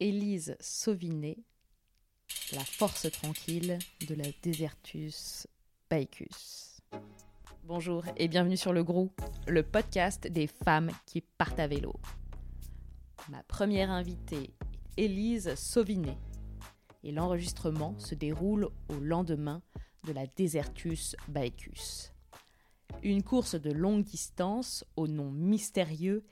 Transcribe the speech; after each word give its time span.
Élise 0.00 0.56
Sauvinet, 0.60 1.38
la 2.52 2.60
force 2.60 3.10
tranquille 3.10 3.80
de 4.06 4.14
la 4.14 4.28
Desertus 4.44 5.48
Baicus. 5.90 6.80
Bonjour 7.64 8.04
et 8.16 8.28
bienvenue 8.28 8.56
sur 8.56 8.72
le 8.72 8.84
Grou, 8.84 9.10
le 9.48 9.64
podcast 9.64 10.28
des 10.28 10.46
femmes 10.46 10.92
qui 11.04 11.20
partent 11.20 11.58
à 11.58 11.66
vélo. 11.66 11.96
Ma 13.28 13.42
première 13.42 13.90
invitée 13.90 14.54
est 14.96 15.06
Élise 15.06 15.56
Sauvinet 15.56 16.18
et 17.02 17.10
l'enregistrement 17.10 17.98
se 17.98 18.14
déroule 18.14 18.68
au 18.88 19.00
lendemain 19.00 19.62
de 20.04 20.12
la 20.12 20.28
Desertus 20.28 21.16
Baecus. 21.26 22.12
Une 23.02 23.24
course 23.24 23.56
de 23.56 23.72
longue 23.72 24.04
distance 24.04 24.84
au 24.94 25.08
nom 25.08 25.32
mystérieux 25.32 26.24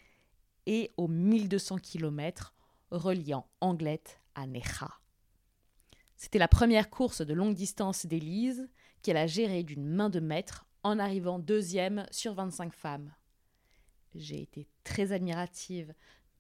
et 0.67 0.93
aux 0.97 1.09
1200 1.09 1.79
km 1.79 2.53
reliant 2.91 3.49
Anglette 3.61 4.21
à 4.35 4.47
Necha. 4.47 4.91
C'était 6.17 6.39
la 6.39 6.49
première 6.49 6.91
course 6.91 7.21
de 7.21 7.35
longue 7.35 7.55
distance 7.55 8.07
d'Élise 8.07 8.69
qu'elle 9.03 9.17
a 9.17 9.27
gérée 9.27 9.63
d'une 9.63 9.87
main 9.87 10.09
de 10.09 10.21
maître 10.21 10.67
en 10.83 10.99
arrivant 10.99 11.39
deuxième 11.39 12.07
sur 12.11 12.35
25 12.35 12.73
femmes. 12.73 13.13
J'ai 14.15 14.41
été 14.41 14.69
très 14.85 15.13
admirative 15.13 15.93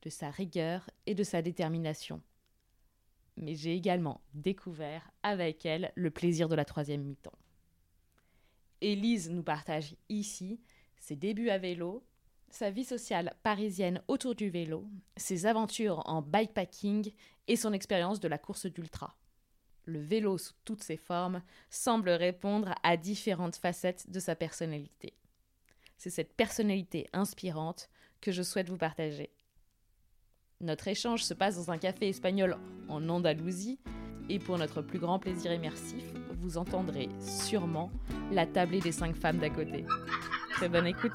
de 0.02 0.08
sa 0.08 0.30
rigueur 0.30 0.88
et 1.06 1.14
de 1.14 1.24
sa 1.24 1.42
détermination. 1.42 2.22
Mais 3.36 3.54
j'ai 3.54 3.74
également 3.74 4.22
découvert 4.32 5.10
avec 5.22 5.66
elle 5.66 5.92
le 5.94 6.10
plaisir 6.10 6.48
de 6.48 6.54
la 6.54 6.64
troisième 6.64 7.02
mi-temps. 7.02 7.38
Élise 8.80 9.30
nous 9.30 9.42
partage 9.42 9.94
ici 10.08 10.60
ses 10.98 11.16
débuts 11.16 11.50
à 11.50 11.58
vélo, 11.58 12.04
sa 12.50 12.70
vie 12.70 12.84
sociale 12.84 13.34
parisienne 13.42 14.02
autour 14.08 14.34
du 14.34 14.50
vélo, 14.50 14.84
ses 15.16 15.46
aventures 15.46 16.02
en 16.06 16.22
bikepacking 16.22 17.12
et 17.48 17.56
son 17.56 17.72
expérience 17.72 18.20
de 18.20 18.28
la 18.28 18.38
course 18.38 18.66
d'ultra. 18.66 19.16
Le 19.84 20.00
vélo 20.00 20.36
sous 20.38 20.54
toutes 20.64 20.82
ses 20.82 20.96
formes 20.96 21.42
semble 21.70 22.10
répondre 22.10 22.74
à 22.82 22.96
différentes 22.96 23.56
facettes 23.56 24.10
de 24.10 24.18
sa 24.18 24.34
personnalité. 24.34 25.14
C'est 25.96 26.10
cette 26.10 26.34
personnalité 26.34 27.06
inspirante 27.12 27.88
que 28.20 28.32
je 28.32 28.42
souhaite 28.42 28.68
vous 28.68 28.76
partager. 28.76 29.30
Notre 30.60 30.88
échange 30.88 31.22
se 31.22 31.34
passe 31.34 31.56
dans 31.56 31.70
un 31.70 31.78
café 31.78 32.08
espagnol 32.08 32.56
en 32.88 33.08
Andalousie 33.08 33.78
et 34.28 34.38
pour 34.38 34.58
notre 34.58 34.82
plus 34.82 34.98
grand 34.98 35.18
plaisir 35.18 35.52
immersif, 35.52 36.02
vous 36.40 36.58
entendrez 36.58 37.08
sûrement 37.20 37.90
la 38.32 38.46
tablée 38.46 38.80
des 38.80 38.92
cinq 38.92 39.14
femmes 39.14 39.38
d'à 39.38 39.50
côté. 39.50 39.84
Très 40.54 40.68
bonne 40.68 40.86
écoute. 40.86 41.12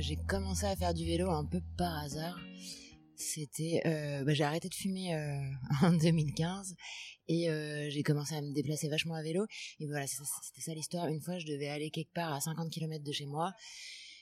J'ai 0.00 0.16
commencé 0.16 0.66
à 0.66 0.76
faire 0.76 0.94
du 0.94 1.04
vélo 1.04 1.30
un 1.30 1.44
peu 1.44 1.60
par 1.76 1.98
hasard. 1.98 2.38
C'était, 3.16 3.80
euh, 3.86 4.24
bah, 4.24 4.34
j'ai 4.34 4.44
arrêté 4.44 4.68
de 4.68 4.74
fumer 4.74 5.14
euh, 5.14 5.38
en 5.82 5.92
2015 5.92 6.74
et 7.28 7.50
euh, 7.50 7.88
j'ai 7.90 8.02
commencé 8.02 8.34
à 8.34 8.42
me 8.42 8.52
déplacer 8.52 8.88
vachement 8.88 9.14
à 9.14 9.22
vélo. 9.22 9.46
Et 9.80 9.86
voilà, 9.86 10.06
c'était 10.06 10.60
ça 10.60 10.74
l'histoire. 10.74 11.06
Une 11.08 11.20
fois, 11.20 11.38
je 11.38 11.46
devais 11.46 11.68
aller 11.68 11.90
quelque 11.90 12.12
part 12.12 12.32
à 12.32 12.40
50 12.40 12.70
km 12.70 13.02
de 13.02 13.12
chez 13.12 13.26
moi 13.26 13.52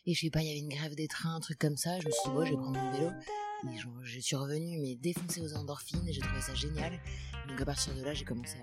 et 0.06 0.14
je 0.14 0.20
sais 0.20 0.30
pas, 0.30 0.42
il 0.42 0.46
y 0.46 0.50
avait 0.50 0.60
une 0.60 0.68
grève 0.68 0.94
des 0.94 1.08
trains, 1.08 1.34
un 1.34 1.40
truc 1.40 1.58
comme 1.58 1.76
ça. 1.76 1.98
Je 1.98 2.06
me 2.06 2.12
suis 2.12 2.22
dit, 2.24 2.30
bon, 2.30 2.44
je 2.44 2.50
vais 2.50 2.56
prendre 2.56 2.78
mon 2.78 2.92
vélo. 2.92 3.10
Et 3.64 3.78
je, 4.02 4.20
suis 4.20 4.36
revenue, 4.36 4.78
mais 4.78 4.94
défoncée 4.94 5.40
aux 5.40 5.54
endorphines 5.54 6.06
j'ai 6.06 6.20
trouvé 6.20 6.42
ça 6.42 6.54
génial. 6.54 7.00
Donc 7.48 7.60
à 7.60 7.64
partir 7.64 7.94
de 7.94 8.02
là, 8.02 8.12
j'ai 8.12 8.24
commencé 8.24 8.58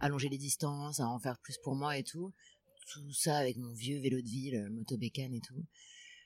à 0.00 0.06
allonger 0.06 0.28
les 0.28 0.38
distances, 0.38 0.98
à 0.98 1.06
en 1.06 1.20
faire 1.20 1.38
plus 1.38 1.56
pour 1.62 1.76
moi 1.76 1.96
et 1.96 2.02
tout. 2.02 2.32
Tout 2.92 3.12
ça 3.12 3.36
avec 3.36 3.56
mon 3.56 3.72
vieux 3.72 4.00
vélo 4.00 4.20
de 4.20 4.26
ville, 4.26 4.68
moto 4.70 4.98
bécane 4.98 5.32
et 5.32 5.40
tout. 5.40 5.64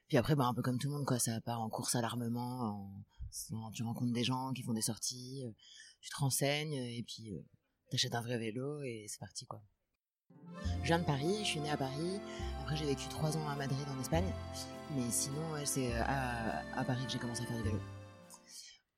Puis 0.09 0.17
après, 0.17 0.34
bah, 0.34 0.47
un 0.47 0.55
peu 0.55 0.62
comme 0.62 0.78
tout 0.78 0.89
le 0.89 0.95
monde, 0.95 1.06
quoi, 1.06 1.19
ça 1.19 1.41
part 1.41 1.61
en 1.61 1.69
course 1.69 1.95
à 1.95 2.01
l'armement, 2.01 2.91
tu 3.75 3.83
rencontres 3.83 4.12
des 4.12 4.25
gens 4.25 4.53
qui 4.53 4.62
font 4.62 4.73
des 4.73 4.83
sorties, 4.83 5.45
euh, 5.45 5.53
tu 6.00 6.11
te 6.11 6.17
renseignes, 6.17 6.73
et 6.73 7.05
puis 7.06 7.34
euh, 7.34 7.44
t'achètes 7.91 8.15
un 8.15 8.22
vrai 8.22 8.38
vélo, 8.38 8.83
et 8.83 9.06
c'est 9.09 9.21
parti, 9.21 9.44
quoi. 9.47 9.62
Je 10.83 10.87
viens 10.87 10.99
de 10.99 11.05
Paris, 11.05 11.38
je 11.41 11.44
suis 11.44 11.60
née 11.60 11.71
à 11.71 11.77
Paris. 11.77 12.21
Après, 12.60 12.77
j'ai 12.77 12.87
vécu 12.87 13.06
trois 13.09 13.37
ans 13.37 13.49
à 13.49 13.55
Madrid, 13.55 13.87
en 13.94 14.00
Espagne. 14.00 14.33
Mais 14.97 15.10
sinon, 15.10 15.43
c'est 15.65 15.93
euh, 15.93 16.03
à, 16.03 16.84
Paris 16.84 17.04
que 17.04 17.12
j'ai 17.12 17.19
commencé 17.19 17.43
à 17.43 17.47
faire 17.47 17.56
du 17.59 17.65
vélo. 17.65 17.81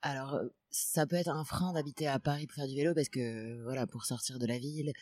Alors, 0.03 0.41
ça 0.71 1.07
peut 1.07 1.17
être 1.17 1.29
un 1.29 1.45
frein 1.45 1.73
d'habiter 1.73 2.07
à 2.07 2.21
Paris 2.21 2.47
pour 2.47 2.55
faire 2.55 2.69
du 2.69 2.77
vélo 2.77 2.95
parce 2.95 3.09
que, 3.09 3.63
voilà, 3.65 3.87
pour 3.87 4.05
sortir 4.05 4.39
de 4.39 4.47
la 4.47 4.59
ville 4.59 4.93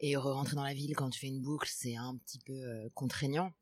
et 0.00 0.16
re-rentrer 0.16 0.56
dans 0.56 0.64
la 0.64 0.72
ville 0.72 0.96
quand 0.96 1.10
tu 1.10 1.20
fais 1.20 1.28
une 1.28 1.42
boucle, 1.42 1.68
c'est 1.70 1.96
un 1.96 2.16
petit 2.16 2.38
peu 2.38 2.88
contraignant. 2.94 3.52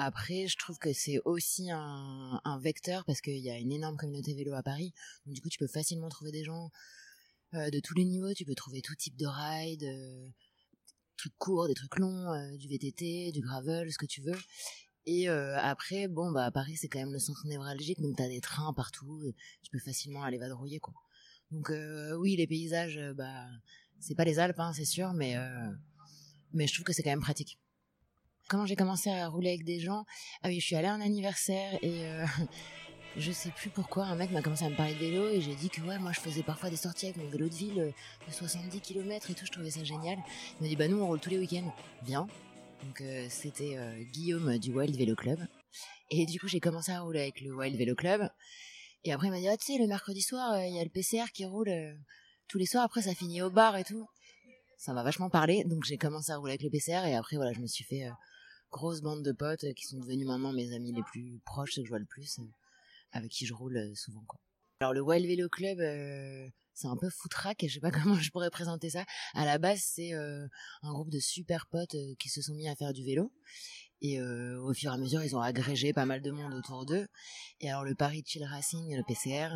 Après, 0.00 0.46
je 0.46 0.56
trouve 0.56 0.78
que 0.78 0.92
c'est 0.92 1.18
aussi 1.24 1.72
un, 1.72 2.60
vecteur 2.62 3.04
parce 3.04 3.20
qu'il 3.20 3.38
y 3.38 3.50
a 3.50 3.58
une 3.58 3.72
énorme 3.72 3.96
communauté 3.96 4.32
vélo 4.32 4.54
à 4.54 4.62
Paris. 4.62 4.94
Donc, 5.26 5.34
du 5.34 5.40
coup, 5.40 5.48
tu 5.48 5.58
peux 5.58 5.66
facilement 5.66 6.08
trouver 6.08 6.30
des 6.30 6.44
gens 6.44 6.70
euh, 7.54 7.68
de 7.70 7.80
tous 7.80 7.94
les 7.94 8.04
niveaux. 8.04 8.32
Tu 8.32 8.44
peux 8.44 8.54
trouver 8.54 8.80
tout 8.80 8.94
type 8.94 9.16
de 9.16 9.26
ride, 9.26 9.82
euh, 9.82 10.28
trucs 11.16 11.36
courts, 11.36 11.66
des 11.66 11.74
trucs 11.74 11.98
longs, 11.98 12.32
euh, 12.32 12.56
du 12.56 12.68
VTT, 12.68 13.32
du 13.32 13.40
gravel, 13.40 13.92
ce 13.92 13.98
que 13.98 14.06
tu 14.06 14.22
veux. 14.22 14.38
Et 15.04 15.28
euh, 15.28 15.58
après, 15.58 16.06
bon, 16.06 16.30
bah, 16.30 16.52
Paris, 16.52 16.76
c'est 16.76 16.86
quand 16.86 17.00
même 17.00 17.12
le 17.12 17.18
centre 17.18 17.44
névralgique, 17.48 18.00
donc 18.00 18.14
t'as 18.16 18.28
des 18.28 18.40
trains 18.40 18.72
partout. 18.74 19.20
Tu 19.64 19.70
peux 19.72 19.80
facilement 19.80 20.22
aller 20.22 20.38
vadrouiller, 20.38 20.78
quoi. 20.78 20.94
Donc, 21.50 21.72
oui, 22.18 22.36
les 22.36 22.46
paysages, 22.46 23.00
bah, 23.16 23.46
c'est 23.98 24.14
pas 24.14 24.24
les 24.24 24.38
Alpes, 24.38 24.60
hein, 24.60 24.72
c'est 24.72 24.84
sûr, 24.84 25.12
mais, 25.12 25.34
mais 26.52 26.68
je 26.68 26.74
trouve 26.74 26.84
que 26.84 26.92
c'est 26.92 27.02
quand 27.02 27.10
même 27.10 27.20
pratique 27.20 27.58
comment 28.48 28.66
j'ai 28.66 28.76
commencé 28.76 29.10
à 29.10 29.28
rouler 29.28 29.50
avec 29.50 29.64
des 29.64 29.78
gens 29.78 30.04
Ah 30.42 30.48
oui, 30.48 30.58
je 30.58 30.66
suis 30.66 30.74
allée 30.74 30.88
à 30.88 30.94
un 30.94 31.00
anniversaire 31.00 31.78
et 31.82 32.06
euh, 32.06 32.24
je 33.16 33.30
sais 33.30 33.50
plus 33.50 33.70
pourquoi 33.70 34.06
un 34.06 34.16
mec 34.16 34.30
m'a 34.30 34.42
commencé 34.42 34.64
à 34.64 34.70
me 34.70 34.76
parler 34.76 34.94
de 34.94 34.98
vélo 34.98 35.28
et 35.28 35.40
j'ai 35.40 35.54
dit 35.54 35.68
que 35.68 35.80
ouais, 35.82 35.98
moi 35.98 36.12
je 36.12 36.20
faisais 36.20 36.42
parfois 36.42 36.70
des 36.70 36.76
sorties 36.76 37.06
avec 37.06 37.18
mon 37.18 37.28
vélo 37.28 37.48
de 37.48 37.54
ville 37.54 37.80
euh, 37.80 37.92
de 38.26 38.32
70 38.32 38.80
km 38.80 39.30
et 39.30 39.34
tout, 39.34 39.46
je 39.46 39.52
trouvais 39.52 39.70
ça 39.70 39.84
génial. 39.84 40.18
Il 40.58 40.62
m'a 40.62 40.68
dit 40.68 40.76
bah 40.76 40.88
nous 40.88 40.98
on 40.98 41.06
roule 41.06 41.20
tous 41.20 41.30
les 41.30 41.38
week-ends, 41.38 41.72
viens. 42.02 42.26
Donc 42.84 43.00
euh, 43.00 43.26
c'était 43.28 43.76
Guillaume 44.12 44.58
du 44.58 44.72
Wild 44.72 44.96
Vélo 44.96 45.14
Club 45.16 45.40
et 46.10 46.26
du 46.26 46.38
coup 46.40 46.48
j'ai 46.48 46.60
commencé 46.60 46.92
à 46.92 47.00
rouler 47.00 47.20
avec 47.20 47.40
le 47.40 47.54
Wild 47.54 47.76
Vélo 47.76 47.96
Club 47.96 48.30
et 49.04 49.12
après 49.12 49.26
il 49.26 49.30
m'a 49.30 49.40
dit 49.40 49.48
ah 49.48 49.56
tu 49.56 49.72
sais 49.72 49.78
le 49.78 49.88
mercredi 49.88 50.22
soir 50.22 50.64
il 50.64 50.76
y 50.76 50.80
a 50.80 50.84
le 50.84 50.88
PCR 50.88 51.24
qui 51.34 51.44
roule 51.44 51.70
tous 52.46 52.56
les 52.56 52.66
soirs 52.66 52.84
après 52.84 53.02
ça 53.02 53.14
finit 53.14 53.42
au 53.42 53.50
bar 53.50 53.76
et 53.76 53.84
tout. 53.84 54.06
Ça 54.76 54.92
m'a 54.92 55.02
vachement 55.02 55.28
parlé, 55.28 55.64
donc 55.64 55.82
j'ai 55.84 55.98
commencé 55.98 56.30
à 56.30 56.36
rouler 56.36 56.52
avec 56.52 56.62
le 56.62 56.70
PCR 56.70 57.04
et 57.08 57.16
après 57.16 57.36
voilà 57.36 57.52
je 57.52 57.58
me 57.58 57.66
suis 57.66 57.82
fait 57.82 58.08
grosse 58.70 59.00
bande 59.00 59.22
de 59.22 59.32
potes 59.32 59.72
qui 59.74 59.86
sont 59.86 59.98
devenus 59.98 60.26
maintenant 60.26 60.52
mes 60.52 60.72
amis 60.74 60.92
les 60.92 61.02
plus 61.02 61.40
proches, 61.44 61.72
ceux 61.74 61.82
que 61.82 61.86
je 61.86 61.90
vois 61.90 61.98
le 61.98 62.06
plus, 62.06 62.38
euh, 62.38 62.42
avec 63.12 63.30
qui 63.30 63.46
je 63.46 63.54
roule 63.54 63.76
euh, 63.76 63.94
souvent. 63.94 64.22
Quoi. 64.26 64.40
Alors 64.80 64.92
le 64.92 65.00
Wild 65.00 65.26
Vélo 65.26 65.48
Club, 65.48 65.80
euh, 65.80 66.48
c'est 66.74 66.86
un 66.86 66.96
peu 66.96 67.10
foutraque 67.10 67.64
je 67.66 67.74
sais 67.74 67.80
pas 67.80 67.90
comment 67.90 68.14
je 68.16 68.30
pourrais 68.30 68.50
présenter 68.50 68.90
ça. 68.90 69.04
À 69.34 69.44
la 69.44 69.58
base, 69.58 69.80
c'est 69.82 70.12
un 70.12 70.92
groupe 70.92 71.10
de 71.10 71.18
super 71.18 71.66
potes 71.66 71.96
qui 72.18 72.28
se 72.28 72.42
sont 72.42 72.54
mis 72.54 72.68
à 72.68 72.76
faire 72.76 72.92
du 72.92 73.04
vélo. 73.04 73.32
Et 74.00 74.20
au 74.22 74.72
fur 74.74 74.92
et 74.92 74.94
à 74.94 74.96
mesure, 74.96 75.24
ils 75.24 75.34
ont 75.34 75.40
agrégé 75.40 75.92
pas 75.92 76.06
mal 76.06 76.22
de 76.22 76.30
monde 76.30 76.54
autour 76.54 76.86
d'eux. 76.86 77.08
Et 77.60 77.68
alors 77.68 77.82
le 77.82 77.96
Paris 77.96 78.22
Chill 78.24 78.44
Racing, 78.44 78.96
le 78.96 79.02
PCR, 79.02 79.48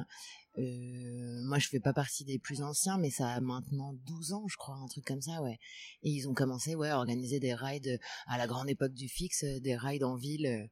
euh, 0.59 1.43
moi, 1.45 1.59
je 1.59 1.69
fais 1.69 1.81
pas 1.81 1.95
partie 1.95 2.25
des 2.25 2.39
plus 2.39 2.63
anciens, 2.63 2.99
mais 2.99 3.11
ça 3.11 3.29
a 3.29 3.41
maintenant 3.41 3.95
12 4.05 4.33
ans, 4.35 4.47
je 4.49 4.57
crois, 4.57 4.77
un 4.77 4.87
truc 4.87 5.05
comme 5.05 5.23
ça, 5.23 5.41
ouais. 5.43 5.59
Et 6.03 6.11
ils 6.11 6.29
ont 6.29 6.35
commencé, 6.35 6.75
ouais, 6.75 6.91
à 6.91 6.99
organiser 6.99 7.41
des 7.41 7.55
rides 7.55 7.99
à 8.27 8.37
la 8.37 8.47
grande 8.47 8.69
époque 8.69 8.93
du 8.93 9.09
fixe, 9.09 9.45
des 9.45 9.77
rides 9.77 10.05
en 10.05 10.17
ville 10.17 10.47
euh, 10.47 10.67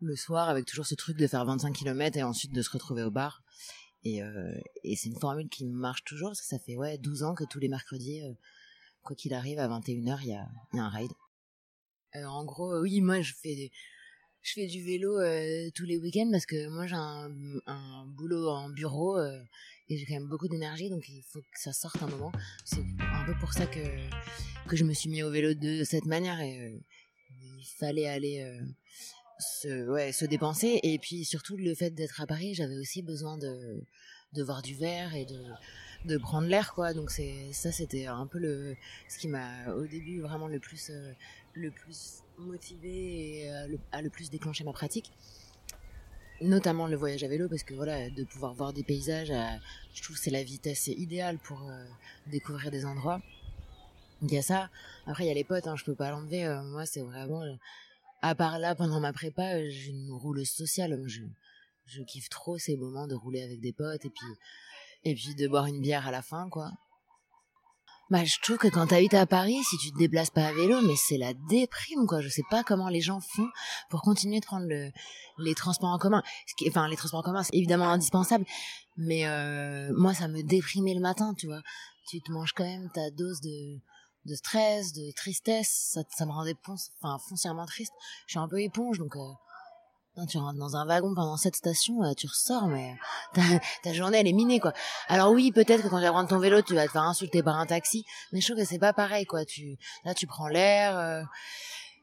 le 0.00 0.16
soir, 0.16 0.48
avec 0.48 0.66
toujours 0.66 0.86
ce 0.86 0.94
truc 0.94 1.16
de 1.16 1.26
faire 1.26 1.44
25 1.44 1.72
km 1.72 2.16
et 2.16 2.22
ensuite 2.22 2.52
de 2.52 2.62
se 2.62 2.70
retrouver 2.70 3.02
au 3.02 3.10
bar. 3.10 3.42
Et, 4.02 4.22
euh, 4.22 4.58
et 4.82 4.96
c'est 4.96 5.10
une 5.10 5.20
formule 5.20 5.48
qui 5.48 5.64
marche 5.66 6.02
toujours, 6.04 6.30
parce 6.30 6.40
que 6.40 6.46
ça 6.46 6.58
fait, 6.58 6.76
ouais, 6.76 6.98
12 6.98 7.22
ans 7.22 7.34
que 7.34 7.44
tous 7.44 7.60
les 7.60 7.68
mercredis, 7.68 8.22
euh, 8.22 8.32
quoi 9.02 9.14
qu'il 9.14 9.34
arrive, 9.34 9.60
à 9.60 9.68
21h, 9.68 10.18
il 10.22 10.28
y 10.28 10.34
a, 10.34 10.48
y 10.72 10.78
a 10.78 10.84
un 10.84 10.88
ride. 10.88 11.12
en 12.14 12.44
gros, 12.44 12.80
oui, 12.80 13.00
moi, 13.00 13.20
je 13.20 13.34
fais 13.34 13.70
je 14.42 14.52
fais 14.52 14.66
du 14.66 14.82
vélo 14.82 15.18
euh, 15.18 15.70
tous 15.74 15.84
les 15.84 15.98
week-ends 15.98 16.28
parce 16.30 16.46
que 16.46 16.68
moi 16.68 16.86
j'ai 16.86 16.96
un, 16.96 17.30
un, 17.66 18.06
boulot 18.06 18.48
en 18.48 18.70
bureau 18.70 19.18
euh, 19.18 19.38
et 19.88 19.98
j'ai 19.98 20.06
quand 20.06 20.14
même 20.14 20.28
beaucoup 20.28 20.48
d'énergie 20.48 20.88
donc 20.88 21.08
il 21.08 21.22
faut 21.22 21.40
que 21.40 21.60
ça 21.60 21.72
sorte 21.72 22.02
un 22.02 22.06
moment. 22.06 22.32
C'est 22.64 22.80
un 23.00 23.24
peu 23.26 23.34
pour 23.38 23.52
ça 23.52 23.66
que, 23.66 23.80
que 24.68 24.76
je 24.76 24.84
me 24.84 24.94
suis 24.94 25.10
mis 25.10 25.22
au 25.22 25.30
vélo 25.30 25.54
de 25.54 25.84
cette 25.84 26.06
manière 26.06 26.40
et 26.40 26.58
euh, 26.58 26.78
il 27.58 27.66
fallait 27.78 28.08
aller 28.08 28.60
se, 29.38 29.88
ouais, 29.90 30.12
se 30.12 30.24
dépenser 30.24 30.80
et 30.82 30.98
puis 30.98 31.24
surtout 31.24 31.56
le 31.56 31.74
fait 31.74 31.90
d'être 31.90 32.20
à 32.20 32.26
Paris 32.26 32.54
j'avais 32.54 32.76
aussi 32.76 33.02
besoin 33.02 33.36
de, 33.36 33.82
de 34.32 34.42
voir 34.42 34.62
du 34.62 34.74
verre 34.74 35.14
et 35.14 35.26
de, 35.26 35.42
de 36.06 36.16
prendre 36.16 36.48
l'air 36.48 36.72
quoi 36.74 36.94
donc 36.94 37.10
c'est 37.10 37.52
ça 37.52 37.70
c'était 37.70 38.06
un 38.06 38.26
peu 38.26 38.38
le 38.38 38.76
ce 39.08 39.18
qui 39.18 39.28
m'a 39.28 39.72
au 39.74 39.86
début 39.86 40.20
vraiment 40.20 40.48
le 40.48 40.58
plus 40.58 40.90
le 41.60 41.70
plus 41.70 42.22
motivé 42.38 43.42
et 43.42 43.50
euh, 43.50 43.76
à 43.92 44.02
le, 44.02 44.10
plus 44.10 44.30
déclencher 44.30 44.64
ma 44.64 44.72
pratique 44.72 45.12
notamment 46.40 46.86
le 46.86 46.96
voyage 46.96 47.22
à 47.22 47.28
vélo 47.28 47.48
parce 47.48 47.62
que 47.62 47.74
voilà 47.74 48.08
de 48.08 48.24
pouvoir 48.24 48.54
voir 48.54 48.72
des 48.72 48.82
paysages 48.82 49.30
euh, 49.30 49.56
je 49.94 50.02
trouve 50.02 50.16
c'est 50.16 50.30
la 50.30 50.42
vitesse 50.42 50.86
idéale 50.88 51.38
pour 51.38 51.68
euh, 51.68 51.84
découvrir 52.26 52.70
des 52.70 52.86
endroits 52.86 53.20
il 54.22 54.32
y 54.32 54.38
a 54.38 54.42
ça 54.42 54.70
après 55.06 55.24
il 55.24 55.28
y 55.28 55.30
a 55.30 55.34
les 55.34 55.44
potes 55.44 55.66
hein, 55.66 55.76
je 55.76 55.84
peux 55.84 55.94
pas 55.94 56.10
l'enlever 56.10 56.48
moi 56.64 56.86
c'est 56.86 57.02
vraiment 57.02 57.44
à 58.22 58.34
part 58.34 58.58
là, 58.58 58.74
pendant 58.74 59.00
ma 59.00 59.12
prépa, 59.12 59.68
j'ai 59.68 59.90
une 59.90 60.12
rouleuse 60.12 60.50
sociale. 60.50 61.02
Je, 61.06 61.22
je 61.86 62.02
kiffe 62.02 62.28
trop 62.28 62.58
ces 62.58 62.76
moments 62.76 63.06
de 63.06 63.14
rouler 63.14 63.42
avec 63.42 63.60
des 63.60 63.72
potes 63.72 64.04
et 64.04 64.10
puis, 64.10 64.26
et 65.04 65.14
puis 65.14 65.34
de 65.34 65.48
boire 65.48 65.66
une 65.66 65.80
bière 65.80 66.06
à 66.06 66.10
la 66.10 66.22
fin, 66.22 66.48
quoi. 66.50 66.70
Bah, 68.10 68.24
je 68.24 68.40
trouve 68.40 68.58
que 68.58 68.66
quand 68.66 68.88
t'habites 68.88 69.14
à 69.14 69.24
Paris, 69.24 69.62
si 69.62 69.78
tu 69.78 69.92
te 69.92 69.98
déplaces 69.98 70.30
pas 70.30 70.44
à 70.44 70.52
vélo, 70.52 70.80
mais 70.82 70.96
c'est 70.96 71.16
la 71.16 71.32
déprime, 71.32 72.08
quoi. 72.08 72.20
Je 72.20 72.28
sais 72.28 72.42
pas 72.50 72.64
comment 72.64 72.88
les 72.88 73.00
gens 73.00 73.20
font 73.20 73.48
pour 73.88 74.02
continuer 74.02 74.40
de 74.40 74.44
prendre 74.44 74.66
le, 74.66 74.90
les 75.38 75.54
transports 75.54 75.90
en 75.90 75.98
commun. 75.98 76.24
Ce 76.48 76.54
qui, 76.56 76.68
enfin, 76.68 76.88
les 76.88 76.96
transports 76.96 77.20
en 77.20 77.22
commun, 77.22 77.44
c'est 77.44 77.54
évidemment 77.54 77.88
indispensable, 77.88 78.44
mais 78.96 79.28
euh, 79.28 79.92
moi, 79.96 80.12
ça 80.12 80.26
me 80.26 80.42
déprimait 80.42 80.94
le 80.94 81.00
matin, 81.00 81.34
tu 81.38 81.46
vois. 81.46 81.60
Tu 82.08 82.20
te 82.20 82.32
manges 82.32 82.52
quand 82.52 82.64
même 82.64 82.90
ta 82.92 83.12
dose 83.12 83.40
de, 83.42 83.78
de 84.24 84.34
stress, 84.34 84.92
de 84.92 85.12
tristesse. 85.12 85.90
Ça, 85.92 86.00
ça 86.10 86.26
me 86.26 86.32
rendait 86.32 86.56
enfin, 86.66 87.16
foncièrement 87.28 87.66
triste. 87.66 87.92
Je 88.26 88.32
suis 88.32 88.40
un 88.40 88.48
peu 88.48 88.60
éponge, 88.60 88.98
donc 88.98 89.14
euh, 89.14 89.20
tu 90.26 90.38
rentres 90.38 90.58
dans 90.58 90.76
un 90.76 90.86
wagon 90.86 91.14
pendant 91.14 91.36
cette 91.36 91.56
station, 91.56 92.02
euh, 92.02 92.12
tu 92.16 92.26
ressors, 92.26 92.66
mais 92.68 92.96
ta, 93.82 93.92
journée 93.92 94.18
elle 94.18 94.28
est 94.28 94.32
minée 94.32 94.60
quoi. 94.60 94.72
Alors 95.08 95.32
oui, 95.32 95.52
peut-être 95.52 95.82
que 95.82 95.88
quand 95.88 95.98
tu 95.98 96.04
vas 96.04 96.12
prendre 96.12 96.28
ton 96.28 96.38
vélo, 96.38 96.62
tu 96.62 96.74
vas 96.74 96.86
te 96.86 96.92
faire 96.92 97.02
insulter 97.02 97.42
par 97.42 97.56
un 97.56 97.66
taxi, 97.66 98.04
mais 98.32 98.40
je 98.40 98.46
trouve 98.46 98.62
que 98.62 98.68
c'est 98.68 98.78
pas 98.78 98.92
pareil 98.92 99.26
quoi. 99.26 99.44
Tu 99.44 99.76
là 100.04 100.14
tu 100.14 100.26
prends 100.26 100.48
l'air. 100.48 100.96
Euh, 100.98 101.22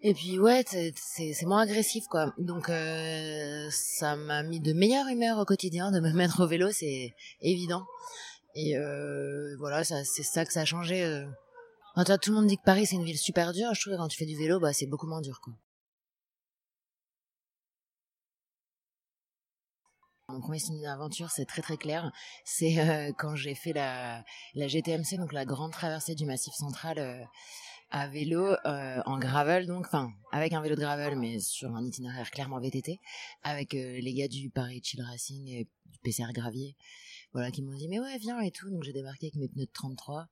et 0.02 0.14
puis 0.14 0.40
ouais, 0.40 0.64
c'est 0.96 1.46
moins 1.46 1.62
agressif 1.62 2.06
quoi. 2.08 2.34
Donc 2.38 2.70
euh, 2.70 3.68
ça 3.72 4.16
m'a 4.16 4.44
mis 4.44 4.60
de 4.60 4.74
meilleure 4.74 5.08
humeur 5.08 5.40
au 5.40 5.46
quotidien 5.46 5.92
de 5.92 6.00
me 6.00 6.12
mettre 6.14 6.44
au 6.44 6.48
vélo, 6.48 6.72
c'est 6.72 7.14
évident. 7.42 7.86
Et 8.56 8.76
voilà, 9.60 9.84
c'est 9.84 10.24
ça 10.24 10.46
que 10.46 10.54
ça 10.54 10.62
a 10.62 10.66
changé. 10.66 11.26
Quand 11.96 12.06
tout 12.20 12.30
le 12.30 12.38
monde 12.38 12.48
dit 12.48 12.58
que 12.58 12.64
Paris 12.64 12.86
c'est 12.86 12.96
une 12.96 13.04
ville 13.04 13.18
super 13.18 13.54
dure, 13.54 13.74
je 13.74 13.82
trouve 13.82 13.94
que 13.94 13.98
quand 13.98 14.08
tu 14.08 14.18
fais 14.18 14.26
du 14.26 14.38
vélo, 14.38 14.60
bah 14.60 14.74
c'est 14.74 14.86
beaucoup 14.86 15.08
moins 15.08 15.22
dur 15.22 15.42
quoi. 15.42 15.54
Mon 20.38 20.42
premier 20.42 20.60
souvenir 20.60 20.92
d'aventure, 20.92 21.32
c'est 21.32 21.46
très 21.46 21.64
très 21.64 21.78
clair. 21.78 22.12
C'est 22.46 22.78
euh, 22.78 23.12
quand 23.18 23.36
j'ai 23.36 23.56
fait 23.56 23.74
la, 23.74 24.24
la 24.54 24.68
GTMC, 24.68 25.18
donc 25.18 25.34
la 25.34 25.46
grande 25.46 25.72
traversée 25.72 26.14
du 26.14 26.28
Massif 26.28 26.54
Central 26.54 27.00
euh, 27.00 27.24
à 27.90 28.08
vélo, 28.08 28.46
euh, 28.46 29.02
en 29.08 29.18
gravel, 29.18 29.66
donc, 29.66 29.88
enfin, 29.88 30.12
avec 30.32 30.54
un 30.54 30.62
vélo 30.62 30.76
de 30.76 30.82
gravel, 30.82 31.18
mais 31.18 31.40
sur 31.40 31.76
un 31.76 31.84
itinéraire 31.84 32.30
clairement 32.30 32.60
VTT, 32.60 33.00
avec 33.42 33.74
les 33.74 34.14
gars 34.14 34.28
du 34.28 34.52
Paris 34.52 34.80
Chill 34.84 35.02
Racing 35.02 35.48
et 35.48 35.68
du 35.88 35.98
PCR 36.04 36.32
Gravier, 36.34 36.76
voilà, 37.34 37.50
qui 37.50 37.64
m'ont 37.64 37.74
dit, 37.74 37.88
mais 37.88 38.00
ouais, 38.00 38.20
viens 38.20 38.40
et 38.42 38.52
tout. 38.52 38.70
Donc 38.70 38.84
j'ai 38.84 38.94
débarqué 38.94 39.32
avec 39.34 39.38
mes 39.38 39.48
pneus 39.48 39.66
de 39.66 39.72
33 39.74 40.28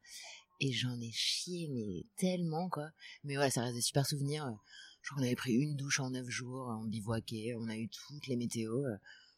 et 0.59 0.71
j'en 0.71 1.01
ai 1.01 1.11
chié, 1.13 1.67
mais 1.73 2.05
tellement, 2.15 2.69
quoi. 2.69 2.89
Mais 3.23 3.37
voilà, 3.37 3.49
ça 3.49 3.63
reste 3.63 3.73
des 3.73 3.81
super 3.81 4.05
souvenirs. 4.05 4.53
Je 5.01 5.09
crois 5.09 5.21
qu'on 5.21 5.25
avait 5.25 5.35
pris 5.35 5.53
une 5.53 5.75
douche 5.75 5.99
en 5.99 6.11
9 6.11 6.29
jours, 6.29 6.67
on 6.79 6.85
bivouaquait, 6.85 7.55
on 7.57 7.67
a 7.69 7.75
eu 7.75 7.89
toutes 7.89 8.27
les 8.27 8.35
météos. 8.35 8.85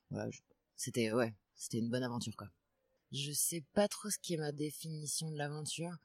voilà, 0.09 0.29
c'était 0.77 1.11
ouais, 1.11 1.33
c'était 1.55 1.79
une 1.79 1.89
bonne 1.89 2.03
aventure 2.03 2.35
quoi. 2.37 2.47
Je 3.11 3.31
sais 3.31 3.63
pas 3.73 3.87
trop 3.87 4.09
ce 4.09 4.17
qui 4.19 4.33
est 4.33 4.37
ma 4.37 4.51
définition 4.51 5.31
de 5.31 5.37
l'aventure. 5.37 5.95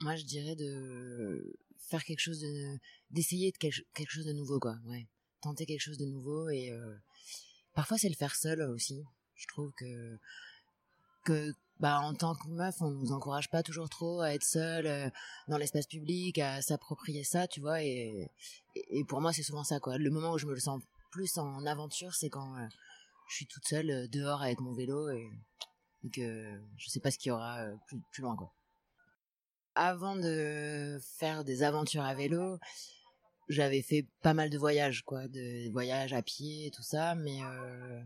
Moi, 0.00 0.16
je 0.16 0.24
dirais 0.24 0.54
de 0.56 1.56
faire 1.78 2.04
quelque 2.04 2.20
chose 2.20 2.40
de 2.40 2.78
d'essayer 3.10 3.52
de 3.52 3.58
quelque, 3.58 4.10
chose 4.10 4.26
de 4.26 4.32
nouveau 4.32 4.58
quoi, 4.58 4.76
ouais. 4.86 5.06
Tenter 5.40 5.66
quelque 5.66 5.80
chose 5.80 5.98
de 5.98 6.06
nouveau 6.06 6.48
et 6.48 6.70
euh, 6.70 6.94
parfois 7.74 7.98
c'est 7.98 8.08
le 8.08 8.14
faire 8.14 8.34
seul 8.34 8.62
aussi. 8.62 9.02
Je 9.34 9.46
trouve 9.46 9.72
que 9.72 10.18
que 11.24 11.52
bah 11.80 12.00
en 12.00 12.14
tant 12.14 12.34
que 12.34 12.48
meuf, 12.48 12.80
on 12.80 12.90
nous 12.90 13.12
encourage 13.12 13.50
pas 13.50 13.62
toujours 13.62 13.88
trop 13.88 14.20
à 14.20 14.34
être 14.34 14.44
seule 14.44 14.86
euh, 14.86 15.08
dans 15.48 15.58
l'espace 15.58 15.86
public, 15.86 16.38
à 16.38 16.62
s'approprier 16.62 17.24
ça, 17.24 17.48
tu 17.48 17.60
vois 17.60 17.82
et, 17.82 18.30
et, 18.74 19.04
pour 19.04 19.20
moi 19.20 19.32
c'est 19.32 19.42
souvent 19.42 19.64
ça 19.64 19.80
quoi. 19.80 19.98
Le 19.98 20.10
moment 20.10 20.32
où 20.32 20.38
je 20.38 20.46
me 20.46 20.54
le 20.54 20.60
sens 20.60 20.82
plus 21.10 21.38
en 21.38 21.66
aventure, 21.66 22.14
c'est 22.14 22.30
quand 22.30 22.56
euh, 22.56 22.66
je 23.32 23.36
suis 23.36 23.46
toute 23.46 23.66
seule 23.66 23.90
euh, 23.90 24.06
dehors 24.08 24.42
avec 24.42 24.60
mon 24.60 24.74
vélo 24.74 25.08
et, 25.08 25.30
que 26.12 26.60
je 26.76 26.90
sais 26.90 27.00
pas 27.00 27.10
ce 27.12 27.18
qu'il 27.18 27.30
y 27.30 27.32
aura 27.32 27.60
euh, 27.60 27.76
plus, 28.10 28.22
loin 28.22 28.36
quoi. 28.36 28.52
Avant 29.74 30.16
de 30.16 30.98
faire 31.16 31.44
des 31.44 31.62
aventures 31.62 32.02
à 32.02 32.14
vélo, 32.14 32.58
j'avais 33.48 33.82
fait 33.82 34.06
pas 34.20 34.34
mal 34.34 34.50
de 34.50 34.58
voyages 34.58 35.02
quoi, 35.02 35.28
de 35.28 35.70
voyages 35.70 36.12
à 36.12 36.20
pied 36.20 36.66
et 36.66 36.70
tout 36.70 36.82
ça, 36.82 37.14
mais 37.14 37.38
euh, 37.44 38.02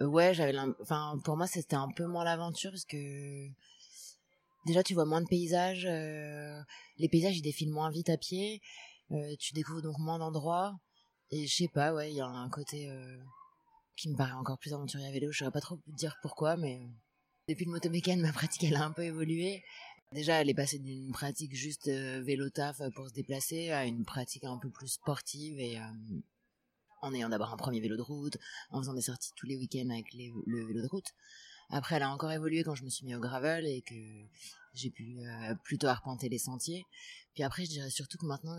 ouais, 0.00 0.34
j'avais 0.34 0.58
enfin 0.82 1.18
pour 1.24 1.36
moi 1.36 1.46
c'était 1.46 1.76
un 1.76 1.88
peu 1.88 2.04
moins 2.04 2.24
l'aventure 2.24 2.72
parce 2.72 2.84
que 2.84 3.48
déjà 4.66 4.82
tu 4.82 4.92
vois 4.92 5.06
moins 5.06 5.22
de 5.22 5.28
paysages, 5.28 5.86
les 6.98 7.08
paysages 7.08 7.38
ils 7.38 7.42
défilent 7.42 7.72
moins 7.72 7.90
vite 7.90 8.10
à 8.10 8.18
pied, 8.18 8.60
tu 9.38 9.54
découvres 9.54 9.82
donc 9.82 9.98
moins 9.98 10.18
d'endroits 10.18 10.78
et 11.30 11.46
je 11.46 11.56
sais 11.56 11.68
pas, 11.68 11.94
ouais, 11.94 12.10
il 12.10 12.16
y 12.16 12.20
a 12.20 12.26
un 12.26 12.50
côté 12.50 12.90
qui 13.96 14.08
me 14.08 14.16
paraît 14.16 14.32
encore 14.32 14.58
plus 14.58 14.72
aventurier 14.72 15.06
à 15.06 15.10
vélo. 15.10 15.32
Je 15.32 15.38
saurais 15.38 15.50
pas 15.50 15.60
trop 15.60 15.78
dire 15.86 16.16
pourquoi, 16.22 16.56
mais 16.56 16.80
euh, 16.82 16.86
depuis 17.48 17.64
le 17.64 17.70
motomécane, 17.72 18.20
ma 18.20 18.32
pratique 18.32 18.64
elle 18.64 18.76
a 18.76 18.84
un 18.84 18.92
peu 18.92 19.02
évolué. 19.02 19.64
Déjà, 20.12 20.40
elle 20.40 20.48
est 20.48 20.54
passée 20.54 20.78
d'une 20.78 21.12
pratique 21.12 21.54
juste 21.54 21.88
euh, 21.88 22.22
vélo 22.22 22.48
taf 22.48 22.80
pour 22.94 23.08
se 23.08 23.14
déplacer 23.14 23.70
à 23.70 23.86
une 23.86 24.04
pratique 24.04 24.44
un 24.44 24.58
peu 24.58 24.70
plus 24.70 24.88
sportive 24.88 25.58
et 25.58 25.78
euh, 25.78 25.82
en 27.02 27.12
ayant 27.12 27.28
d'abord 27.28 27.52
un 27.52 27.56
premier 27.56 27.80
vélo 27.80 27.96
de 27.96 28.02
route, 28.02 28.36
en 28.70 28.80
faisant 28.80 28.94
des 28.94 29.02
sorties 29.02 29.32
tous 29.34 29.46
les 29.46 29.56
week-ends 29.56 29.90
avec 29.90 30.12
le 30.14 30.64
vélo 30.64 30.82
de 30.82 30.88
route. 30.88 31.12
Après, 31.70 31.96
elle 31.96 32.04
a 32.04 32.10
encore 32.10 32.30
évolué 32.30 32.62
quand 32.62 32.76
je 32.76 32.84
me 32.84 32.88
suis 32.88 33.04
mis 33.04 33.14
au 33.16 33.20
gravel 33.20 33.66
et 33.66 33.82
que 33.82 33.94
j'ai 34.74 34.90
pu 34.90 35.18
plutôt 35.64 35.88
arpenter 35.88 36.28
les 36.28 36.38
sentiers. 36.38 36.84
Puis 37.34 37.42
après, 37.42 37.64
je 37.64 37.70
dirais 37.70 37.90
surtout 37.90 38.18
que 38.18 38.26
maintenant, 38.26 38.56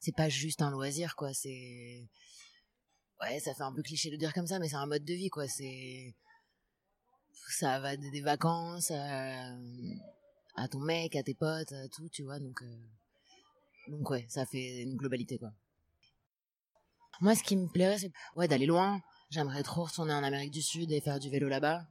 c'est 0.00 0.14
pas 0.14 0.28
juste 0.28 0.60
un 0.60 0.70
loisir, 0.70 1.14
quoi. 1.14 1.32
C'est 1.32 2.08
ouais, 3.22 3.40
ça 3.40 3.54
fait 3.54 3.62
un 3.62 3.72
peu 3.72 3.82
cliché 3.82 4.10
de 4.10 4.16
dire 4.16 4.32
comme 4.32 4.46
ça, 4.46 4.58
mais 4.58 4.68
c'est 4.68 4.76
un 4.76 4.86
mode 4.86 5.04
de 5.04 5.14
vie, 5.14 5.30
quoi. 5.30 5.48
C'est, 5.48 6.14
ça 7.48 7.80
va 7.80 7.96
des 7.96 8.20
vacances 8.20 8.90
à, 8.90 10.68
ton 10.70 10.80
mec, 10.80 11.16
à 11.16 11.22
tes 11.22 11.34
potes, 11.34 11.72
à 11.72 11.88
tout, 11.88 12.08
tu 12.08 12.22
vois. 12.24 12.38
Donc, 12.38 12.62
euh, 12.62 12.76
donc 13.88 14.08
ouais, 14.10 14.26
ça 14.28 14.46
fait 14.46 14.82
une 14.82 14.96
globalité, 14.96 15.38
quoi. 15.38 15.52
Moi, 17.20 17.34
ce 17.34 17.42
qui 17.42 17.56
me 17.56 17.68
plairait, 17.68 17.98
c'est 17.98 18.12
ouais 18.36 18.48
d'aller 18.48 18.66
loin. 18.66 19.00
J'aimerais 19.30 19.62
trop 19.62 19.84
retourner 19.84 20.12
en 20.12 20.24
Amérique 20.24 20.50
du 20.50 20.62
Sud 20.62 20.90
et 20.90 21.00
faire 21.00 21.20
du 21.20 21.30
vélo 21.30 21.48
là-bas. 21.48 21.86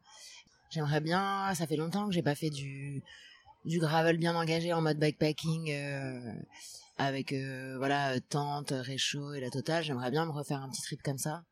J'aimerais 0.69 1.01
bien. 1.01 1.53
Ça 1.55 1.67
fait 1.67 1.77
longtemps 1.77 2.07
que 2.07 2.13
j'ai 2.13 2.21
pas 2.21 2.35
fait 2.35 2.49
du 2.49 3.03
du 3.65 3.79
gravel 3.79 4.17
bien 4.17 4.35
engagé 4.35 4.73
en 4.73 4.81
mode 4.81 4.97
bikepacking. 4.97 5.71
Euh, 5.71 6.33
avec 6.97 7.33
euh, 7.33 7.77
voilà 7.77 8.19
tente, 8.19 8.71
réchaud 8.71 9.33
et 9.33 9.39
la 9.39 9.49
totale. 9.49 9.83
J'aimerais 9.83 10.11
bien 10.11 10.25
me 10.25 10.31
refaire 10.31 10.61
un 10.61 10.69
petit 10.69 10.81
trip 10.81 11.01
comme 11.01 11.17
ça. 11.17 11.43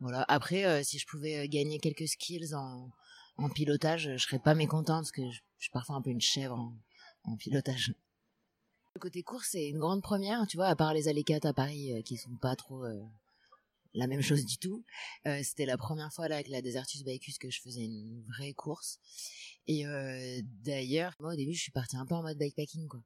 Voilà. 0.00 0.24
Après, 0.28 0.64
euh, 0.64 0.82
si 0.82 0.98
je 0.98 1.06
pouvais 1.06 1.44
euh, 1.44 1.46
gagner 1.48 1.78
quelques 1.78 2.08
skills 2.08 2.54
en, 2.54 2.90
en 3.36 3.48
pilotage, 3.48 4.12
je 4.16 4.22
serais 4.22 4.38
pas 4.38 4.54
mécontente 4.54 5.02
parce 5.02 5.12
que 5.12 5.22
je, 5.30 5.40
suis 5.58 5.70
parfois 5.70 5.96
un 5.96 6.02
peu 6.02 6.10
une 6.10 6.20
chèvre 6.20 6.58
en, 6.58 6.74
en 7.24 7.36
pilotage. 7.36 7.94
Le 8.94 9.00
côté 9.00 9.22
course, 9.22 9.48
c'est 9.52 9.68
une 9.68 9.78
grande 9.78 10.02
première, 10.02 10.46
tu 10.46 10.56
vois, 10.56 10.68
à 10.68 10.76
part 10.76 10.94
les 10.94 11.08
allées 11.08 11.24
à 11.42 11.52
Paris 11.52 12.02
qui 12.04 12.16
sont 12.16 12.34
pas 12.40 12.56
trop 12.56 12.86
la 13.92 14.06
même 14.06 14.22
chose 14.22 14.46
du 14.46 14.56
tout. 14.56 14.84
C'était 15.42 15.66
la 15.66 15.76
première 15.76 16.10
fois 16.14 16.28
là 16.28 16.36
avec 16.36 16.48
la 16.48 16.62
Desertus 16.62 17.04
Bicus 17.04 17.36
que 17.36 17.50
je 17.50 17.60
faisais 17.60 17.84
une 17.84 18.24
vraie 18.26 18.54
course. 18.54 18.98
Et 19.66 19.84
d'ailleurs, 20.62 21.14
moi 21.20 21.34
au 21.34 21.36
début, 21.36 21.52
je 21.52 21.60
suis 21.60 21.72
partie 21.72 21.96
un 21.98 22.06
peu 22.06 22.14
en 22.14 22.22
mode 22.22 22.38
bikepacking 22.38 22.88
quoi. 22.88 23.02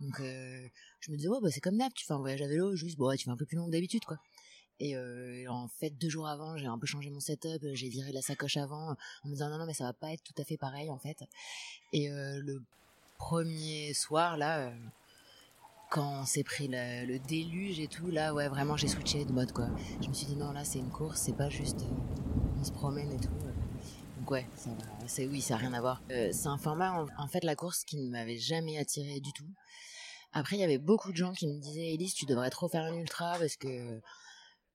Donc 0.00 0.20
euh, 0.20 0.68
je 1.00 1.10
me 1.10 1.16
disais 1.16 1.28
ouais 1.28 1.38
bah 1.42 1.50
c'est 1.50 1.60
comme 1.60 1.76
d'hab, 1.76 1.92
tu 1.92 2.06
fais 2.06 2.12
un 2.12 2.18
voyage 2.18 2.42
à 2.42 2.46
vélo, 2.46 2.74
juste 2.76 2.98
bon 2.98 3.14
tu 3.16 3.24
fais 3.24 3.30
un 3.30 3.36
peu 3.36 3.46
plus 3.46 3.56
long 3.56 3.66
que 3.66 3.72
d'habitude 3.72 4.04
quoi. 4.04 4.18
Et 4.80 4.96
euh, 4.96 5.44
en 5.48 5.66
fait 5.66 5.90
deux 5.90 6.08
jours 6.08 6.28
avant 6.28 6.56
j'ai 6.56 6.66
un 6.66 6.78
peu 6.78 6.86
changé 6.86 7.10
mon 7.10 7.20
setup, 7.20 7.66
j'ai 7.72 7.88
viré 7.88 8.12
la 8.12 8.22
sacoche 8.22 8.56
avant 8.56 8.90
en 9.24 9.28
me 9.28 9.32
disant 9.32 9.50
non 9.50 9.58
non 9.58 9.66
mais 9.66 9.74
ça 9.74 9.84
va 9.84 9.92
pas 9.92 10.12
être 10.12 10.22
tout 10.22 10.34
à 10.38 10.44
fait 10.44 10.56
pareil 10.56 10.90
en 10.90 10.98
fait. 10.98 11.24
Et 11.92 12.10
euh, 12.10 12.40
le 12.40 12.62
premier 13.18 13.92
soir 13.94 14.36
là 14.36 14.72
quand 15.90 16.20
on 16.20 16.24
s'est 16.26 16.44
pris 16.44 16.68
le, 16.68 17.18
déluge 17.18 17.80
et 17.80 17.88
tout, 17.88 18.10
là, 18.10 18.34
ouais, 18.34 18.48
vraiment, 18.48 18.76
j'ai 18.76 18.88
switché 18.88 19.24
de 19.24 19.32
mode, 19.32 19.52
quoi. 19.52 19.68
Je 20.02 20.08
me 20.08 20.12
suis 20.12 20.26
dit, 20.26 20.36
non, 20.36 20.52
là, 20.52 20.62
c'est 20.62 20.78
une 20.78 20.90
course, 20.90 21.22
c'est 21.22 21.36
pas 21.36 21.48
juste, 21.48 21.82
on 22.58 22.62
se 22.62 22.72
promène 22.72 23.10
et 23.10 23.16
tout. 23.16 23.30
Ouais, 24.30 24.46
c'est, 25.06 25.26
oui, 25.26 25.40
ça 25.40 25.54
a 25.54 25.56
rien 25.56 25.72
à 25.72 25.80
voir. 25.80 26.02
c'est 26.08 26.46
un 26.46 26.58
format, 26.58 27.06
en, 27.16 27.28
fait, 27.28 27.44
la 27.44 27.56
course 27.56 27.84
qui 27.84 27.96
ne 27.96 28.10
m'avait 28.10 28.36
jamais 28.36 28.76
attiré 28.76 29.20
du 29.20 29.32
tout. 29.32 29.48
Après, 30.32 30.56
il 30.56 30.60
y 30.60 30.64
avait 30.64 30.78
beaucoup 30.78 31.12
de 31.12 31.16
gens 31.16 31.32
qui 31.32 31.46
me 31.46 31.58
disaient, 31.58 31.94
Elise, 31.94 32.14
tu 32.14 32.26
devrais 32.26 32.50
trop 32.50 32.68
faire 32.68 32.84
un 32.84 32.94
ultra 32.94 33.38
parce 33.38 33.56
que, 33.56 34.00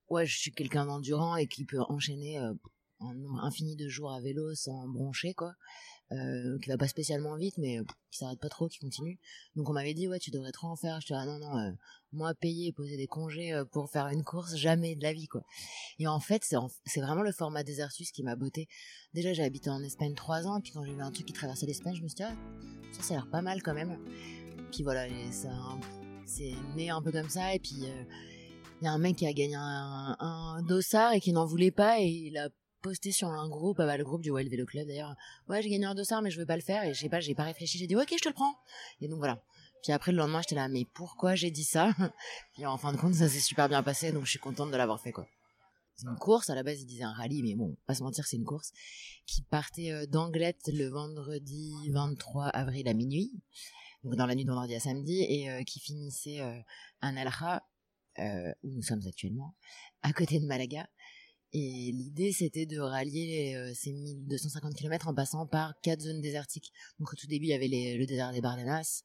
ouais, 0.10 0.26
je 0.26 0.38
suis 0.38 0.52
quelqu'un 0.52 0.88
d'endurant 0.88 1.36
et 1.36 1.48
qui 1.48 1.66
peut 1.66 1.82
enchaîner 1.88 2.40
euh, 2.40 2.54
un 3.00 3.14
nombre 3.14 3.44
infini 3.44 3.76
de 3.76 3.88
jours 3.88 4.12
à 4.12 4.22
vélo 4.22 4.56
sans 4.56 4.88
broncher, 4.88 5.36
quoi. 5.36 5.54
Euh, 6.14 6.60
qui 6.60 6.70
va 6.70 6.78
pas 6.78 6.88
spécialement 6.88 7.36
vite, 7.38 7.58
mais 7.58 7.80
qui 8.12 8.20
s'arrête 8.20 8.40
pas 8.40 8.50
trop, 8.50 8.68
qui 8.68 8.78
continue. 8.78 9.20
Donc 9.56 9.70
on 9.70 9.74
m'avait 9.74 9.94
dit, 9.94 10.08
ouais, 10.08 10.20
tu 10.20 10.30
devrais 10.30 10.52
trop 10.52 10.68
en 10.68 10.76
faire. 10.76 11.02
Je 11.02 11.08
dis, 11.08 11.14
ah 11.14 11.26
non, 11.26 11.40
non, 11.40 11.58
euh, 11.58 11.72
moi, 12.12 12.36
payer 12.36 12.68
et 12.68 12.72
poser 12.72 12.98
des 12.98 13.08
congés 13.08 13.54
euh, 13.54 13.66
pour 13.66 13.90
faire 13.90 14.08
une 14.10 14.24
course, 14.24 14.56
jamais 14.56 14.96
de 14.96 15.02
la 15.02 15.14
vie, 15.14 15.28
quoi. 15.28 15.42
Et 15.98 16.08
en 16.08 16.20
fait, 16.20 16.44
c'est 16.44 17.02
vraiment 17.02 17.24
le 17.24 17.32
format 17.32 17.64
Desertus 17.64 18.12
qui 18.12 18.22
m'a 18.22 18.36
botté. 18.36 18.68
Déjà, 19.14 19.34
j'ai 19.34 19.44
habité 19.44 19.70
en 19.70 19.82
Espagne 19.82 20.14
trois 20.14 20.46
ans, 20.46 20.62
puis 20.62 20.72
quand 20.72 20.84
j'ai 20.84 20.94
vu 20.94 21.02
un 21.02 21.12
truc 21.12 21.26
qui 21.26 21.34
traversait 21.34 21.66
l'Espagne, 21.66 21.96
je 21.96 22.04
me 22.04 22.08
suis 22.08 22.18
dit, 22.18 22.24
ah, 22.24 22.36
ça, 22.92 23.02
ça 23.02 23.14
a 23.14 23.18
l'air 23.18 23.30
pas 23.30 23.42
mal 23.42 23.64
quand 23.64 23.74
même. 23.74 23.98
Puis 24.72 24.84
voilà, 24.84 25.08
c'est 26.26 26.54
né 26.76 26.92
un 26.92 27.02
peu 27.02 27.12
comme 27.12 27.30
ça. 27.30 27.56
Et 27.56 27.60
puis, 27.60 27.86
il 28.82 28.86
y 28.86 28.88
a 28.88 28.92
un 28.92 29.00
mec 29.00 29.16
qui 29.16 29.26
a 29.26 29.34
gagné 29.34 29.56
un 29.56 30.62
dossard 30.68 31.14
et 31.14 31.22
qui 31.22 31.32
n'en 31.32 31.46
voulait 31.46 31.72
pas 31.72 32.00
et 32.00 32.06
il 32.06 32.38
a 32.38 32.50
posté 32.84 33.12
sur 33.12 33.30
un 33.30 33.50
groupe, 33.50 33.78
bah, 33.78 33.98
le 33.98 34.04
groupe 34.04 34.22
du 34.22 34.30
Wild 34.30 34.52
Vélo 34.52 34.66
Club 34.66 34.88
d'ailleurs. 34.88 35.16
Ouais, 35.48 35.64
j'ai 35.64 35.70
gagné 35.70 35.86
un 35.86 35.96
dossard, 35.96 36.22
mais 36.22 36.30
je 36.30 36.40
veux 36.40 36.46
pas 36.46 36.58
le 36.58 36.62
faire. 36.62 36.84
Et 36.84 36.94
je 36.94 37.00
sais 37.00 37.10
pas, 37.10 37.22
j'ai 37.22 37.34
pas 37.34 37.44
réfléchi. 37.44 37.80
J'ai 37.80 37.88
dit, 37.88 37.96
ok, 37.96 38.14
je 38.16 38.22
te 38.22 38.28
le 38.28 38.34
prends. 38.34 38.54
Et 39.02 39.08
donc 39.08 39.18
voilà. 39.18 39.42
Puis 39.82 39.92
après, 39.92 40.12
le 40.12 40.18
lendemain, 40.18 40.42
j'étais 40.42 40.56
là, 40.56 40.68
mais 40.68 40.86
pourquoi 40.94 41.34
j'ai 41.36 41.50
dit 41.50 41.64
ça? 41.64 41.94
Puis 42.54 42.66
en 42.66 42.78
fin 42.78 42.94
de 42.94 42.98
compte, 42.98 43.16
ça 43.16 43.28
s'est 43.28 43.40
super 43.40 43.68
bien 43.68 43.82
passé, 43.82 44.12
donc 44.12 44.26
je 44.26 44.30
suis 44.30 44.40
contente 44.40 44.70
de 44.70 44.78
l'avoir 44.78 45.02
fait, 45.02 45.12
quoi. 45.12 45.26
C'est 45.96 46.08
une 46.08 46.18
course, 46.18 46.50
à 46.50 46.56
la 46.56 46.64
base, 46.64 46.82
ils 46.82 46.86
disaient 46.86 47.04
un 47.04 47.14
rallye, 47.14 47.44
mais 47.44 47.56
bon, 47.56 47.78
pas 47.86 47.94
se 47.94 48.04
mentir, 48.04 48.26
c'est 48.26 48.38
une 48.38 48.46
course 48.46 48.72
qui 49.28 49.44
partait 49.44 49.92
euh, 49.92 50.06
d'Anglette 50.08 50.68
le 50.68 50.88
vendredi 50.88 51.72
23 51.92 52.48
avril 52.48 52.88
à 52.88 52.94
minuit, 52.94 53.32
donc 54.04 54.16
dans 54.16 54.26
la 54.26 54.36
nuit 54.36 54.44
de 54.44 54.52
vendredi 54.52 54.74
à 54.74 54.80
samedi, 54.80 55.22
et 55.22 55.52
euh, 55.52 55.64
qui 55.64 55.80
finissait 55.80 56.40
euh, 56.40 56.60
à 57.02 57.12
Nalha, 57.12 57.64
où 58.64 58.70
nous 58.70 58.82
sommes 58.82 59.02
actuellement, 59.08 59.56
à 60.02 60.14
côté 60.14 60.40
de 60.40 60.46
Malaga, 60.46 60.88
et 61.54 61.92
l'idée, 61.92 62.32
c'était 62.32 62.66
de 62.66 62.80
rallier 62.80 63.56
euh, 63.56 63.72
ces 63.76 63.92
1250 63.92 64.74
km 64.74 65.08
en 65.08 65.14
passant 65.14 65.46
par 65.46 65.74
quatre 65.82 66.02
zones 66.02 66.20
désertiques. 66.20 66.72
Donc 67.00 67.14
au 67.14 67.16
tout 67.16 67.28
début, 67.28 67.46
il 67.46 67.50
y 67.50 67.54
avait 67.54 67.68
le 67.98 68.06
désert 68.08 68.32
des 68.32 68.42
Bardenas. 68.42 69.04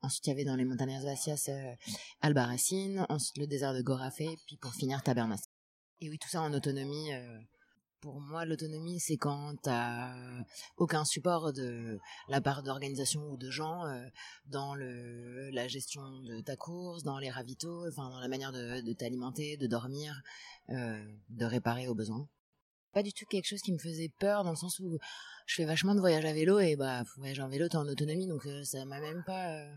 Ensuite, 0.00 0.26
il 0.26 0.30
y 0.30 0.32
avait 0.32 0.44
dans 0.44 0.54
les 0.54 0.64
montagnes 0.64 0.96
Vacias 1.02 1.46
euh, 1.48 1.74
Albarracín. 2.20 3.04
Ensuite, 3.08 3.38
le 3.38 3.48
désert 3.48 3.74
de 3.74 3.82
Gorafé. 3.82 4.28
Puis 4.46 4.56
pour 4.56 4.74
finir, 4.74 5.02
Tabernas. 5.02 5.42
Et 6.00 6.08
oui, 6.08 6.18
tout 6.18 6.28
ça 6.28 6.40
en 6.40 6.54
autonomie. 6.54 7.12
Euh, 7.12 7.38
pour 8.00 8.20
moi, 8.20 8.44
l'autonomie, 8.44 9.00
c'est 9.00 9.16
quand 9.16 9.54
t'as 9.62 10.14
aucun 10.76 11.04
support 11.04 11.52
de 11.52 11.98
la 12.28 12.40
part 12.40 12.62
d'organisation 12.62 13.30
ou 13.30 13.36
de 13.36 13.50
gens 13.50 13.86
euh, 13.86 14.06
dans 14.46 14.74
la 14.74 15.68
gestion 15.68 16.02
de 16.22 16.40
ta 16.40 16.56
course, 16.56 17.02
dans 17.02 17.18
les 17.18 17.30
ravitaux, 17.30 17.86
enfin 17.88 18.08
dans 18.10 18.20
la 18.20 18.28
manière 18.28 18.52
de, 18.52 18.92
t'alimenter, 18.92 19.56
de 19.56 19.66
dormir, 19.66 20.20
euh, 20.70 21.04
de 21.28 21.44
réparer 21.44 21.88
aux 21.88 21.94
besoins. 21.94 22.28
Pas 22.92 23.02
du 23.02 23.12
tout 23.12 23.26
quelque 23.26 23.46
chose 23.46 23.60
qui 23.60 23.72
me 23.72 23.78
faisait 23.78 24.10
peur 24.18 24.44
dans 24.44 24.50
le 24.50 24.56
sens 24.56 24.78
où 24.80 24.98
je 25.46 25.54
fais 25.54 25.64
vachement 25.64 25.94
de 25.94 26.00
voyages 26.00 26.24
à 26.24 26.32
vélo 26.32 26.58
et 26.58 26.76
bah 26.76 27.02
voyager 27.16 27.42
en 27.42 27.48
vélo 27.48 27.68
t'es 27.68 27.76
en 27.76 27.86
autonomie 27.86 28.26
donc 28.26 28.46
euh, 28.46 28.64
ça 28.64 28.84
m'a 28.84 29.00
même 29.00 29.22
pas 29.26 29.50
euh, 29.50 29.74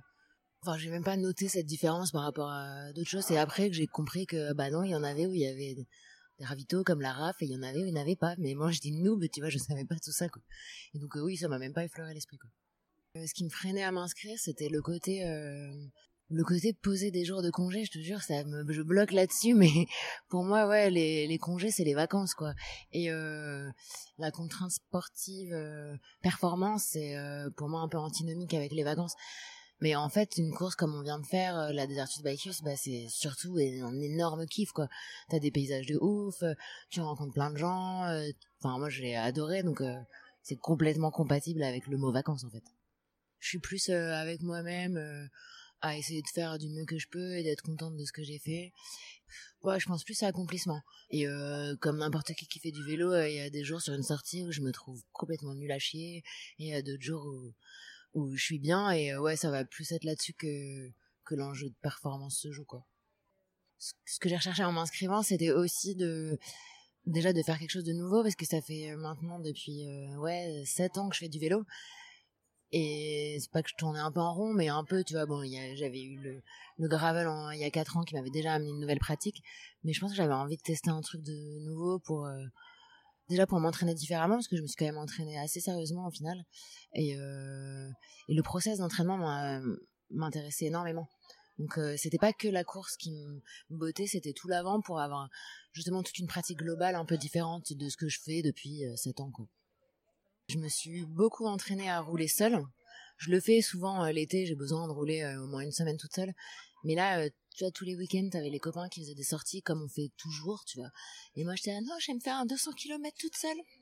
enfin 0.61 0.77
j'ai 0.77 0.89
même 0.89 1.03
pas 1.03 1.17
noté 1.17 1.47
cette 1.47 1.65
différence 1.65 2.11
par 2.11 2.23
rapport 2.23 2.49
à 2.49 2.91
d'autres 2.93 3.09
choses 3.09 3.25
c'est 3.25 3.37
après 3.37 3.69
que 3.69 3.75
j'ai 3.75 3.87
compris 3.87 4.25
que 4.25 4.53
bah 4.53 4.69
non 4.69 4.83
il 4.83 4.91
y 4.91 4.95
en 4.95 5.03
avait 5.03 5.27
où 5.27 5.33
il 5.33 5.41
y 5.41 5.47
avait 5.47 5.75
des 6.41 6.83
comme 6.83 7.01
la 7.01 7.13
RAF 7.13 7.41
et 7.41 7.45
il 7.45 7.51
y 7.51 7.55
en 7.55 7.63
avait 7.63 7.79
ou 7.79 7.85
il 7.85 7.93
n'y 7.93 7.99
en 7.99 8.01
avait 8.01 8.15
pas. 8.15 8.35
Mais 8.37 8.53
moi, 8.53 8.71
je 8.71 8.79
dis 8.79 8.91
noob, 8.91 9.23
tu 9.31 9.41
vois, 9.41 9.49
je 9.49 9.57
savais 9.57 9.85
pas 9.85 9.95
tout 9.95 10.11
ça. 10.11 10.25
Et 10.93 10.99
donc, 10.99 11.15
euh, 11.15 11.21
oui, 11.21 11.37
ça 11.37 11.47
m'a 11.47 11.59
même 11.59 11.73
pas 11.73 11.83
effleuré 11.83 12.13
l'esprit. 12.13 12.37
Euh, 13.17 13.27
ce 13.27 13.33
qui 13.33 13.43
me 13.43 13.49
freinait 13.49 13.83
à 13.83 13.91
m'inscrire, 13.91 14.37
c'était 14.39 14.69
le 14.69 14.81
côté, 14.81 15.25
euh, 15.25 15.69
le 16.29 16.43
côté 16.43 16.73
poser 16.73 17.11
des 17.11 17.25
jours 17.25 17.41
de 17.41 17.49
congé, 17.49 17.83
je 17.83 17.91
te 17.91 17.99
jure, 17.99 18.21
ça 18.21 18.43
me, 18.45 18.71
je 18.71 18.81
bloque 18.81 19.11
là-dessus, 19.11 19.53
mais 19.55 19.87
pour 20.29 20.43
moi, 20.43 20.67
ouais, 20.67 20.89
les, 20.89 21.27
les 21.27 21.37
congés, 21.37 21.71
c'est 21.71 21.83
les 21.83 21.93
vacances, 21.93 22.33
quoi. 22.33 22.53
Et 22.91 23.11
euh, 23.11 23.69
la 24.17 24.31
contrainte 24.31 24.71
sportive, 24.71 25.55
performance, 26.21 26.85
c'est 26.91 27.15
pour 27.57 27.67
moi 27.67 27.81
un 27.81 27.89
peu 27.89 27.97
antinomique 27.97 28.53
avec 28.53 28.71
les 28.71 28.83
vacances. 28.83 29.15
Mais 29.81 29.95
en 29.95 30.09
fait, 30.09 30.37
une 30.37 30.53
course 30.53 30.75
comme 30.75 30.93
on 30.93 31.01
vient 31.01 31.19
de 31.19 31.25
faire, 31.25 31.57
euh, 31.57 31.71
la 31.71 31.87
Desertus 31.87 32.21
Bikeus, 32.21 32.61
bah, 32.63 32.75
c'est 32.75 33.07
surtout 33.09 33.57
un 33.57 33.99
énorme 33.99 34.45
kiff, 34.45 34.71
quoi. 34.71 34.87
T'as 35.29 35.39
des 35.39 35.49
paysages 35.49 35.87
de 35.87 35.97
ouf, 35.99 36.43
euh, 36.43 36.53
tu 36.91 37.01
rencontres 37.01 37.33
plein 37.33 37.49
de 37.49 37.57
gens. 37.57 38.05
Euh, 38.05 38.29
enfin, 38.59 38.77
moi, 38.77 38.89
je 38.89 39.01
l'ai 39.01 39.15
adoré, 39.15 39.63
donc 39.63 39.81
c'est 40.43 40.57
complètement 40.57 41.09
compatible 41.09 41.63
avec 41.63 41.87
le 41.87 41.97
mot 41.97 42.11
vacances, 42.11 42.43
en 42.43 42.51
fait. 42.51 42.63
Je 43.39 43.49
suis 43.49 43.59
plus 43.59 43.89
avec 43.89 44.41
moi-même, 44.43 45.29
à 45.81 45.97
essayer 45.97 46.21
de 46.21 46.27
faire 46.27 46.59
du 46.59 46.69
mieux 46.69 46.85
que 46.85 46.99
je 46.99 47.07
peux 47.09 47.37
et 47.37 47.43
d'être 47.43 47.63
contente 47.63 47.97
de 47.97 48.05
ce 48.05 48.11
que 48.11 48.21
j'ai 48.21 48.37
fait. 48.37 48.71
Ouais, 49.63 49.79
je 49.79 49.87
pense 49.87 50.03
plus 50.03 50.21
à 50.21 50.27
accomplissement. 50.27 50.81
Et 51.09 51.25
comme 51.79 51.97
n'importe 51.97 52.33
qui 52.33 52.45
qui 52.45 52.59
fait 52.59 52.71
du 52.71 52.83
vélo, 52.83 53.15
il 53.15 53.33
y 53.33 53.39
a 53.39 53.49
des 53.49 53.63
jours 53.63 53.81
sur 53.81 53.95
une 53.95 54.03
sortie 54.03 54.43
où 54.43 54.51
je 54.51 54.61
me 54.61 54.71
trouve 54.71 55.01
complètement 55.11 55.55
nul 55.55 55.71
à 55.71 55.79
chier, 55.79 56.17
et 56.17 56.23
il 56.59 56.67
y 56.67 56.75
a 56.75 56.83
d'autres 56.83 57.01
jours 57.01 57.25
où 57.25 57.55
où 58.13 58.35
je 58.35 58.43
suis 58.43 58.59
bien 58.59 58.91
et 58.91 59.13
euh, 59.13 59.21
ouais 59.21 59.35
ça 59.35 59.51
va 59.51 59.65
plus 59.65 59.91
être 59.91 60.03
là-dessus 60.03 60.33
que 60.33 60.89
que 61.25 61.35
l'enjeu 61.35 61.69
de 61.69 61.75
performance 61.81 62.37
se 62.37 62.51
joue 62.51 62.65
quoi. 62.65 62.85
Ce 63.79 64.19
que 64.19 64.29
j'ai 64.29 64.35
recherché 64.35 64.63
en 64.63 64.71
m'inscrivant 64.71 65.23
c'était 65.23 65.51
aussi 65.51 65.95
de 65.95 66.37
déjà 67.05 67.33
de 67.33 67.41
faire 67.41 67.57
quelque 67.57 67.71
chose 67.71 67.83
de 67.83 67.93
nouveau 67.93 68.21
parce 68.23 68.35
que 68.35 68.45
ça 68.45 68.61
fait 68.61 68.95
maintenant 68.95 69.39
depuis 69.39 69.87
euh, 69.87 70.17
ouais 70.17 70.63
sept 70.65 70.97
ans 70.97 71.09
que 71.09 71.15
je 71.15 71.21
fais 71.21 71.29
du 71.29 71.39
vélo 71.39 71.65
et 72.71 73.37
c'est 73.39 73.51
pas 73.51 73.63
que 73.63 73.69
je 73.69 73.75
tournais 73.75 73.99
un 73.99 74.11
peu 74.11 74.19
en 74.19 74.33
rond 74.33 74.53
mais 74.53 74.69
un 74.69 74.83
peu 74.83 75.03
tu 75.03 75.13
vois 75.13 75.25
bon 75.25 75.43
j'avais 75.75 76.01
eu 76.01 76.17
le, 76.19 76.41
le 76.77 76.87
gravel 76.87 77.27
il 77.53 77.59
y 77.59 77.65
a 77.65 77.71
quatre 77.71 77.97
ans 77.97 78.03
qui 78.03 78.15
m'avait 78.15 78.29
déjà 78.29 78.53
amené 78.53 78.69
une 78.69 78.79
nouvelle 78.79 78.99
pratique 78.99 79.43
mais 79.83 79.93
je 79.93 79.99
pense 79.99 80.11
que 80.11 80.17
j'avais 80.17 80.33
envie 80.33 80.57
de 80.57 80.61
tester 80.61 80.89
un 80.89 81.01
truc 81.01 81.21
de 81.21 81.59
nouveau 81.65 81.99
pour 81.99 82.25
euh, 82.25 82.45
déjà 83.31 83.47
pour 83.47 83.59
m'entraîner 83.59 83.95
différemment 83.95 84.35
parce 84.35 84.47
que 84.47 84.57
je 84.57 84.61
me 84.61 84.67
suis 84.67 84.75
quand 84.75 84.85
même 84.85 84.97
entraînée 84.97 85.39
assez 85.39 85.59
sérieusement 85.59 86.07
au 86.07 86.11
final. 86.11 86.37
Et, 86.93 87.17
euh, 87.17 87.89
le 88.29 88.41
process 88.43 88.77
d'entraînement 88.77 89.17
m'intéressait 90.09 90.65
énormément. 90.65 91.07
Donc 91.57 91.77
euh, 91.77 91.95
c'était 91.97 92.17
pas 92.17 92.33
que 92.33 92.47
la 92.47 92.63
course 92.63 92.95
qui 92.95 93.11
me 93.11 93.77
bottait 93.77 94.07
c'était 94.07 94.33
tout 94.33 94.47
l'avant 94.47 94.81
pour 94.81 94.99
avoir 94.99 95.29
justement 95.73 96.01
toute 96.01 96.17
une 96.17 96.27
pratique 96.27 96.59
globale 96.59 96.95
un 96.95 97.05
peu 97.05 97.17
différente 97.17 97.73
de 97.73 97.89
ce 97.89 97.97
que 97.97 98.07
je 98.07 98.19
fais 98.23 98.41
depuis 98.41 98.85
euh, 98.85 98.95
7 98.95 99.19
ans 99.19 99.31
quoi. 99.31 99.47
Je 100.47 100.57
me 100.57 100.67
suis 100.67 101.05
beaucoup 101.05 101.45
entraînée 101.45 101.89
à 101.89 102.01
rouler 102.01 102.27
seule. 102.27 102.61
Je 103.17 103.31
le 103.31 103.39
fais 103.39 103.61
souvent 103.61 104.03
euh, 104.03 104.11
l'été 104.11 104.45
j'ai 104.45 104.55
besoin 104.55 104.87
de 104.87 104.91
rouler 104.91 105.21
euh, 105.21 105.43
au 105.43 105.47
moins 105.47 105.61
une 105.61 105.71
semaine 105.71 105.97
toute 105.97 106.13
seule 106.13 106.33
mais 106.83 106.95
là 106.95 107.29
tu 107.55 107.63
vois, 107.63 107.71
tous 107.71 107.85
les 107.85 107.95
week-ends, 107.95 108.29
t'avais 108.31 108.49
les 108.49 108.59
copains 108.59 108.87
qui 108.89 109.01
faisaient 109.01 109.15
des 109.15 109.23
sorties 109.23 109.61
comme 109.61 109.81
on 109.83 109.89
fait 109.89 110.11
toujours, 110.17 110.63
tu 110.65 110.79
vois. 110.79 110.89
Et 111.35 111.43
moi, 111.43 111.55
j'étais 111.55 111.71
là, 111.71 111.81
non, 111.81 111.95
j'aime 111.99 112.21
faire 112.21 112.37
un 112.37 112.45
200 112.45 112.71
km 112.73 113.15
toute 113.19 113.35
seule. 113.35 113.57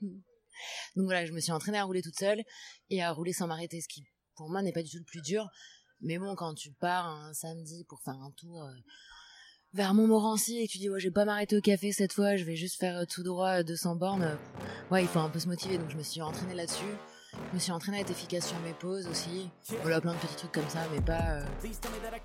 Donc 0.96 1.04
voilà, 1.04 1.24
je 1.24 1.32
me 1.32 1.40
suis 1.40 1.52
entraînée 1.52 1.78
à 1.78 1.84
rouler 1.84 2.02
toute 2.02 2.18
seule 2.18 2.42
et 2.90 3.02
à 3.02 3.12
rouler 3.12 3.32
sans 3.32 3.46
m'arrêter, 3.46 3.80
ce 3.80 3.88
qui, 3.88 4.04
pour 4.34 4.50
moi, 4.50 4.62
n'est 4.62 4.72
pas 4.72 4.82
du 4.82 4.90
tout 4.90 4.98
le 4.98 5.04
plus 5.04 5.22
dur. 5.22 5.48
Mais 6.00 6.18
bon, 6.18 6.34
quand 6.34 6.54
tu 6.54 6.72
pars 6.72 7.06
un 7.06 7.32
samedi 7.32 7.84
pour 7.84 8.00
faire 8.02 8.14
un 8.14 8.32
tour 8.32 8.62
euh, 8.62 8.72
vers 9.72 9.94
Montmorency 9.94 10.58
et 10.58 10.66
que 10.66 10.72
tu 10.72 10.78
dis, 10.78 10.90
ouais, 10.90 10.98
je 10.98 11.08
vais 11.08 11.12
pas 11.12 11.24
m'arrêter 11.24 11.56
au 11.56 11.60
café 11.60 11.92
cette 11.92 12.12
fois, 12.12 12.36
je 12.36 12.44
vais 12.44 12.56
juste 12.56 12.78
faire 12.78 12.96
euh, 12.96 13.04
tout 13.04 13.22
droit 13.22 13.62
200 13.62 13.96
bornes, 13.96 14.22
euh, 14.22 14.36
ouais, 14.90 15.02
il 15.02 15.08
faut 15.08 15.20
un 15.20 15.30
peu 15.30 15.38
se 15.38 15.46
motiver. 15.46 15.78
Donc 15.78 15.90
je 15.90 15.96
me 15.96 16.02
suis 16.02 16.20
entraînée 16.22 16.54
là-dessus. 16.54 16.96
Je 17.32 17.54
me 17.54 17.58
suis 17.58 17.72
entraînée 17.72 17.98
à 17.98 18.00
être 18.00 18.10
efficace 18.10 18.48
sur 18.48 18.58
mes 18.60 18.72
pauses 18.74 19.06
aussi. 19.06 19.48
Voilà, 19.82 20.00
plein 20.00 20.14
de 20.14 20.18
petits 20.18 20.36
trucs 20.36 20.52
comme 20.52 20.68
ça, 20.68 20.86
mais 20.92 21.00
pas. 21.00 21.36
Euh... 21.36 21.46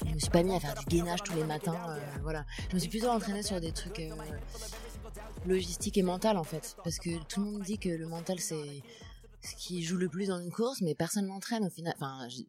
Je 0.05 0.13
me 0.13 0.19
suis 0.19 0.29
pas 0.29 0.43
mis 0.43 0.55
à 0.55 0.59
faire 0.59 0.75
du 0.75 0.85
gainage 0.85 1.23
tous 1.23 1.35
les 1.35 1.43
matins. 1.43 1.89
Euh, 1.89 1.99
voilà. 2.21 2.45
Je 2.69 2.75
me 2.75 2.79
suis 2.79 2.89
plutôt 2.89 3.09
entraînée 3.09 3.43
sur 3.43 3.59
des 3.61 3.71
trucs 3.71 3.99
euh, 3.99 4.15
logistiques 5.45 5.97
et 5.97 6.03
mental 6.03 6.37
en 6.37 6.43
fait. 6.43 6.75
Parce 6.83 6.97
que 6.97 7.23
tout 7.25 7.43
le 7.43 7.51
monde 7.51 7.61
dit 7.61 7.77
que 7.77 7.89
le 7.89 8.07
mental 8.07 8.39
c'est 8.39 8.83
ce 9.41 9.55
qui 9.55 9.83
joue 9.83 9.97
le 9.97 10.09
plus 10.09 10.27
dans 10.27 10.39
une 10.39 10.51
course, 10.51 10.81
mais 10.81 10.95
personne 10.95 11.27
l'entraîne 11.27 11.65
au 11.65 11.69
final. 11.69 11.93
Enfin, 11.97 12.27
je... 12.29 12.41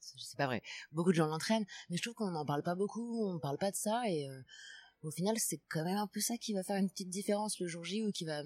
c'est 0.00 0.36
pas 0.36 0.46
vrai. 0.46 0.62
Beaucoup 0.92 1.10
de 1.10 1.16
gens 1.16 1.26
l'entraînent, 1.26 1.66
mais 1.90 1.96
je 1.96 2.02
trouve 2.02 2.14
qu'on 2.14 2.30
n'en 2.30 2.46
parle 2.46 2.62
pas 2.62 2.76
beaucoup, 2.76 3.28
on 3.28 3.38
parle 3.38 3.58
pas 3.58 3.70
de 3.70 3.76
ça 3.76 4.02
et. 4.08 4.28
Euh, 4.28 4.40
au 5.02 5.10
final, 5.10 5.38
c'est 5.38 5.60
quand 5.68 5.84
même 5.84 5.98
un 5.98 6.06
peu 6.06 6.20
ça 6.20 6.38
qui 6.38 6.54
va 6.54 6.62
faire 6.62 6.76
une 6.76 6.88
petite 6.88 7.10
différence 7.10 7.60
le 7.60 7.66
jour 7.66 7.84
J 7.84 8.02
ou 8.02 8.10
qui 8.10 8.24
va 8.24 8.42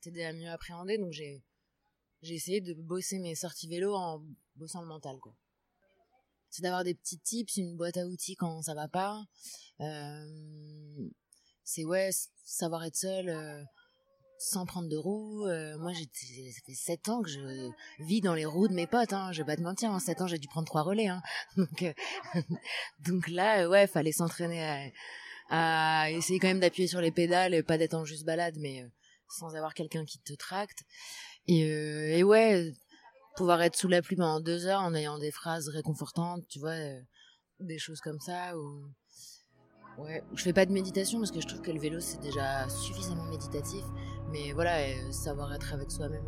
t'aider 0.00 0.24
à 0.24 0.32
mieux 0.32 0.50
appréhender. 0.50 0.98
Donc 0.98 1.12
j'ai 1.12 1.40
j'ai 2.22 2.34
essayé 2.34 2.60
de 2.60 2.74
bosser 2.74 3.18
mes 3.18 3.34
sorties 3.34 3.68
vélo 3.68 3.94
en 3.94 4.22
bossant 4.56 4.80
le 4.82 4.88
mental, 4.88 5.18
quoi. 5.20 5.34
C'est 6.50 6.62
d'avoir 6.62 6.82
des 6.82 6.94
petits 6.94 7.18
tips, 7.18 7.56
une 7.56 7.76
boîte 7.76 7.96
à 7.96 8.06
outils 8.06 8.34
quand 8.34 8.62
ça 8.62 8.74
va 8.74 8.88
pas. 8.88 9.24
Euh, 9.80 11.08
c'est 11.62 11.84
ouais, 11.84 12.10
savoir 12.44 12.84
être 12.84 12.96
seul 12.96 13.28
euh, 13.28 13.62
sans 14.38 14.66
prendre 14.66 14.88
de 14.88 14.96
roues. 14.96 15.46
Euh, 15.46 15.78
moi, 15.78 15.92
j'ai 15.92 16.06
ça 16.50 16.60
fait 16.66 16.74
7 16.74 17.08
ans 17.08 17.22
que 17.22 17.30
je 17.30 17.70
vis 18.00 18.20
dans 18.20 18.34
les 18.34 18.44
roues 18.44 18.66
de 18.66 18.74
mes 18.74 18.88
potes. 18.88 19.12
Hein. 19.12 19.30
Je 19.32 19.42
vais 19.42 19.46
pas 19.46 19.56
te 19.56 19.62
mentir, 19.62 19.90
en 19.90 20.00
7 20.00 20.22
ans, 20.22 20.26
j'ai 20.26 20.38
dû 20.38 20.48
prendre 20.48 20.66
trois 20.66 20.82
relais. 20.82 21.06
Hein. 21.06 21.22
Donc, 21.56 21.82
euh, 21.82 21.92
donc 22.98 23.28
là, 23.28 23.68
ouais, 23.68 23.86
fallait 23.86 24.12
s'entraîner 24.12 24.92
à, 25.48 26.02
à, 26.02 26.10
essayer 26.10 26.40
quand 26.40 26.48
même 26.48 26.60
d'appuyer 26.60 26.88
sur 26.88 27.00
les 27.00 27.12
pédales, 27.12 27.62
pas 27.62 27.78
d'être 27.78 27.94
en 27.94 28.04
juste 28.04 28.24
balade, 28.24 28.56
mais 28.58 28.84
sans 29.28 29.54
avoir 29.54 29.74
quelqu'un 29.74 30.04
qui 30.04 30.18
te 30.18 30.32
tracte. 30.32 30.82
Et, 31.46 31.64
euh, 31.64 32.16
et 32.16 32.22
ouais, 32.22 32.72
pouvoir 33.36 33.62
être 33.62 33.76
sous 33.76 33.88
la 33.88 34.02
pluie 34.02 34.16
pendant 34.16 34.40
deux 34.40 34.66
heures 34.66 34.82
en 34.82 34.94
ayant 34.94 35.18
des 35.18 35.30
phrases 35.30 35.68
réconfortantes, 35.68 36.44
tu 36.48 36.58
vois, 36.58 36.70
euh, 36.70 37.00
des 37.58 37.78
choses 37.78 38.00
comme 38.00 38.20
ça. 38.20 38.56
Ou... 38.56 38.84
Ouais, 39.98 40.22
je 40.34 40.42
fais 40.42 40.52
pas 40.52 40.66
de 40.66 40.72
méditation 40.72 41.18
parce 41.18 41.30
que 41.30 41.40
je 41.40 41.46
trouve 41.46 41.60
que 41.60 41.70
le 41.70 41.80
vélo 41.80 42.00
c'est 42.00 42.20
déjà 42.20 42.68
suffisamment 42.68 43.24
méditatif, 43.24 43.82
mais 44.30 44.52
voilà, 44.52 44.78
euh, 44.78 45.12
savoir 45.12 45.52
être 45.52 45.74
avec 45.74 45.90
soi-même, 45.90 46.24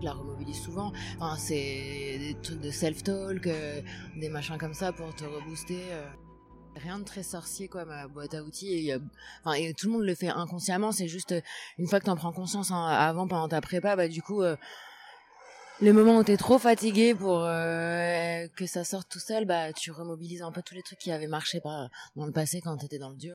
je 0.00 0.04
la 0.04 0.12
remobilise 0.12 0.62
souvent. 0.62 0.92
Enfin, 1.18 1.36
c'est 1.38 1.54
des 2.18 2.36
trucs 2.42 2.60
de 2.60 2.70
self-talk, 2.70 3.48
des 4.16 4.28
machins 4.28 4.58
comme 4.58 4.74
ça 4.74 4.92
pour 4.92 5.14
te 5.14 5.24
rebooster. 5.24 5.82
Rien 6.76 6.98
de 6.98 7.04
très 7.04 7.22
sorcier 7.22 7.68
quoi, 7.68 7.84
ma 7.84 8.06
boîte 8.06 8.34
à 8.34 8.42
outils. 8.42 8.88
Et, 8.88 8.96
enfin, 9.42 9.54
et 9.54 9.72
tout 9.74 9.86
le 9.86 9.92
monde 9.94 10.02
le 10.02 10.14
fait 10.14 10.28
inconsciemment. 10.28 10.92
C'est 10.92 11.08
juste 11.08 11.34
une 11.78 11.88
fois 11.88 12.00
que 12.00 12.04
t'en 12.04 12.16
prends 12.16 12.32
conscience 12.32 12.70
hein, 12.70 12.86
avant, 12.86 13.26
pendant 13.26 13.48
ta 13.48 13.60
prépa, 13.60 13.96
bah 13.96 14.08
du 14.08 14.22
coup, 14.22 14.42
euh, 14.42 14.56
les 15.80 15.92
où 15.92 16.24
t'es 16.24 16.36
trop 16.36 16.58
fatigué 16.58 17.14
pour 17.14 17.44
euh, 17.44 18.46
que 18.56 18.66
ça 18.66 18.84
sorte 18.84 19.08
tout 19.10 19.18
seul, 19.18 19.44
bah 19.44 19.72
tu 19.72 19.90
remobilises 19.90 20.42
un 20.42 20.52
peu 20.52 20.62
tous 20.62 20.74
les 20.74 20.82
trucs 20.82 20.98
qui 20.98 21.12
avaient 21.12 21.26
marché 21.26 21.60
dans 22.16 22.26
le 22.26 22.32
passé 22.32 22.60
quand 22.60 22.76
t'étais 22.76 22.98
dans 22.98 23.10
le 23.10 23.16
dur. 23.16 23.34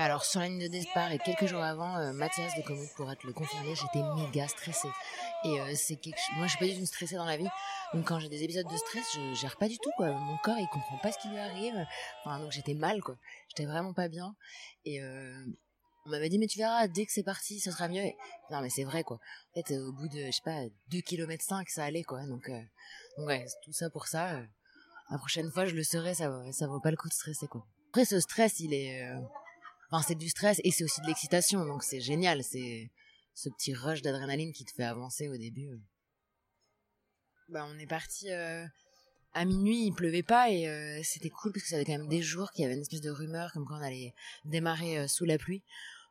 Alors 0.00 0.24
sur 0.24 0.38
la 0.38 0.46
ligne 0.46 0.60
de 0.60 0.68
départ 0.68 1.10
et 1.10 1.18
quelques 1.18 1.46
jours 1.46 1.60
avant, 1.60 1.96
euh, 1.96 2.12
Mathias 2.12 2.54
de 2.56 2.62
Commode 2.62 2.86
pourra 2.94 3.16
te 3.16 3.26
le 3.26 3.32
confirmer, 3.32 3.74
j'étais 3.74 4.00
méga 4.14 4.46
stressée. 4.46 4.90
Et 5.42 5.60
euh, 5.60 5.72
c'est 5.74 5.96
quelque... 5.96 6.20
moi 6.36 6.46
je 6.46 6.50
suis 6.50 6.58
pas 6.60 6.72
du 6.72 6.78
tout 6.78 6.86
stressée 6.86 7.16
dans 7.16 7.24
la 7.24 7.36
vie, 7.36 7.48
donc 7.92 8.06
quand 8.06 8.20
j'ai 8.20 8.28
des 8.28 8.44
épisodes 8.44 8.68
de 8.68 8.76
stress, 8.76 9.04
je 9.16 9.34
gère 9.34 9.56
pas 9.56 9.66
du 9.66 9.76
tout 9.78 9.90
quoi. 9.96 10.12
Mon 10.12 10.36
corps 10.38 10.56
il 10.56 10.68
comprend 10.68 10.98
pas 10.98 11.10
ce 11.10 11.18
qui 11.18 11.28
lui 11.28 11.38
arrive. 11.38 11.74
Enfin 12.24 12.38
donc 12.38 12.52
j'étais 12.52 12.74
mal 12.74 13.02
quoi. 13.02 13.16
J'étais 13.48 13.66
vraiment 13.66 13.92
pas 13.92 14.06
bien. 14.06 14.36
Et 14.84 15.02
euh, 15.02 15.44
on 16.06 16.10
m'avait 16.10 16.28
dit 16.28 16.38
mais 16.38 16.46
tu 16.46 16.58
verras 16.58 16.86
dès 16.86 17.04
que 17.04 17.10
c'est 17.10 17.24
parti 17.24 17.58
ce 17.58 17.72
sera 17.72 17.88
mieux. 17.88 18.04
Non 18.52 18.60
mais 18.60 18.70
c'est 18.70 18.84
vrai 18.84 19.02
quoi. 19.02 19.18
En 19.50 19.60
fait 19.60 19.76
au 19.78 19.92
bout 19.92 20.06
de 20.06 20.26
je 20.26 20.30
sais 20.30 20.42
pas 20.44 20.60
2 20.92 21.00
km 21.00 21.44
5 21.44 21.68
ça 21.68 21.82
allait 21.82 22.04
quoi. 22.04 22.24
Donc, 22.24 22.48
donc 23.16 23.26
ouais 23.26 23.44
tout 23.64 23.72
ça 23.72 23.90
pour 23.90 24.06
ça. 24.06 24.42
la 25.10 25.18
prochaine 25.18 25.50
fois 25.50 25.66
je 25.66 25.74
le 25.74 25.82
serai 25.82 26.14
ça 26.14 26.30
ça 26.52 26.68
vaut 26.68 26.78
pas 26.78 26.92
le 26.92 26.96
coup 26.96 27.08
de 27.08 27.14
stresser 27.14 27.48
quoi. 27.48 27.66
Après 27.88 28.04
ce 28.04 28.20
stress 28.20 28.60
il 28.60 28.72
est 28.72 29.02
enfin 29.90 30.04
c'est 30.06 30.14
du 30.14 30.28
stress 30.28 30.60
et 30.64 30.70
c'est 30.70 30.84
aussi 30.84 31.00
de 31.00 31.06
l'excitation 31.06 31.64
donc 31.64 31.82
c'est 31.82 32.00
génial 32.00 32.42
c'est 32.42 32.90
ce 33.34 33.48
petit 33.48 33.74
rush 33.74 34.02
d'adrénaline 34.02 34.52
qui 34.52 34.64
te 34.64 34.72
fait 34.72 34.84
avancer 34.84 35.28
au 35.28 35.36
début. 35.36 35.70
Bah 37.48 37.66
on 37.70 37.78
est 37.78 37.86
parti 37.86 38.30
euh, 38.30 38.66
à 39.32 39.44
minuit, 39.44 39.86
il 39.86 39.92
pleuvait 39.92 40.22
pas 40.22 40.50
et 40.50 40.68
euh, 40.68 41.00
c'était 41.04 41.30
cool 41.30 41.52
parce 41.52 41.62
que 41.62 41.68
ça 41.68 41.76
avait 41.76 41.84
quand 41.84 41.96
même 41.96 42.08
des 42.08 42.22
jours 42.22 42.50
qu'il 42.50 42.62
y 42.62 42.64
avait 42.66 42.74
une 42.74 42.80
espèce 42.80 43.00
de 43.00 43.10
rumeur 43.10 43.52
comme 43.52 43.64
quoi 43.64 43.76
on 43.76 43.82
allait 43.82 44.12
démarrer 44.44 44.98
euh, 44.98 45.06
sous 45.06 45.24
la 45.24 45.38
pluie. 45.38 45.62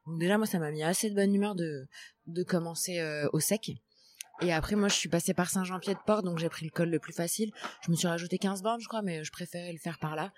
Donc 0.05 0.19
déjà 0.19 0.38
moi 0.38 0.48
ça 0.48 0.60
m'a 0.60 0.72
mis 0.72 0.84
assez 0.84 1.10
de 1.10 1.15
bonne 1.15 1.34
humeur 1.34 1.53
de 1.53 1.88
de 2.27 2.43
commencer 2.43 3.00
euh, 3.00 3.27
au 3.34 3.39
sec. 3.39 3.72
Et 4.41 4.53
après 4.53 4.75
moi 4.75 4.88
je 4.88 4.94
suis 4.94 5.10
passée 5.10 5.34
par 5.34 5.50
Saint-Jean-Pied-de-Port 5.50 6.22
donc 6.22 6.38
j'ai 6.38 6.50
pris 6.50 6.65
le 6.65 6.72
col 6.72 6.89
le 6.89 7.00
plus 7.00 7.13
facile. 7.13 7.51
Je 7.82 7.89
me 7.89 7.96
suis 7.96 8.08
rajouté 8.08 8.38
15 8.38 8.62
bornes 8.62 8.79
je 8.79 8.88
crois 8.88 9.01
mais 9.01 9.24
je 9.24 9.32
préférais 9.32 9.72
le 9.72 9.79
faire 9.79 9.98
par 9.98 10.15
là. 10.15 10.32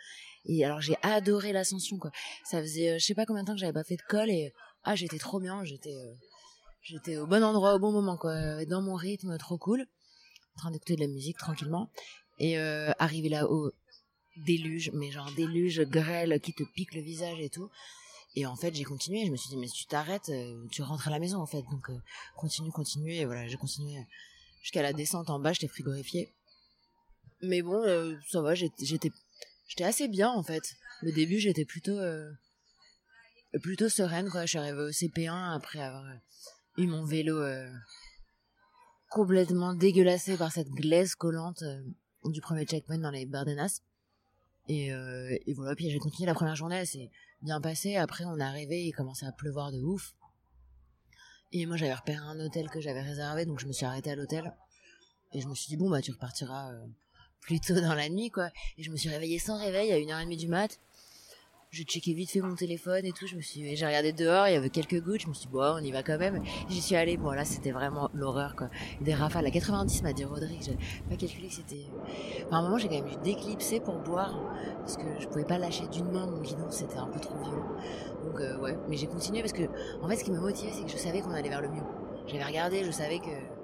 Et 0.45 0.63
alors 0.63 0.79
j'ai 0.79 0.95
adoré 1.01 1.51
l'ascension 1.51 1.97
quoi. 1.97 2.11
Ça 2.45 2.61
faisait 2.61 2.91
euh, 2.91 2.97
je 2.97 3.05
sais 3.05 3.15
pas 3.15 3.25
combien 3.25 3.43
de 3.43 3.47
temps 3.47 3.53
que 3.53 3.59
j'avais 3.59 3.73
pas 3.73 3.83
fait 3.83 3.97
de 3.97 4.01
col 4.07 4.29
et 4.29 4.53
ah 4.83 4.95
j'étais 4.95 5.17
trop 5.17 5.39
bien, 5.39 5.65
j'étais 5.65 5.95
euh, 5.95 6.13
j'étais 6.81 7.17
au 7.17 7.27
bon 7.27 7.43
endroit 7.43 7.75
au 7.75 7.79
bon 7.79 7.91
moment 7.91 8.15
quoi, 8.15 8.65
dans 8.65 8.81
mon 8.81 8.95
rythme 8.95 9.37
trop 9.37 9.57
cool, 9.57 9.81
en 10.55 10.59
train 10.59 10.71
d'écouter 10.71 10.95
de 10.95 11.01
la 11.01 11.07
musique 11.07 11.37
tranquillement 11.37 11.91
et 12.39 12.57
euh, 12.57 12.91
arrivé 12.99 13.27
là-haut 13.27 13.71
déluge 14.37 14.91
mais 14.93 15.11
genre 15.11 15.29
déluge 15.35 15.81
grêle 15.81 16.39
qui 16.39 16.53
te 16.53 16.63
pique 16.63 16.93
le 16.93 17.01
visage 17.01 17.39
et 17.41 17.49
tout 17.49 17.69
et 18.35 18.45
en 18.45 18.55
fait 18.55 18.73
j'ai 18.73 18.83
continué 18.83 19.25
je 19.25 19.31
me 19.31 19.37
suis 19.37 19.49
dit 19.49 19.57
mais 19.57 19.67
si 19.67 19.73
tu 19.73 19.85
t'arrêtes 19.85 20.29
euh, 20.29 20.65
tu 20.71 20.81
rentres 20.81 21.07
à 21.07 21.11
la 21.11 21.19
maison 21.19 21.39
en 21.39 21.45
fait. 21.45 21.63
Donc 21.71 21.89
euh, 21.89 22.01
continue 22.35 22.71
continue. 22.71 23.13
Et 23.13 23.25
voilà 23.25 23.47
j'ai 23.47 23.57
continué 23.57 24.05
jusqu'à 24.61 24.81
la 24.81 24.93
descente 24.93 25.29
en 25.29 25.39
bas 25.39 25.53
j'étais 25.53 25.67
frigorifiée. 25.67 26.33
Mais 27.41 27.61
bon 27.61 27.83
euh, 27.83 28.15
ça 28.29 28.41
va 28.41 28.55
j'étais 28.55 29.11
j'étais 29.67 29.83
assez 29.83 30.07
bien 30.07 30.29
en 30.29 30.43
fait. 30.43 30.75
Le 31.01 31.11
début 31.11 31.39
j'étais 31.39 31.65
plutôt 31.65 31.99
plutôt 33.61 33.89
sereine 33.89 34.29
quoi. 34.29 34.41
Je 34.41 34.49
suis 34.49 34.57
arrivée 34.59 34.81
au 34.81 34.91
CP1 34.91 35.55
après 35.55 35.79
avoir 35.79 36.05
eu 36.77 36.87
mon 36.87 37.03
vélo 37.03 37.43
complètement 39.09 39.73
dégueulassé 39.73 40.37
par 40.37 40.51
cette 40.51 40.69
glaise 40.69 41.15
collante 41.15 41.63
du 42.25 42.41
premier 42.41 42.65
checkpoint 42.65 42.99
dans 42.99 43.11
les 43.11 43.25
Bardenas. 43.25 43.81
Et, 44.69 44.93
euh, 44.93 45.35
et 45.47 45.53
voilà, 45.53 45.75
puis 45.75 45.89
j'ai 45.89 45.97
continué 45.97 46.27
la 46.27 46.35
première 46.35 46.55
journée, 46.55 46.85
s'est 46.85 47.09
bien 47.41 47.59
passée. 47.59 47.95
Après, 47.95 48.23
on 48.25 48.37
est 48.37 48.43
arrivé, 48.43 48.85
il 48.85 48.91
commençait 48.93 49.25
à 49.25 49.31
pleuvoir 49.31 49.71
de 49.71 49.81
ouf. 49.81 50.13
Et 51.51 51.65
moi, 51.65 51.75
j'avais 51.75 51.95
repéré 51.95 52.19
un 52.19 52.39
hôtel 52.39 52.69
que 52.69 52.79
j'avais 52.79 53.01
réservé, 53.01 53.47
donc 53.47 53.59
je 53.59 53.65
me 53.65 53.71
suis 53.71 53.85
arrêtée 53.85 54.11
à 54.11 54.15
l'hôtel. 54.15 54.53
Et 55.33 55.41
je 55.41 55.47
me 55.47 55.55
suis 55.55 55.67
dit, 55.67 55.75
bon, 55.75 55.89
bah, 55.89 56.03
tu 56.03 56.11
repartiras 56.11 56.71
euh, 56.71 56.85
plus 57.39 57.59
tôt 57.59 57.81
dans 57.81 57.95
la 57.95 58.09
nuit, 58.09 58.29
quoi. 58.29 58.51
Et 58.77 58.83
je 58.83 58.91
me 58.91 58.95
suis 58.95 59.09
réveillée 59.09 59.39
sans 59.39 59.59
réveil 59.59 59.91
à 59.91 59.97
1h30 59.97 60.37
du 60.37 60.47
mat. 60.47 60.79
J'ai 61.71 61.83
checké 61.83 62.13
vite 62.13 62.31
fait 62.31 62.41
mon 62.41 62.55
téléphone 62.55 63.05
et 63.05 63.11
tout. 63.11 63.27
Je 63.27 63.35
me 63.35 63.41
suis, 63.41 63.75
j'ai 63.75 63.85
regardé 63.85 64.11
dehors, 64.11 64.47
il 64.47 64.53
y 64.53 64.57
avait 64.57 64.71
quelques 64.71 65.03
gouttes. 65.03 65.21
Je 65.21 65.27
me 65.27 65.33
suis 65.33 65.45
dit, 65.45 65.51
bon, 65.51 65.75
on 65.75 65.83
y 65.83 65.91
va 65.91 66.01
quand 66.01 66.17
même. 66.17 66.41
J'y 66.67 66.81
suis 66.81 66.95
allée. 66.95 67.15
Bon, 67.15 67.29
là, 67.29 67.45
c'était 67.45 67.69
vraiment 67.69 68.09
l'horreur, 68.15 68.55
quoi. 68.55 68.71
Des 69.01 69.13
rafales 69.13 69.45
à 69.45 69.51
90, 69.51 70.01
m'a 70.01 70.11
dit 70.11 70.25
Rodrigue. 70.25 70.63
J'ai 70.63 70.75
pas 71.07 71.15
calculé 71.15 71.47
que 71.47 71.53
c'était. 71.53 71.85
Enfin, 72.47 72.57
un 72.57 72.61
moment, 72.63 72.79
j'ai 72.79 72.87
quand 72.87 72.95
même 72.95 73.07
dû 73.09 73.17
d'éclipser 73.17 73.79
pour 73.79 73.99
boire. 73.99 74.35
Parce 74.79 74.97
que 74.97 75.03
je 75.19 75.27
pouvais 75.27 75.45
pas 75.45 75.59
lâcher 75.59 75.87
d'une 75.89 76.09
main 76.09 76.25
mon 76.25 76.41
guidon. 76.41 76.71
C'était 76.71 76.97
un 76.97 77.05
peu 77.05 77.19
trop 77.19 77.35
violent. 77.37 77.75
Donc, 78.25 78.41
euh, 78.41 78.57
ouais. 78.57 78.75
Mais 78.89 78.97
j'ai 78.97 79.05
continué 79.05 79.41
parce 79.41 79.53
que, 79.53 79.63
en 80.01 80.09
fait, 80.09 80.15
ce 80.15 80.23
qui 80.23 80.31
me 80.31 80.39
motivait, 80.39 80.71
c'est 80.73 80.85
que 80.85 80.91
je 80.91 80.97
savais 80.97 81.21
qu'on 81.21 81.35
allait 81.35 81.49
vers 81.49 81.61
le 81.61 81.69
mieux. 81.69 81.83
J'avais 82.25 82.45
regardé, 82.45 82.83
je 82.83 82.89
savais 82.89 83.19
que. 83.19 83.58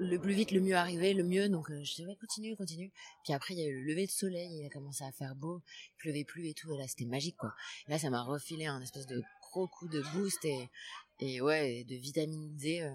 Le 0.00 0.16
plus 0.16 0.32
vite, 0.32 0.52
le 0.52 0.60
mieux 0.60 0.76
arrivait, 0.76 1.12
le 1.12 1.24
mieux. 1.24 1.48
Donc, 1.48 1.70
euh, 1.70 1.82
je 1.82 1.94
disais, 1.94 2.06
ouais, 2.06 2.16
continue, 2.16 2.56
continue. 2.56 2.92
Puis 3.24 3.32
après, 3.32 3.54
il 3.54 3.60
y 3.60 3.64
a 3.64 3.66
eu 3.66 3.80
le 3.80 3.82
lever 3.82 4.06
de 4.06 4.10
soleil, 4.10 4.58
il 4.60 4.64
a 4.64 4.70
commencé 4.70 5.02
à 5.02 5.10
faire 5.10 5.34
beau, 5.34 5.60
il 5.66 5.96
pleuvait 5.98 6.24
plus 6.24 6.48
et 6.48 6.54
tout. 6.54 6.72
Et 6.72 6.78
là, 6.78 6.86
c'était 6.86 7.04
magique, 7.04 7.36
quoi. 7.36 7.52
Et 7.88 7.90
là, 7.90 7.98
ça 7.98 8.08
m'a 8.08 8.22
refilé 8.22 8.66
un 8.66 8.80
espèce 8.80 9.06
de 9.06 9.22
gros 9.42 9.66
coup 9.66 9.88
de 9.88 10.00
boost 10.12 10.44
et, 10.44 10.68
et 11.18 11.40
ouais, 11.40 11.84
de 11.84 11.96
vitamine 11.96 12.56
D 12.56 12.82
euh, 12.82 12.94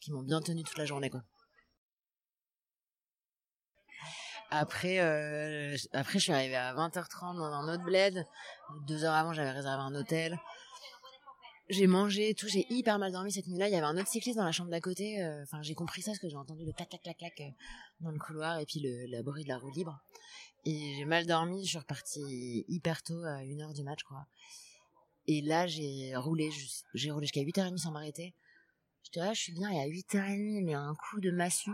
qui 0.00 0.10
m'ont 0.10 0.22
bien 0.22 0.40
tenu 0.40 0.64
toute 0.64 0.78
la 0.78 0.86
journée, 0.86 1.08
quoi. 1.08 1.22
Après, 4.50 4.98
euh, 4.98 5.76
après, 5.92 6.18
je 6.18 6.24
suis 6.24 6.32
arrivée 6.32 6.56
à 6.56 6.74
20h30 6.74 7.36
dans 7.36 7.44
un 7.44 7.72
autre 7.72 7.84
bled. 7.84 8.26
Deux 8.88 9.04
heures 9.04 9.14
avant, 9.14 9.32
j'avais 9.32 9.52
réservé 9.52 9.82
un 9.82 9.94
hôtel. 9.94 10.40
J'ai 11.70 11.86
mangé 11.86 12.30
et 12.30 12.34
tout, 12.34 12.48
j'ai 12.48 12.66
hyper 12.68 12.98
mal 12.98 13.12
dormi 13.12 13.30
cette 13.30 13.46
nuit-là. 13.46 13.68
Il 13.68 13.72
y 13.72 13.76
avait 13.76 13.86
un 13.86 13.96
autre 13.96 14.08
cycliste 14.08 14.36
dans 14.36 14.44
la 14.44 14.50
chambre 14.50 14.70
d'à 14.70 14.80
côté. 14.80 15.22
euh, 15.22 15.44
Enfin, 15.44 15.62
j'ai 15.62 15.74
compris 15.74 16.02
ça 16.02 16.10
parce 16.10 16.18
que 16.18 16.28
j'ai 16.28 16.36
entendu 16.36 16.64
le 16.64 16.72
clac, 16.72 16.88
clac, 16.88 17.00
clac, 17.00 17.16
clac 17.16 17.42
dans 18.00 18.10
le 18.10 18.18
couloir 18.18 18.58
et 18.58 18.66
puis 18.66 18.80
le, 18.80 19.22
bruit 19.22 19.44
de 19.44 19.48
la 19.48 19.56
roue 19.58 19.70
libre. 19.70 19.96
Et 20.64 20.96
j'ai 20.96 21.04
mal 21.04 21.26
dormi, 21.26 21.64
je 21.64 21.70
suis 21.70 21.78
repartie 21.78 22.64
hyper 22.68 23.04
tôt, 23.04 23.22
à 23.24 23.42
1h 23.44 23.72
du 23.72 23.84
match, 23.84 24.00
je 24.00 24.04
crois. 24.04 24.26
Et 25.28 25.42
là, 25.42 25.68
j'ai 25.68 26.14
roulé, 26.16 26.50
j'ai 26.94 27.10
roulé 27.12 27.26
jusqu'à 27.26 27.42
8h30 27.42 27.78
sans 27.78 27.92
m'arrêter. 27.92 28.34
J'étais 29.04 29.20
là, 29.20 29.32
je 29.32 29.40
suis 29.40 29.52
bien, 29.52 29.70
et 29.70 29.80
à 29.80 29.86
8h30, 29.86 30.64
mais 30.64 30.74
un 30.74 30.96
coup 30.96 31.20
de 31.20 31.30
massue, 31.30 31.70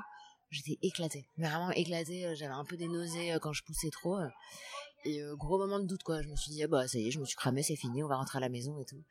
j'étais 0.50 0.78
éclatée. 0.82 1.26
Mais 1.38 1.48
Vraiment 1.48 1.70
éclatée, 1.70 2.26
euh, 2.26 2.34
j'avais 2.34 2.52
un 2.52 2.64
peu 2.66 2.76
des 2.76 2.86
nausées 2.86 3.32
euh, 3.32 3.38
quand 3.38 3.54
je 3.54 3.64
poussais 3.64 3.90
trop. 3.90 4.18
Et 5.06 5.22
gros 5.38 5.56
moment 5.56 5.78
de 5.80 5.86
doute, 5.86 6.02
quoi. 6.02 6.20
Je 6.20 6.28
me 6.28 6.36
suis 6.36 6.50
dit, 6.52 6.62
ah 6.62 6.68
bah 6.68 6.86
ça 6.86 6.98
y 6.98 7.08
est, 7.08 7.10
je 7.10 7.18
me 7.18 7.24
suis 7.24 7.36
cramée, 7.36 7.62
c'est 7.62 7.76
fini, 7.76 8.02
on 8.04 8.08
va 8.08 8.16
rentrer 8.16 8.38
à 8.38 8.40
la 8.40 8.48
maison 8.50 8.78
et 8.78 8.84
tout. 8.84 9.02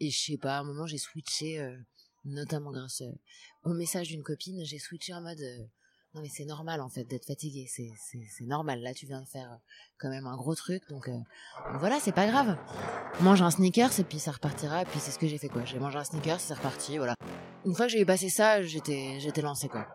Et 0.00 0.10
je 0.10 0.18
sais 0.18 0.38
pas, 0.38 0.56
à 0.56 0.60
un 0.60 0.64
moment, 0.64 0.86
j'ai 0.86 0.98
switché, 0.98 1.60
euh, 1.60 1.76
notamment 2.24 2.72
grâce 2.72 3.02
euh, 3.02 3.12
au 3.64 3.74
message 3.74 4.08
d'une 4.08 4.22
copine, 4.22 4.64
j'ai 4.64 4.78
switché 4.78 5.12
en 5.12 5.20
mode, 5.20 5.40
euh, 5.40 5.58
non 6.14 6.22
mais 6.22 6.28
c'est 6.28 6.46
normal 6.46 6.80
en 6.80 6.88
fait 6.88 7.04
d'être 7.04 7.26
fatigué, 7.26 7.66
c'est 7.68 7.92
c'est 8.00 8.44
normal. 8.44 8.80
Là, 8.80 8.94
tu 8.94 9.06
viens 9.06 9.20
de 9.20 9.28
faire 9.28 9.60
quand 9.98 10.08
même 10.08 10.26
un 10.26 10.36
gros 10.36 10.56
truc, 10.56 10.82
donc 10.88 11.08
voilà, 11.78 12.00
c'est 12.00 12.12
pas 12.12 12.26
grave. 12.26 12.58
Mange 13.20 13.42
un 13.42 13.50
sneakers 13.50 14.00
et 14.00 14.04
puis 14.04 14.18
ça 14.18 14.32
repartira. 14.32 14.82
Et 14.82 14.84
puis 14.86 14.98
c'est 14.98 15.12
ce 15.12 15.20
que 15.20 15.28
j'ai 15.28 15.38
fait 15.38 15.48
quoi. 15.48 15.64
J'ai 15.64 15.78
mangé 15.78 15.98
un 15.98 16.04
sneakers, 16.04 16.40
c'est 16.40 16.54
reparti, 16.54 16.96
voilà. 16.96 17.14
Une 17.64 17.76
fois 17.76 17.86
que 17.86 17.92
j'ai 17.92 18.04
passé 18.04 18.28
ça, 18.28 18.60
j'étais 18.62 19.20
j'étais 19.20 19.42
lancée 19.42 19.68
quoi. 19.68 19.86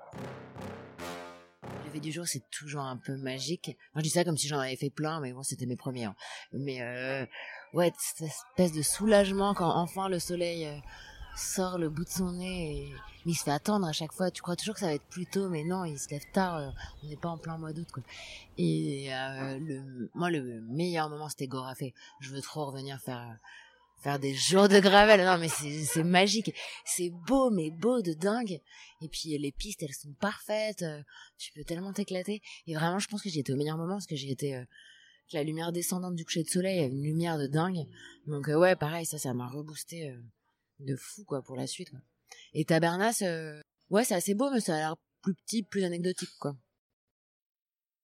Du 2.02 2.12
jour, 2.12 2.28
c'est 2.28 2.44
toujours 2.52 2.82
un 2.82 2.98
peu 2.98 3.16
magique. 3.16 3.76
Je 3.96 4.02
dis 4.02 4.10
ça 4.10 4.24
comme 4.24 4.38
si 4.38 4.48
j'en 4.48 4.60
avais 4.60 4.76
fait 4.76 4.90
plein, 4.90 5.20
mais 5.22 5.32
bon, 5.34 5.44
c'était 5.44 5.66
mes 5.66 5.76
premiers. 5.78 6.06
hein. 6.06 6.16
Mais 6.54 6.82
euh, 6.82 7.26
ouais, 7.74 7.92
cette 7.98 8.28
espèce 8.28 8.74
de 8.74 8.82
soulagement 8.82 9.54
quand 9.54 9.70
enfin 9.76 10.10
le 10.10 10.20
soleil 10.20 10.66
euh, 10.66 10.78
sort 11.38 11.78
le 11.78 11.90
bout 11.90 12.04
de 12.04 12.10
son 12.10 12.32
nez 12.34 12.94
il 13.26 13.34
se 13.36 13.44
fait 13.44 13.52
attendre 13.52 13.88
à 13.88 13.92
chaque 13.94 14.12
fois. 14.12 14.30
Tu 14.30 14.42
crois 14.42 14.56
toujours 14.56 14.76
que 14.76 14.80
ça 14.82 14.88
va 14.88 14.94
être 14.94 15.06
plus 15.10 15.26
tôt, 15.26 15.50
mais 15.50 15.64
non, 15.64 15.84
il 15.86 15.98
se 15.98 16.10
lève 16.10 16.24
tard. 16.32 16.58
euh, 16.58 16.70
on 17.04 17.08
n'est 17.08 17.16
pas 17.18 17.30
en 17.30 17.38
plein 17.38 17.58
mois 17.58 17.74
d'août. 17.74 17.88
Et 18.58 19.08
euh, 19.14 19.58
le, 19.60 20.10
moi, 20.14 20.30
le 20.30 20.62
meilleur 20.62 21.10
moment, 21.10 21.30
c'était 21.30 21.48
Gorafé. 21.48 21.94
Je 22.20 22.30
veux 22.30 22.42
trop 22.42 22.66
revenir 22.66 23.00
faire 23.00 23.38
faire 24.06 24.20
des 24.20 24.36
jours 24.36 24.70
de 24.70 24.80
gravel. 24.80 25.20
Non, 25.26 25.38
mais 25.40 25.50
c'est 25.50 26.04
magique. 26.04 26.54
C'est 26.86 27.10
beau, 27.10 27.50
mais 27.50 27.72
beau 27.72 28.02
de 28.02 28.14
dingue. 28.14 28.62
Et 29.02 29.10
puis 29.10 29.38
les 29.38 29.52
pistes, 29.52 29.82
elles 29.84 29.94
sont 29.94 30.14
parfaites. 30.20 30.84
euh, 30.84 31.02
Tu 31.40 31.52
peux 31.54 31.64
tellement 31.64 31.92
t'éclater. 31.92 32.42
Et 32.68 32.76
vraiment, 32.76 33.00
je 33.00 33.08
pense 33.08 33.22
que 33.24 33.30
j'y 33.30 33.40
étais 33.40 33.52
au 33.52 33.58
meilleur 33.58 33.78
moment 33.78 33.96
parce 33.96 34.08
que 34.08 34.16
j'y 34.16 34.32
étais. 34.32 34.54
euh, 34.54 34.64
la 35.34 35.44
lumière 35.44 35.72
descendante 35.72 36.16
du 36.16 36.24
coucher 36.24 36.44
de 36.44 36.50
soleil, 36.50 36.78
il 36.78 36.84
y 36.84 36.86
une 36.88 37.04
lumière 37.04 37.40
de 37.40 37.48
dingue. 37.48 37.88
Donc 38.28 38.48
euh, 38.48 38.60
ouais, 38.60 38.76
pareil, 38.76 39.08
ça, 39.08 39.18
ça 39.18 39.34
m'a 39.34 39.48
reboosté 39.48 40.10
euh, 40.12 40.22
de 40.80 40.96
fou 40.96 41.24
quoi 41.26 41.42
pour 41.42 41.56
la 41.56 41.66
suite. 41.66 41.90
Quoi. 41.90 42.00
Et 42.54 42.64
Tabernas, 42.64 43.20
euh, 43.24 43.60
ouais, 43.90 44.04
c'est 44.04 44.14
assez 44.14 44.36
beau, 44.36 44.52
mais 44.52 44.60
ça 44.60 44.76
a 44.76 44.78
l'air 44.78 44.96
plus 45.24 45.34
petit, 45.34 45.64
plus 45.64 45.84
anecdotique 45.84 46.30
quoi. 46.40 46.56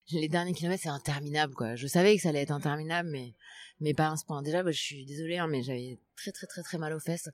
Les 0.09 0.27
derniers 0.27 0.53
kilomètres, 0.53 0.83
c'est 0.83 0.89
interminable 0.89 1.53
quoi. 1.53 1.75
Je 1.75 1.87
savais 1.87 2.15
que 2.15 2.21
ça 2.21 2.29
allait 2.29 2.41
être 2.41 2.51
interminable, 2.51 3.09
mais 3.09 3.33
mais 3.79 3.93
pas 3.93 4.11
à 4.11 4.15
ce 4.15 4.25
point. 4.25 4.41
Déjà, 4.41 4.63
bah, 4.63 4.71
je 4.71 4.79
suis 4.79 5.05
désolée, 5.05 5.37
hein, 5.37 5.47
mais 5.47 5.63
j'avais 5.63 5.99
très 6.15 6.31
très 6.31 6.47
très 6.47 6.61
très 6.63 6.77
mal 6.77 6.93
aux 6.93 6.99
fesses. 6.99 7.29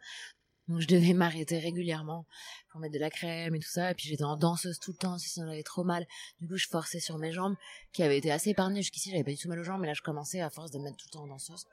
Donc 0.67 0.79
je 0.81 0.87
devais 0.87 1.13
m'arrêter 1.13 1.59
régulièrement 1.59 2.25
pour 2.69 2.79
mettre 2.79 2.93
de 2.93 2.99
la 2.99 3.09
crème 3.09 3.55
et 3.55 3.59
tout 3.59 3.69
ça. 3.69 3.91
Et 3.91 3.93
puis 3.95 4.07
j'étais 4.07 4.23
en 4.23 4.37
danseuse 4.37 4.79
tout 4.79 4.91
le 4.91 4.97
temps, 4.97 5.17
sinon 5.17 5.47
j'avais 5.47 5.63
trop 5.63 5.83
mal. 5.83 6.05
Du 6.39 6.47
coup, 6.47 6.57
je 6.57 6.67
forçais 6.67 6.99
sur 6.99 7.17
mes 7.17 7.31
jambes, 7.31 7.55
qui 7.93 8.03
avaient 8.03 8.17
été 8.17 8.31
assez 8.31 8.51
épargnées 8.51 8.81
jusqu'ici. 8.81 9.11
J'avais 9.11 9.23
pas 9.23 9.31
du 9.31 9.37
tout 9.37 9.49
mal 9.49 9.59
aux 9.59 9.63
jambes, 9.63 9.81
mais 9.81 9.87
là, 9.87 9.93
je 9.93 10.01
commençais 10.01 10.41
à 10.41 10.49
force 10.49 10.71
de 10.71 10.77
me 10.79 10.85
mettre 10.85 10.97
tout 10.97 11.07
le 11.09 11.13
temps 11.13 11.23
en 11.23 11.27
danseuse. 11.27 11.65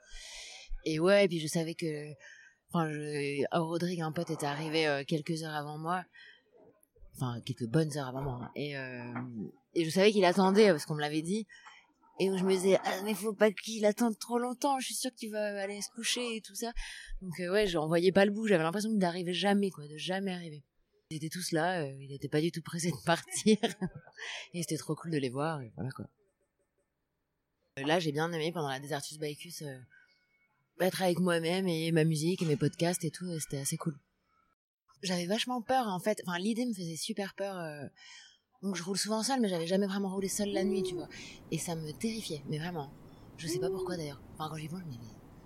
Et 0.85 0.99
ouais, 0.99 1.25
et 1.25 1.27
puis 1.27 1.39
je 1.39 1.47
savais 1.47 1.75
que 1.75 2.13
Enfin, 2.69 2.91
je... 2.91 3.45
Rodrigue, 3.57 4.01
un 4.01 4.11
pote, 4.11 4.31
était 4.31 4.45
arrivé 4.45 5.03
quelques 5.07 5.43
heures 5.43 5.53
avant 5.53 5.77
moi. 5.77 6.03
Enfin, 7.15 7.39
quelques 7.45 7.67
bonnes 7.67 7.95
heures 7.97 8.07
avant 8.07 8.21
moi. 8.21 8.39
Hein. 8.43 8.51
Et, 8.55 8.75
et 9.75 9.85
je 9.85 9.89
savais 9.89 10.11
qu'il 10.11 10.25
attendait, 10.25 10.69
parce 10.69 10.85
qu'on 10.85 10.95
me 10.95 11.01
l'avait 11.01 11.21
dit. 11.21 11.45
Et 12.17 12.27
je 12.27 12.43
me 12.45 12.51
disais, 12.51 12.79
ah, 12.85 13.01
mais 13.03 13.13
faut 13.13 13.33
pas 13.33 13.51
qu'il 13.51 13.85
attende 13.85 14.17
trop 14.17 14.39
longtemps, 14.39 14.79
je 14.79 14.85
suis 14.85 14.95
sûre 14.95 15.13
qu'il 15.13 15.31
va 15.31 15.61
aller 15.61 15.81
se 15.81 15.89
coucher 15.89 16.37
et 16.37 16.41
tout 16.41 16.55
ça. 16.55 16.71
Donc, 17.21 17.33
ouais, 17.37 17.67
j'en 17.67 17.87
voyais 17.87 18.13
pas 18.13 18.25
le 18.25 18.31
bout, 18.31 18.47
j'avais 18.47 18.63
l'impression 18.63 18.93
d'arriver 18.93 19.33
jamais, 19.33 19.69
quoi, 19.69 19.85
de 19.85 19.97
jamais 19.97 20.31
arriver. 20.31 20.63
Ils 21.09 21.17
étaient 21.17 21.29
tous 21.29 21.51
là, 21.51 21.81
euh, 21.81 21.93
il 21.99 22.09
n'était 22.09 22.29
pas 22.29 22.39
du 22.39 22.51
tout 22.51 22.61
pressé 22.61 22.89
de 22.89 23.05
partir. 23.05 23.57
et 24.53 24.61
c'était 24.61 24.77
trop 24.77 24.95
cool 24.95 25.11
de 25.11 25.17
les 25.17 25.29
voir, 25.29 25.61
et 25.61 25.73
voilà 25.75 25.91
quoi. 25.91 26.05
Euh, 27.79 27.85
là, 27.85 27.99
j'ai 27.99 28.13
bien 28.13 28.31
aimé 28.31 28.51
pendant 28.53 28.69
la 28.69 28.79
Desertus 28.79 29.19
Bicus 29.19 29.61
euh, 29.63 29.77
être 30.79 31.01
avec 31.01 31.19
moi-même 31.19 31.67
et 31.67 31.91
ma 31.91 32.05
musique 32.05 32.41
et 32.41 32.45
mes 32.45 32.55
podcasts 32.55 33.03
et 33.03 33.11
tout, 33.11 33.27
c'était 33.41 33.59
assez 33.59 33.75
cool. 33.75 33.99
J'avais 35.03 35.25
vachement 35.25 35.61
peur 35.61 35.87
en 35.87 35.99
fait, 35.99 36.21
enfin 36.25 36.39
l'idée 36.39 36.65
me 36.65 36.73
faisait 36.73 36.95
super 36.95 37.35
peur. 37.35 37.57
Donc 38.65 38.75
je 38.75 38.83
roule 38.83 38.97
souvent 38.97 39.21
seule, 39.21 39.39
mais 39.41 39.47
j'avais 39.47 39.67
jamais 39.67 39.85
vraiment 39.85 40.09
roulé 40.09 40.27
seule 40.27 40.49
la 40.49 40.63
nuit, 40.63 40.81
tu 40.81 40.95
vois. 40.95 41.07
Et 41.51 41.59
ça 41.59 41.75
me 41.75 41.91
terrifiait, 41.91 42.41
mais 42.49 42.57
vraiment. 42.57 42.91
Je 43.37 43.47
sais 43.47 43.59
pas 43.59 43.69
pourquoi 43.69 43.95
d'ailleurs. 43.95 44.19
Enfin 44.33 44.49
quand 44.49 44.57
j'y 44.57 44.67
pense, 44.67 44.81
je 44.89 44.97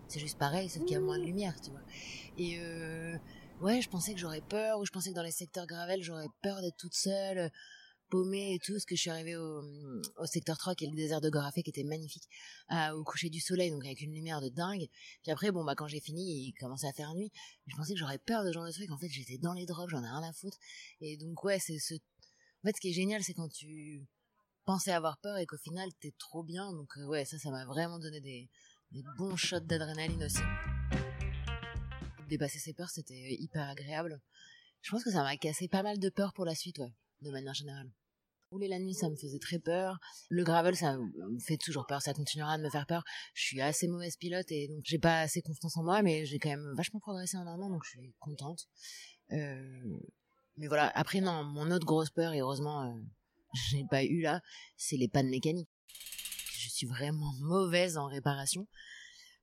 c'est 0.07 0.21
juste 0.21 0.37
pareil, 0.37 0.69
sauf 0.69 0.85
qu'il 0.85 0.93
y 0.93 0.95
a 0.95 1.01
moins 1.01 1.19
de 1.19 1.25
lumière, 1.25 1.59
tu 1.59 1.69
vois. 1.69 1.81
Et 2.37 2.57
ouais, 3.59 3.81
je 3.81 3.89
pensais 3.89 4.13
que 4.13 4.19
j'aurais 4.21 4.39
peur, 4.39 4.79
ou 4.79 4.85
je 4.85 4.91
pensais 4.91 5.09
que 5.09 5.15
dans 5.15 5.23
les 5.23 5.31
secteurs 5.31 5.67
gravel, 5.67 6.01
j'aurais 6.01 6.29
peur 6.41 6.61
d'être 6.61 6.77
toute 6.77 6.95
seule, 6.95 7.37
euh, 7.37 7.49
paumée 8.09 8.55
et 8.55 8.59
tout, 8.59 8.71
parce 8.71 8.85
que 8.85 8.95
je 8.95 9.01
suis 9.01 9.09
arrivée 9.09 9.35
au, 9.35 9.63
au 10.17 10.25
secteur 10.25 10.57
3, 10.57 10.75
qui 10.75 10.85
est 10.85 10.89
le 10.89 10.95
désert 10.95 11.19
de 11.19 11.29
Gorafé, 11.29 11.61
qui 11.61 11.71
était 11.71 11.83
magnifique, 11.83 12.27
au 12.95 13.03
coucher 13.03 13.29
du 13.29 13.41
soleil, 13.41 13.69
donc 13.69 13.85
avec 13.85 14.01
une 14.01 14.13
lumière 14.13 14.39
de 14.39 14.49
dingue. 14.49 14.87
Puis 15.23 15.31
après, 15.31 15.51
bon, 15.51 15.65
bah, 15.65 15.75
quand 15.75 15.87
j'ai 15.87 15.99
fini, 15.99 16.47
il 16.47 16.53
commençait 16.53 16.87
à 16.87 16.93
faire 16.93 17.13
nuit. 17.13 17.31
Je 17.67 17.75
pensais 17.75 17.93
que 17.93 17.99
j'aurais 17.99 18.17
peur 18.17 18.43
de 18.43 18.47
ce 18.47 18.53
genre 18.53 18.65
de 18.65 18.71
truc. 18.71 18.89
En 18.89 18.97
fait, 18.97 19.09
j'étais 19.09 19.37
dans 19.37 19.53
les 19.53 19.65
drogues, 19.67 19.89
j'en 19.89 20.03
ai 20.03 20.07
rien 20.07 20.23
à 20.23 20.31
foutre. 20.31 20.57
Et 21.01 21.17
donc, 21.17 21.43
ouais, 21.43 21.59
c'est 21.59 21.77
ce, 21.77 21.93
en 22.63 22.67
fait, 22.67 22.75
ce 22.75 22.81
qui 22.81 22.89
est 22.89 22.93
génial, 22.93 23.23
c'est 23.23 23.33
quand 23.33 23.49
tu 23.49 24.05
pensais 24.65 24.91
avoir 24.91 25.17
peur 25.19 25.37
et 25.37 25.45
qu'au 25.45 25.57
final, 25.57 25.89
t'es 25.99 26.13
trop 26.17 26.43
bien. 26.43 26.71
Donc, 26.73 26.89
euh, 26.97 27.05
ouais, 27.05 27.25
ça, 27.25 27.37
ça 27.37 27.51
m'a 27.51 27.65
vraiment 27.65 27.99
donné 27.99 28.21
des, 28.21 28.49
bons 29.17 29.35
shots 29.35 29.59
d'adrénaline 29.61 30.23
aussi 30.23 30.41
dépasser 32.29 32.59
ses 32.59 32.73
peurs, 32.73 32.89
c'était 32.89 33.35
hyper 33.39 33.67
agréable. 33.67 34.21
Je 34.81 34.91
pense 34.91 35.03
que 35.03 35.11
ça 35.11 35.23
m'a 35.23 35.35
cassé 35.35 35.67
pas 35.67 35.83
mal 35.83 35.99
de 35.99 36.09
peur 36.09 36.31
pour 36.33 36.45
la 36.45 36.55
suite, 36.55 36.79
ouais, 36.79 36.93
de 37.21 37.31
manière 37.31 37.53
générale. 37.53 37.91
Rouler 38.51 38.67
la 38.67 38.79
nuit, 38.79 38.93
ça 38.93 39.09
me 39.09 39.15
faisait 39.15 39.39
très 39.39 39.59
peur. 39.59 39.99
Le 40.29 40.43
gravel, 40.43 40.75
ça 40.75 40.97
me 40.97 41.39
fait 41.39 41.57
toujours 41.57 41.85
peur, 41.85 42.01
ça 42.01 42.13
continuera 42.13 42.57
de 42.57 42.63
me 42.63 42.69
faire 42.69 42.87
peur. 42.87 43.03
Je 43.33 43.43
suis 43.43 43.61
assez 43.61 43.87
mauvaise 43.87 44.15
pilote 44.15 44.49
et 44.51 44.67
donc 44.67 44.81
j'ai 44.85 44.97
pas 44.97 45.19
assez 45.19 45.41
confiance 45.41 45.75
en 45.77 45.83
moi, 45.83 46.01
mais 46.01 46.25
j'ai 46.25 46.39
quand 46.39 46.49
même 46.49 46.73
vachement 46.75 46.99
progressé 46.99 47.37
en 47.37 47.45
un 47.45 47.59
an, 47.59 47.69
donc 47.69 47.83
je 47.83 47.89
suis 47.89 48.13
contente. 48.19 48.67
Euh, 49.31 49.99
mais 50.59 50.67
voilà, 50.67 50.91
après 50.93 51.21
non, 51.21 51.43
mon 51.43 51.71
autre 51.71 51.85
grosse 51.85 52.09
peur, 52.09 52.33
et 52.33 52.41
heureusement 52.41 52.83
euh, 52.83 52.93
je 53.69 53.77
n'ai 53.77 53.85
pas 53.89 54.03
eu 54.03 54.21
là, 54.21 54.41
c'est 54.77 54.97
les 54.97 55.07
pannes 55.07 55.29
mécaniques. 55.29 55.69
Je 56.51 56.69
suis 56.69 56.85
vraiment 56.85 57.33
mauvaise 57.39 57.97
en 57.97 58.07
réparation. 58.07 58.67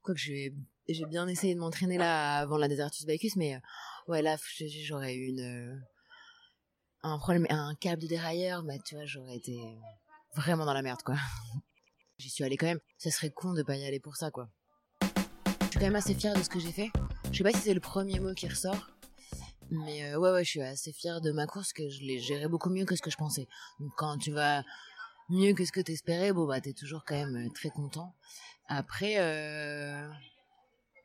Quoique 0.02 0.20
j'ai 0.20 0.54
j'ai 0.88 1.06
bien 1.06 1.26
essayé 1.26 1.54
de 1.54 1.58
m'entraîner 1.58 1.98
là 1.98 2.38
avant 2.38 2.58
la 2.58 2.68
Desertus 2.68 3.06
Bicus, 3.06 3.34
mais 3.34 3.56
euh, 3.56 3.58
ouais, 4.06 4.22
là, 4.22 4.36
j'aurais 4.84 5.14
eu 5.14 5.26
une, 5.26 5.40
euh, 5.40 5.76
un 7.02 7.18
problème, 7.18 7.46
un 7.50 7.74
câble 7.74 8.02
de 8.02 8.06
dérailleur, 8.06 8.62
bah, 8.62 8.74
tu 8.84 8.94
vois, 8.94 9.04
j'aurais 9.04 9.36
été 9.36 9.58
vraiment 10.36 10.64
dans 10.64 10.74
la 10.74 10.82
merde, 10.82 11.02
quoi. 11.02 11.16
J'y 12.18 12.30
suis 12.30 12.44
allée 12.44 12.56
quand 12.56 12.66
même. 12.66 12.78
Ça 12.98 13.10
serait 13.10 13.30
con 13.30 13.52
de 13.52 13.62
pas 13.62 13.76
y 13.76 13.84
aller 13.84 13.98
pour 13.98 14.16
ça, 14.16 14.30
quoi. 14.30 14.48
Je 15.02 15.66
suis 15.70 15.80
quand 15.80 15.86
même 15.86 15.96
assez 15.96 16.14
fière 16.14 16.34
de 16.34 16.42
ce 16.42 16.48
que 16.48 16.60
j'ai 16.60 16.72
fait. 16.72 16.90
Je 17.32 17.38
sais 17.38 17.44
pas 17.44 17.52
si 17.52 17.58
c'est 17.58 17.74
le 17.74 17.80
premier 17.80 18.20
mot 18.20 18.32
qui 18.32 18.48
ressort, 18.48 18.95
mais 19.70 20.04
euh, 20.04 20.18
ouais, 20.18 20.30
ouais, 20.30 20.44
je 20.44 20.50
suis 20.50 20.62
assez 20.62 20.92
fière 20.92 21.20
de 21.20 21.32
ma 21.32 21.46
course, 21.46 21.72
que 21.72 21.88
je 21.88 22.00
l'ai 22.00 22.18
gérée 22.18 22.48
beaucoup 22.48 22.70
mieux 22.70 22.84
que 22.84 22.96
ce 22.96 23.02
que 23.02 23.10
je 23.10 23.16
pensais. 23.16 23.48
Donc 23.80 23.92
quand 23.96 24.18
tu 24.18 24.32
vas 24.32 24.62
mieux 25.28 25.54
que 25.54 25.64
ce 25.64 25.72
que 25.72 25.80
t'espérais, 25.80 26.32
bon 26.32 26.46
bah 26.46 26.60
t'es 26.60 26.72
toujours 26.72 27.04
quand 27.04 27.16
même 27.16 27.52
très 27.52 27.70
content. 27.70 28.14
Après, 28.68 29.14
euh, 29.18 30.08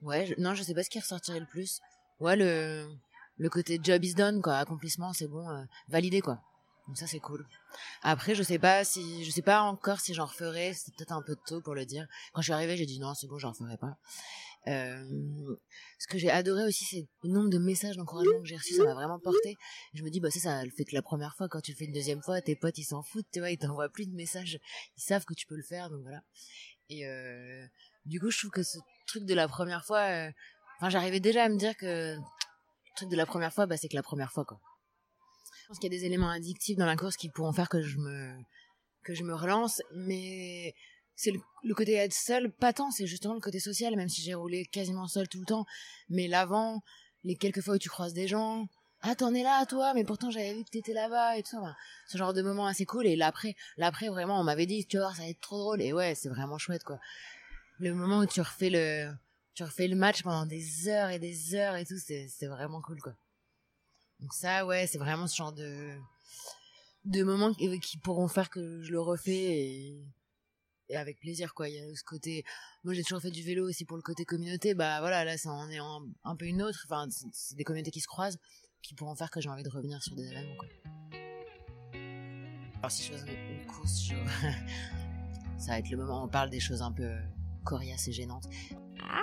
Ouais, 0.01 0.33
non, 0.37 0.55
je 0.55 0.63
sais 0.63 0.73
pas 0.73 0.83
ce 0.83 0.89
qui 0.89 0.99
ressortirait 0.99 1.39
le 1.39 1.45
plus. 1.45 1.79
Ouais, 2.19 2.35
le, 2.35 2.87
le 3.37 3.49
côté 3.49 3.79
job 3.81 4.03
is 4.03 4.15
done, 4.15 4.41
quoi, 4.41 4.57
accomplissement, 4.57 5.13
c'est 5.13 5.27
bon, 5.27 5.47
euh, 5.49 5.63
validé, 5.89 6.21
quoi. 6.21 6.41
Donc 6.87 6.97
ça, 6.97 7.05
c'est 7.05 7.19
cool. 7.19 7.45
Après, 8.01 8.33
je 8.33 8.41
sais 8.41 8.57
pas 8.57 8.83
si, 8.83 9.23
je 9.23 9.31
sais 9.31 9.43
pas 9.43 9.61
encore 9.61 9.99
si 9.99 10.13
j'en 10.13 10.25
referai, 10.25 10.73
c'est 10.73 10.93
peut-être 10.95 11.11
un 11.11 11.21
peu 11.21 11.35
tôt 11.45 11.61
pour 11.61 11.75
le 11.75 11.85
dire. 11.85 12.07
Quand 12.33 12.41
je 12.41 12.45
suis 12.45 12.53
arrivée, 12.53 12.75
j'ai 12.77 12.87
dit 12.87 12.99
non, 12.99 13.13
c'est 13.13 13.27
bon, 13.27 13.37
j'en 13.37 13.53
ferai 13.53 13.77
pas. 13.77 13.97
Ce 14.65 16.07
que 16.07 16.17
j'ai 16.17 16.29
adoré 16.29 16.63
aussi, 16.65 16.85
c'est 16.85 17.07
le 17.23 17.29
nombre 17.29 17.49
de 17.49 17.57
messages 17.57 17.97
d'encouragement 17.97 18.39
que 18.41 18.47
j'ai 18.47 18.57
reçus, 18.57 18.75
ça 18.75 18.83
m'a 18.83 18.93
vraiment 18.93 19.19
porté. 19.19 19.55
Je 19.93 20.03
me 20.03 20.09
dis, 20.09 20.19
bah, 20.19 20.29
ça, 20.31 20.39
ça 20.39 20.63
le 20.63 20.71
fait 20.71 20.85
que 20.85 20.95
la 20.95 21.01
première 21.01 21.35
fois, 21.35 21.47
quand 21.49 21.61
tu 21.61 21.71
le 21.71 21.77
fais 21.77 21.85
une 21.85 21.93
deuxième 21.93 22.21
fois, 22.21 22.41
tes 22.41 22.55
potes, 22.55 22.77
ils 22.77 22.83
s'en 22.83 23.01
foutent, 23.01 23.27
tu 23.31 23.39
vois, 23.39 23.51
ils 23.51 23.57
t'envoient 23.57 23.89
plus 23.89 24.07
de 24.07 24.15
messages. 24.15 24.59
Ils 24.97 25.01
savent 25.01 25.25
que 25.25 25.33
tu 25.33 25.45
peux 25.47 25.55
le 25.55 25.63
faire, 25.63 25.89
donc 25.89 26.01
voilà. 26.01 26.21
Et, 26.89 27.07
euh, 27.07 27.65
du 28.05 28.19
coup, 28.19 28.29
je 28.29 28.37
trouve 28.37 28.51
que 28.51 28.63
ce 28.63 28.77
truc 29.07 29.25
de 29.25 29.33
la 29.33 29.47
première 29.47 29.85
fois, 29.85 30.01
euh, 30.01 30.31
enfin, 30.77 30.89
j'arrivais 30.89 31.19
déjà 31.19 31.43
à 31.43 31.49
me 31.49 31.57
dire 31.57 31.75
que 31.77 32.15
le 32.15 32.21
truc 32.95 33.09
de 33.09 33.15
la 33.15 33.25
première 33.25 33.53
fois, 33.53 33.65
bah, 33.65 33.77
c'est 33.77 33.87
que 33.87 33.95
la 33.95 34.03
première 34.03 34.31
fois, 34.31 34.45
quoi. 34.45 34.59
Je 35.61 35.67
pense 35.67 35.79
qu'il 35.79 35.91
y 35.91 35.95
a 35.95 35.97
des 35.97 36.05
éléments 36.05 36.29
addictifs 36.29 36.77
dans 36.77 36.85
la 36.85 36.97
course 36.97 37.15
qui 37.15 37.29
pourront 37.29 37.53
faire 37.53 37.69
que 37.69 37.81
je 37.81 37.97
me, 37.97 38.35
que 39.03 39.13
je 39.13 39.23
me 39.23 39.33
relance, 39.33 39.81
mais 39.93 40.73
c'est 41.15 41.31
le, 41.63 41.73
côté 41.75 41.93
être 41.93 42.13
seul, 42.13 42.51
pas 42.51 42.73
tant, 42.73 42.91
c'est 42.91 43.07
justement 43.07 43.33
le 43.33 43.39
côté 43.39 43.59
social, 43.59 43.95
même 43.95 44.09
si 44.09 44.21
j'ai 44.21 44.33
roulé 44.33 44.65
quasiment 44.65 45.07
seul 45.07 45.27
tout 45.27 45.39
le 45.39 45.45
temps. 45.45 45.65
Mais 46.09 46.27
l'avant, 46.27 46.81
les 47.23 47.35
quelques 47.35 47.61
fois 47.61 47.75
où 47.75 47.79
tu 47.79 47.89
croises 47.89 48.13
des 48.13 48.27
gens, 48.27 48.67
ah 49.01 49.15
t'en 49.15 49.33
es 49.33 49.43
là 49.43 49.65
toi, 49.65 49.93
mais 49.93 50.03
pourtant 50.03 50.29
j'avais 50.31 50.53
vu 50.53 50.63
que 50.63 50.69
t'étais 50.69 50.93
là-bas 50.93 51.37
et 51.37 51.43
tout 51.43 51.51
ça. 51.51 51.75
ce 52.07 52.17
genre 52.17 52.33
de 52.33 52.41
moment 52.41 52.65
assez 52.65 52.85
cool. 52.85 53.05
Et 53.07 53.15
l'après, 53.15 53.55
l'après 53.77 54.09
vraiment, 54.09 54.39
on 54.39 54.43
m'avait 54.43 54.65
dit, 54.65 54.85
tu 54.85 54.97
vois, 54.97 55.13
ça 55.13 55.23
va 55.23 55.29
être 55.29 55.41
trop 55.41 55.59
drôle. 55.59 55.81
Et 55.81 55.93
ouais, 55.93 56.15
c'est 56.15 56.29
vraiment 56.29 56.57
chouette 56.57 56.83
quoi 56.83 56.99
le 57.81 57.95
moment 57.95 58.19
où 58.19 58.25
tu 58.25 58.41
refais 58.41 58.69
le, 58.69 59.11
tu 59.53 59.63
refais 59.63 59.87
le 59.87 59.95
match 59.95 60.23
pendant 60.23 60.45
des 60.45 60.87
heures 60.87 61.09
et 61.09 61.19
des 61.19 61.55
heures 61.55 61.75
et 61.75 61.85
tout, 61.85 61.97
c'est, 61.97 62.27
c'est 62.27 62.47
vraiment 62.47 62.81
cool, 62.81 63.01
quoi. 63.01 63.13
Donc 64.19 64.33
ça, 64.33 64.65
ouais, 64.65 64.85
c'est 64.85 64.99
vraiment 64.99 65.27
ce 65.27 65.35
genre 65.35 65.51
de, 65.51 65.95
de 67.05 67.23
moments 67.23 67.53
qui, 67.53 67.79
qui 67.79 67.97
pourront 67.97 68.27
faire 68.27 68.49
que 68.49 68.83
je 68.83 68.91
le 68.91 69.01
refais 69.01 69.31
et, 69.31 70.05
et 70.91 70.97
avec 70.97 71.19
plaisir, 71.19 71.53
quoi. 71.53 71.69
Il 71.69 71.75
y 71.75 71.79
a 71.79 71.95
ce 71.95 72.03
côté, 72.03 72.43
moi 72.83 72.93
j'ai 72.93 73.03
toujours 73.03 73.21
fait 73.21 73.31
du 73.31 73.41
vélo 73.41 73.67
aussi 73.67 73.85
pour 73.85 73.97
le 73.97 74.03
côté 74.03 74.25
communauté, 74.25 74.73
bah 74.73 74.99
voilà, 74.99 75.23
là 75.23 75.37
ça 75.37 75.49
en 75.49 75.69
est 75.69 75.79
un, 75.79 76.35
peu 76.35 76.45
une 76.45 76.61
autre, 76.61 76.85
enfin, 76.85 77.07
c'est, 77.31 77.55
des 77.55 77.63
communautés 77.63 77.91
qui 77.91 78.01
se 78.01 78.07
croisent, 78.07 78.37
qui 78.81 78.93
pourront 78.93 79.15
faire 79.15 79.31
que 79.31 79.41
j'ai 79.41 79.49
envie 79.49 79.63
de 79.63 79.69
revenir 79.69 80.03
sur 80.03 80.15
des 80.15 80.27
événements, 80.29 80.55
quoi. 80.57 80.67
Alors 82.79 82.91
si 82.91 83.03
je 83.03 83.13
fais 83.13 83.33
une 83.33 83.65
course, 83.67 84.09
ça 85.59 85.71
va 85.71 85.79
être 85.79 85.89
le 85.89 85.97
moment 85.97 86.21
où 86.21 86.25
on 86.25 86.29
parle 86.29 86.49
des 86.49 86.59
choses 86.59 86.81
un 86.81 86.91
peu 86.91 87.11
coriace 87.63 88.07
et 88.07 88.11
gênante. 88.11 88.45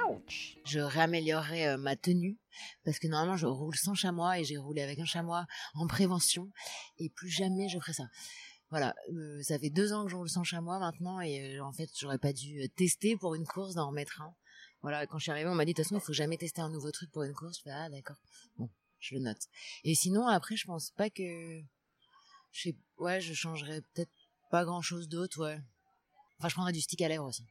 Ouch 0.08 0.56
Je 0.64 0.78
réaméliorerai 0.78 1.68
euh, 1.68 1.76
ma 1.76 1.96
tenue 1.96 2.38
parce 2.84 2.98
que 2.98 3.08
normalement 3.08 3.36
je 3.36 3.46
roule 3.46 3.76
sans 3.76 3.94
chamois 3.94 4.38
et 4.38 4.44
j'ai 4.44 4.56
roulé 4.56 4.82
avec 4.82 4.98
un 5.00 5.04
chamois 5.04 5.46
en 5.74 5.86
prévention 5.86 6.50
et 6.98 7.10
plus 7.10 7.28
jamais 7.28 7.68
je 7.68 7.78
ferai 7.78 7.92
ça. 7.92 8.04
Voilà, 8.70 8.94
euh, 9.10 9.42
ça 9.42 9.58
fait 9.58 9.70
deux 9.70 9.94
ans 9.94 10.04
que 10.04 10.10
je 10.10 10.16
roule 10.16 10.28
sans 10.28 10.44
chamois 10.44 10.78
maintenant 10.78 11.20
et 11.20 11.56
euh, 11.56 11.64
en 11.64 11.72
fait 11.72 11.88
j'aurais 11.98 12.18
pas 12.18 12.34
dû 12.34 12.68
tester 12.76 13.16
pour 13.16 13.34
une 13.34 13.46
course 13.46 13.74
d'en 13.74 13.88
remettre 13.88 14.20
un. 14.20 14.34
Voilà, 14.82 15.06
quand 15.06 15.18
je 15.18 15.22
suis 15.22 15.30
arrivée 15.30 15.48
on 15.48 15.54
m'a 15.54 15.64
dit 15.64 15.72
de 15.72 15.76
toute 15.76 15.86
façon 15.86 15.96
il 15.96 16.04
faut 16.04 16.12
jamais 16.12 16.36
tester 16.36 16.60
un 16.60 16.68
nouveau 16.68 16.90
truc 16.90 17.10
pour 17.10 17.22
une 17.22 17.32
course. 17.32 17.58
Je 17.58 17.62
fais 17.62 17.70
ah 17.70 17.88
d'accord, 17.88 18.18
bon 18.58 18.68
je 19.00 19.14
le 19.14 19.22
note. 19.22 19.40
Et 19.84 19.94
sinon 19.94 20.26
après 20.26 20.56
je 20.56 20.66
pense 20.66 20.90
pas 20.90 21.08
que, 21.08 21.62
je 22.52 22.62
sais, 22.62 22.76
ouais 22.98 23.22
je 23.22 23.32
changerais 23.32 23.80
peut-être 23.94 24.12
pas 24.50 24.66
grand 24.66 24.82
chose 24.82 25.08
d'autre 25.08 25.42
ouais. 25.44 25.58
Enfin 26.38 26.48
je 26.48 26.54
prendrais 26.54 26.72
du 26.72 26.82
stick 26.82 27.00
à 27.00 27.08
lèvres 27.08 27.24
aussi. 27.24 27.46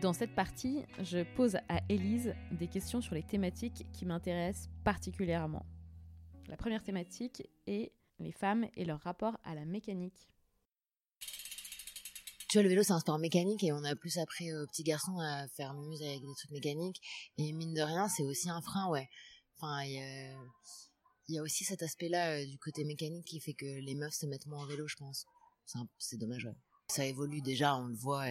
Dans 0.00 0.14
cette 0.14 0.34
partie, 0.34 0.84
je 1.00 1.22
pose 1.36 1.56
à 1.68 1.80
Élise 1.88 2.34
des 2.50 2.68
questions 2.68 3.00
sur 3.00 3.14
les 3.14 3.22
thématiques 3.22 3.86
qui 3.92 4.06
m'intéressent 4.06 4.68
particulièrement. 4.82 5.64
La 6.52 6.58
première 6.58 6.82
thématique 6.82 7.48
est 7.66 7.94
les 8.18 8.30
femmes 8.30 8.68
et 8.76 8.84
leur 8.84 9.00
rapport 9.00 9.38
à 9.42 9.54
la 9.54 9.64
mécanique. 9.64 10.28
Tu 12.50 12.58
vois, 12.58 12.62
le 12.62 12.68
vélo, 12.68 12.82
c'est 12.82 12.92
un 12.92 13.00
sport 13.00 13.18
mécanique 13.18 13.64
et 13.64 13.72
on 13.72 13.82
a 13.84 13.96
plus 13.96 14.18
appris 14.18 14.52
aux 14.52 14.66
petits 14.66 14.82
garçons 14.82 15.18
à 15.18 15.48
faire 15.48 15.72
muse 15.72 16.02
avec 16.02 16.20
des 16.20 16.34
trucs 16.36 16.50
mécaniques. 16.50 17.00
Et 17.38 17.54
mine 17.54 17.72
de 17.72 17.80
rien, 17.80 18.06
c'est 18.06 18.24
aussi 18.24 18.50
un 18.50 18.60
frein, 18.60 18.90
ouais. 18.90 19.08
Enfin, 19.56 19.82
il 19.84 19.94
y, 21.28 21.38
a 21.38 21.42
aussi 21.42 21.64
cet 21.64 21.82
aspect-là 21.82 22.32
euh, 22.32 22.44
du 22.44 22.58
côté 22.58 22.84
mécanique 22.84 23.24
qui 23.24 23.40
fait 23.40 23.54
que 23.54 23.64
les 23.64 23.94
meufs 23.94 24.12
se 24.12 24.26
mettent 24.26 24.44
moins 24.44 24.60
en 24.60 24.66
vélo, 24.66 24.86
je 24.86 24.96
pense. 24.96 25.24
C'est 25.96 26.18
dommage, 26.18 26.44
ouais. 26.44 26.56
Ça 26.88 27.06
évolue 27.06 27.40
déjà, 27.40 27.76
on 27.76 27.86
le 27.86 27.96
voit. 27.96 28.26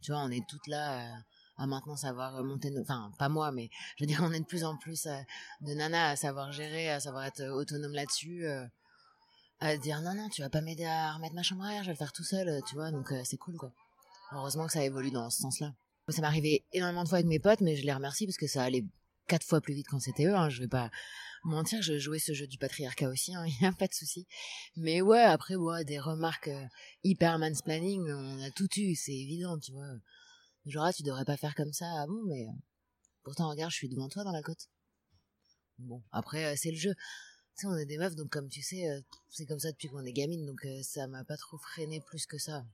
tu 0.00 0.10
vois, 0.10 0.22
on 0.22 0.32
est 0.32 0.44
toutes 0.48 0.66
là 0.66 0.98
euh, 0.98 1.20
à 1.62 1.66
maintenant 1.66 1.96
savoir 1.96 2.42
monter 2.42 2.70
nos... 2.70 2.82
Enfin, 2.82 3.12
pas 3.18 3.28
moi, 3.28 3.52
mais 3.52 3.70
je 3.96 4.04
veux 4.04 4.08
dire, 4.08 4.20
on 4.22 4.32
est 4.32 4.40
de 4.40 4.44
plus 4.44 4.64
en 4.64 4.76
plus 4.76 5.06
euh, 5.06 5.16
de 5.60 5.74
nanas 5.74 6.10
à 6.10 6.16
savoir 6.16 6.52
gérer, 6.52 6.90
à 6.90 7.00
savoir 7.00 7.24
être 7.24 7.42
autonome 7.48 7.92
là-dessus. 7.92 8.46
Euh, 8.46 8.66
à 9.60 9.76
dire 9.76 10.00
non, 10.02 10.14
non, 10.14 10.28
tu 10.28 10.42
vas 10.42 10.50
pas 10.50 10.60
m'aider 10.60 10.84
à 10.84 11.12
remettre 11.12 11.34
ma 11.34 11.44
chambre 11.44 11.62
à 11.62 11.74
air, 11.74 11.82
je 11.82 11.86
vais 11.86 11.92
le 11.92 11.98
faire 11.98 12.12
tout 12.12 12.24
seul, 12.24 12.60
tu 12.68 12.74
vois. 12.74 12.90
Donc 12.90 13.14
c'est 13.24 13.36
cool, 13.36 13.56
quoi. 13.56 13.72
Heureusement 14.32 14.66
que 14.66 14.72
ça 14.72 14.84
évolue 14.84 15.12
dans 15.12 15.30
ce 15.30 15.38
sens-là. 15.40 15.72
ça 16.08 16.20
m'arrivait 16.20 16.64
énormément 16.72 17.04
de 17.04 17.08
fois 17.08 17.18
avec 17.18 17.28
mes 17.28 17.38
potes, 17.38 17.60
mais 17.60 17.76
je 17.76 17.84
les 17.84 17.92
remercie 17.92 18.26
parce 18.26 18.38
que 18.38 18.48
ça 18.48 18.64
allait 18.64 18.84
quatre 19.28 19.46
fois 19.46 19.60
plus 19.60 19.74
vite 19.74 19.86
quand 19.88 20.00
c'était 20.00 20.26
eux. 20.26 20.34
Hein, 20.34 20.48
je 20.48 20.60
vais 20.60 20.68
pas 20.68 20.90
mentir, 21.44 21.80
je 21.82 21.98
jouais 21.98 22.18
ce 22.18 22.32
jeu 22.32 22.46
du 22.46 22.58
patriarcat 22.58 23.08
aussi, 23.08 23.32
il 23.46 23.56
n'y 23.60 23.66
a 23.66 23.72
pas 23.72 23.86
de 23.86 23.94
souci. 23.94 24.26
Mais 24.76 25.00
ouais, 25.00 25.22
après, 25.22 25.54
ouais, 25.54 25.84
des 25.84 25.98
remarques 25.98 26.48
euh, 26.48 26.66
hyper 27.04 27.38
mansplaining, 27.38 28.10
on 28.10 28.42
a 28.42 28.50
tout 28.50 28.68
eu, 28.76 28.94
c'est 28.94 29.14
évident, 29.14 29.58
tu 29.58 29.72
vois. 29.72 29.86
Genre, 30.66 30.84
ah, 30.84 30.92
tu 30.92 31.02
devrais 31.02 31.24
pas 31.24 31.36
faire 31.36 31.54
comme 31.54 31.72
ça, 31.72 31.86
ah 31.98 32.06
bon, 32.06 32.22
mais 32.26 32.46
euh, 32.46 32.52
pourtant, 33.24 33.48
regarde, 33.50 33.70
je 33.70 33.76
suis 33.76 33.88
devant 33.88 34.08
toi 34.08 34.24
dans 34.24 34.32
la 34.32 34.42
côte. 34.42 34.68
Bon, 35.78 36.02
après, 36.12 36.44
euh, 36.44 36.54
c'est 36.56 36.70
le 36.70 36.76
jeu. 36.76 36.94
Tu 37.56 37.62
sais, 37.62 37.66
on 37.66 37.76
est 37.76 37.86
des 37.86 37.98
meufs, 37.98 38.14
donc 38.14 38.30
comme 38.30 38.48
tu 38.48 38.62
sais, 38.62 38.84
c'est 39.28 39.44
comme 39.44 39.58
ça 39.58 39.70
depuis 39.72 39.88
qu'on 39.88 40.04
est 40.04 40.12
gamine, 40.12 40.46
donc 40.46 40.66
ça 40.82 41.06
m'a 41.06 41.22
pas 41.22 41.36
trop 41.36 41.58
freiné 41.58 42.00
plus 42.00 42.24
que 42.24 42.38
ça. 42.38 42.64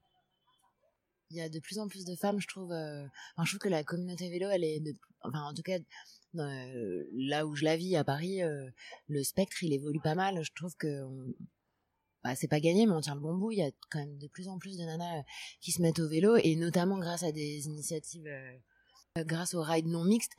Il 1.30 1.36
y 1.36 1.40
a 1.40 1.48
de 1.48 1.58
plus 1.58 1.80
en 1.80 1.88
plus 1.88 2.04
de 2.04 2.14
femmes, 2.14 2.38
je 2.38 2.46
trouve. 2.46 2.70
Enfin, 2.70 3.44
je 3.44 3.50
trouve 3.50 3.58
que 3.58 3.68
la 3.68 3.82
communauté 3.82 4.30
vélo, 4.30 4.48
elle 4.50 4.62
est, 4.62 4.80
enfin, 5.24 5.42
en 5.42 5.52
tout 5.52 5.62
cas, 5.62 5.78
euh, 6.36 7.04
là 7.12 7.46
où 7.46 7.54
je 7.54 7.64
la 7.64 7.76
vis 7.76 7.96
à 7.96 8.04
Paris, 8.04 8.42
euh, 8.42 8.68
le 9.08 9.22
spectre 9.24 9.62
il 9.62 9.72
évolue 9.72 10.00
pas 10.00 10.14
mal. 10.14 10.42
Je 10.42 10.52
trouve 10.54 10.74
que 10.76 11.04
bah, 12.24 12.34
c'est 12.34 12.48
pas 12.48 12.60
gagné, 12.60 12.86
mais 12.86 12.92
on 12.92 13.00
tient 13.00 13.14
le 13.14 13.20
bon 13.20 13.36
bout. 13.36 13.52
Il 13.52 13.58
y 13.58 13.62
a 13.62 13.70
quand 13.90 13.98
même 13.98 14.18
de 14.18 14.28
plus 14.28 14.48
en 14.48 14.58
plus 14.58 14.76
de 14.76 14.84
nanas 14.84 15.18
euh, 15.18 15.22
qui 15.60 15.72
se 15.72 15.82
mettent 15.82 15.98
au 15.98 16.08
vélo 16.08 16.36
et 16.36 16.56
notamment 16.56 16.98
grâce 16.98 17.22
à 17.22 17.32
des 17.32 17.66
initiatives, 17.66 18.28
grâce 19.16 19.54
au 19.54 19.62
ride 19.62 19.86
non 19.86 20.04
mixte, 20.04 20.32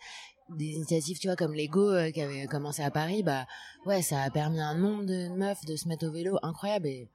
des 0.49 0.71
initiatives, 0.71 1.19
tu 1.19 1.27
vois, 1.27 1.35
comme 1.35 1.53
Lego 1.53 1.91
qui 2.11 2.21
avait 2.21 2.47
commencé 2.47 2.81
à 2.81 2.91
Paris. 2.91 3.23
Bah 3.23 3.45
ouais, 3.85 4.01
ça 4.01 4.21
a 4.23 4.29
permis 4.29 4.59
à 4.59 4.67
un 4.67 4.77
nombre 4.77 5.05
de 5.05 5.29
meufs 5.29 5.63
de 5.65 5.75
se 5.75 5.87
mettre 5.87 6.07
au 6.07 6.11
vélo 6.11 6.37
incroyable 6.41 6.87
et 6.87 7.09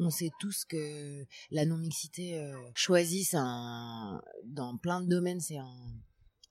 on 0.00 0.10
sait 0.10 0.30
tous 0.38 0.64
que 0.64 1.24
la 1.50 1.66
non 1.66 1.76
mixité 1.76 2.40
choisisse 2.74 3.34
un, 3.34 4.22
dans 4.44 4.76
plein 4.76 5.00
de 5.00 5.08
domaines, 5.08 5.40
c'est 5.40 5.58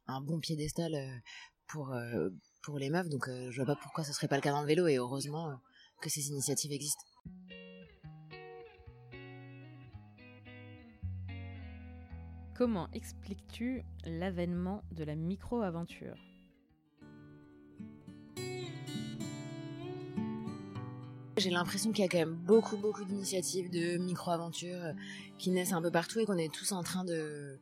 un, 0.08 0.22
bon 0.22 0.40
piédestal 0.40 1.22
pour, 1.68 1.94
euh, 1.94 2.30
pour 2.64 2.80
les 2.80 2.90
meufs, 2.90 3.10
donc 3.10 3.28
euh, 3.28 3.52
je 3.52 3.58
vois 3.58 3.76
pas 3.76 3.80
pourquoi 3.82 4.04
ce 4.04 4.14
serait 4.14 4.28
pas 4.28 4.36
le 4.36 4.42
cas 4.42 4.52
dans 4.52 4.62
le 4.62 4.68
vélo, 4.68 4.88
et 4.88 4.96
heureusement 4.96 5.50
euh, 5.50 5.56
que 6.02 6.10
ces 6.10 6.28
initiatives 6.30 6.72
existent. 6.72 7.04
Comment 12.58 12.90
expliques-tu 12.92 13.84
l'avènement 14.04 14.84
de 14.92 15.04
la 15.04 15.14
micro-aventure? 15.14 16.18
J'ai 21.38 21.52
l'impression 21.52 21.92
qu'il 21.92 22.04
y 22.04 22.08
a 22.08 22.10
quand 22.10 22.18
même 22.18 22.34
beaucoup, 22.34 22.78
beaucoup 22.78 23.06
d'initiatives 23.06 23.70
de 23.70 23.98
micro-aventures 23.98 24.96
qui 25.38 25.52
naissent 25.52 25.74
un 25.74 25.84
peu 25.84 25.92
partout 25.92 26.20
et 26.20 26.26
qu'on 26.26 26.40
est 26.40 26.52
tous 26.52 26.72
en 26.72 26.82
train 26.82 27.04
de, 27.04 27.60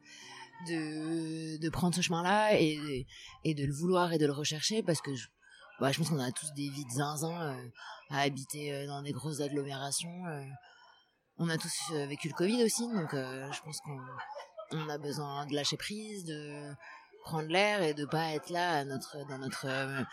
prendre 1.73 1.93
ce 1.93 1.99
chemin-là 1.99 2.57
et, 2.57 3.05
de 3.43 3.65
le 3.65 3.73
vouloir 3.73 4.13
et 4.13 4.17
de 4.17 4.25
le 4.25 4.31
rechercher 4.31 4.81
parce 4.81 5.01
que 5.01 5.13
je, 5.13 5.27
bah, 5.81 5.91
pense 5.91 6.07
qu'on 6.07 6.19
a 6.19 6.31
tous 6.31 6.53
des 6.53 6.69
vies 6.69 6.85
de 6.85 6.91
zinzin 6.91 7.41
euh, 7.41 7.69
à 8.11 8.21
habiter 8.21 8.73
euh, 8.73 8.87
dans 8.87 9.01
des 9.01 9.11
grosses 9.11 9.41
agglomérations. 9.41 10.25
Euh. 10.27 10.45
on 11.37 11.49
a 11.49 11.57
tous 11.57 11.91
vécu 12.07 12.29
le 12.29 12.33
Covid 12.33 12.63
aussi, 12.63 12.87
donc 12.87 13.09
je 13.11 13.61
pense 13.61 13.81
qu'on 13.81 13.99
on 14.71 14.89
a 14.89 14.97
besoin 14.97 15.45
de 15.45 15.53
lâcher 15.53 15.77
prise, 15.77 16.25
de 16.25 16.71
prendre 17.23 17.49
l'air 17.49 17.81
et 17.81 17.93
de 17.93 18.05
pas 18.05 18.31
être 18.31 18.49
là 18.49 18.83
dans 18.85 19.37
notre 19.37 20.05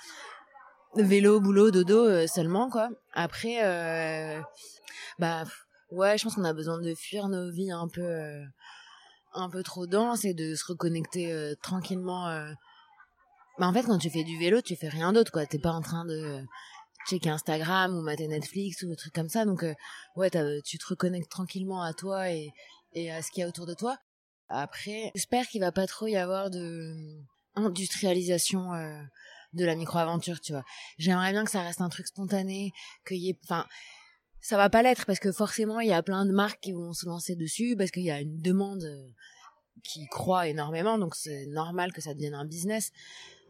vélo, 0.96 1.40
boulot, 1.40 1.70
dodo 1.70 2.26
seulement 2.26 2.70
quoi. 2.70 2.90
Après, 3.12 3.58
bah 5.18 5.44
ouais, 5.90 6.18
je 6.18 6.24
pense 6.24 6.34
qu'on 6.34 6.44
a 6.44 6.52
besoin 6.52 6.80
de 6.80 6.94
fuir 6.94 7.28
nos 7.28 7.50
vies 7.50 7.72
un 7.72 7.88
peu 7.88 8.42
un 9.34 9.48
peu 9.48 9.62
trop 9.62 9.86
dense 9.86 10.24
et 10.24 10.34
de 10.34 10.54
se 10.54 10.64
reconnecter 10.66 11.32
euh, 11.32 11.54
tranquillement. 11.62 12.28
Euh. 12.28 12.52
Bah, 13.58 13.66
en 13.66 13.72
fait, 13.72 13.82
quand 13.82 13.98
tu 13.98 14.10
fais 14.10 14.24
du 14.24 14.38
vélo, 14.38 14.60
tu 14.60 14.76
fais 14.76 14.88
rien 14.88 15.12
d'autre, 15.12 15.32
quoi. 15.32 15.46
T'es 15.46 15.58
pas 15.58 15.72
en 15.72 15.80
train 15.80 16.04
de 16.04 16.42
checker 17.08 17.30
Instagram 17.30 17.96
ou 17.96 18.02
mater 18.02 18.28
Netflix 18.28 18.82
ou 18.82 18.88
des 18.88 18.96
trucs 18.96 19.14
comme 19.14 19.28
ça. 19.28 19.44
Donc, 19.44 19.62
euh, 19.62 19.74
ouais, 20.16 20.30
tu 20.64 20.78
te 20.78 20.86
reconnectes 20.86 21.30
tranquillement 21.30 21.82
à 21.82 21.92
toi 21.92 22.30
et 22.30 22.52
à 23.10 23.22
ce 23.22 23.30
qu'il 23.30 23.42
y 23.42 23.44
a 23.44 23.48
autour 23.48 23.66
de 23.66 23.74
toi. 23.74 23.96
Après, 24.52 25.10
j'espère 25.14 25.46
qu'il 25.46 25.60
va 25.60 25.72
pas 25.72 25.86
trop 25.86 26.06
y 26.06 26.16
avoir 26.16 26.50
de 26.50 26.94
industrialisation 27.54 28.72
de 29.52 29.64
la 29.64 29.74
micro-aventure, 29.74 30.40
tu 30.40 30.52
vois. 30.52 30.64
J'aimerais 30.98 31.32
bien 31.32 31.44
que 31.44 31.50
ça 31.50 31.62
reste 31.62 31.80
un 31.80 31.88
truc 31.88 32.06
spontané, 32.06 32.72
qu'il 33.06 33.18
y 33.18 33.30
ait, 33.30 33.38
enfin, 33.44 33.66
ça 34.42 34.56
va 34.56 34.68
pas 34.68 34.82
l'être 34.82 35.06
parce 35.06 35.20
que 35.20 35.32
forcément 35.32 35.80
il 35.80 35.88
y 35.88 35.92
a 35.92 36.02
plein 36.02 36.26
de 36.26 36.32
marques 36.32 36.60
qui 36.60 36.72
vont 36.72 36.92
se 36.92 37.06
lancer 37.06 37.36
dessus 37.36 37.76
parce 37.78 37.90
qu'il 37.90 38.02
y 38.02 38.10
a 38.10 38.20
une 38.20 38.40
demande 38.40 38.82
euh, 38.82 39.08
qui 39.84 40.06
croît 40.08 40.48
énormément 40.48 40.98
donc 40.98 41.14
c'est 41.14 41.46
normal 41.46 41.92
que 41.92 42.00
ça 42.00 42.12
devienne 42.12 42.34
un 42.34 42.44
business 42.44 42.90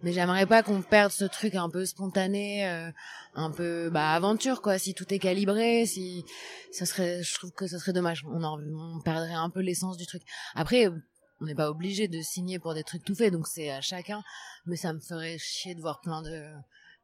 mais 0.02 0.12
j'aimerais 0.12 0.46
pas 0.46 0.62
qu'on 0.62 0.82
perde 0.82 1.12
ce 1.12 1.24
truc 1.24 1.54
un 1.54 1.70
peu 1.70 1.86
spontané 1.86 2.68
euh, 2.68 2.90
un 3.34 3.50
peu 3.50 3.88
bah 3.90 4.12
aventure 4.12 4.60
quoi. 4.60 4.78
Si 4.78 4.94
tout 4.94 5.12
est 5.14 5.18
calibré 5.18 5.86
si 5.86 6.24
ça 6.70 6.86
serait 6.86 7.22
je 7.22 7.34
trouve 7.34 7.52
que 7.52 7.66
ça 7.66 7.78
serait 7.78 7.92
dommage. 7.92 8.24
On, 8.26 9.00
perdrait 9.00 9.34
un 9.34 9.50
peu 9.50 9.60
l'essence 9.60 9.96
du 9.96 10.06
truc. 10.06 10.22
Après 10.54 10.88
on 11.40 11.44
n'est 11.44 11.54
pas 11.54 11.70
obligé 11.70 12.08
de 12.08 12.20
signer 12.20 12.58
pour 12.58 12.74
des 12.74 12.84
trucs 12.84 13.04
tout 13.04 13.14
faits 13.14 13.32
donc 13.32 13.46
c'est 13.46 13.70
à 13.70 13.80
chacun. 13.80 14.22
Mais 14.66 14.76
ça 14.76 14.92
me 14.92 15.00
ferait 15.00 15.38
chier 15.38 15.74
de 15.74 15.80
voir 15.80 16.00
plein 16.00 16.22
de 16.22 16.44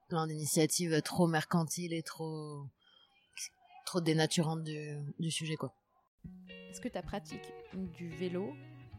plein 0.08 0.26
d'initiatives 0.26 1.00
trop 1.02 1.26
mercantiles 1.26 1.92
et 1.92 2.02
trop 2.02 2.64
trop 3.86 4.00
dénaturante 4.00 4.64
du, 4.64 5.30
sujet 5.30 5.56
quoi. 5.56 5.72
Est-ce 6.70 6.80
que 6.80 6.88
ta 6.88 7.00
pratique 7.00 7.52
du 7.72 8.10
vélo 8.10 8.54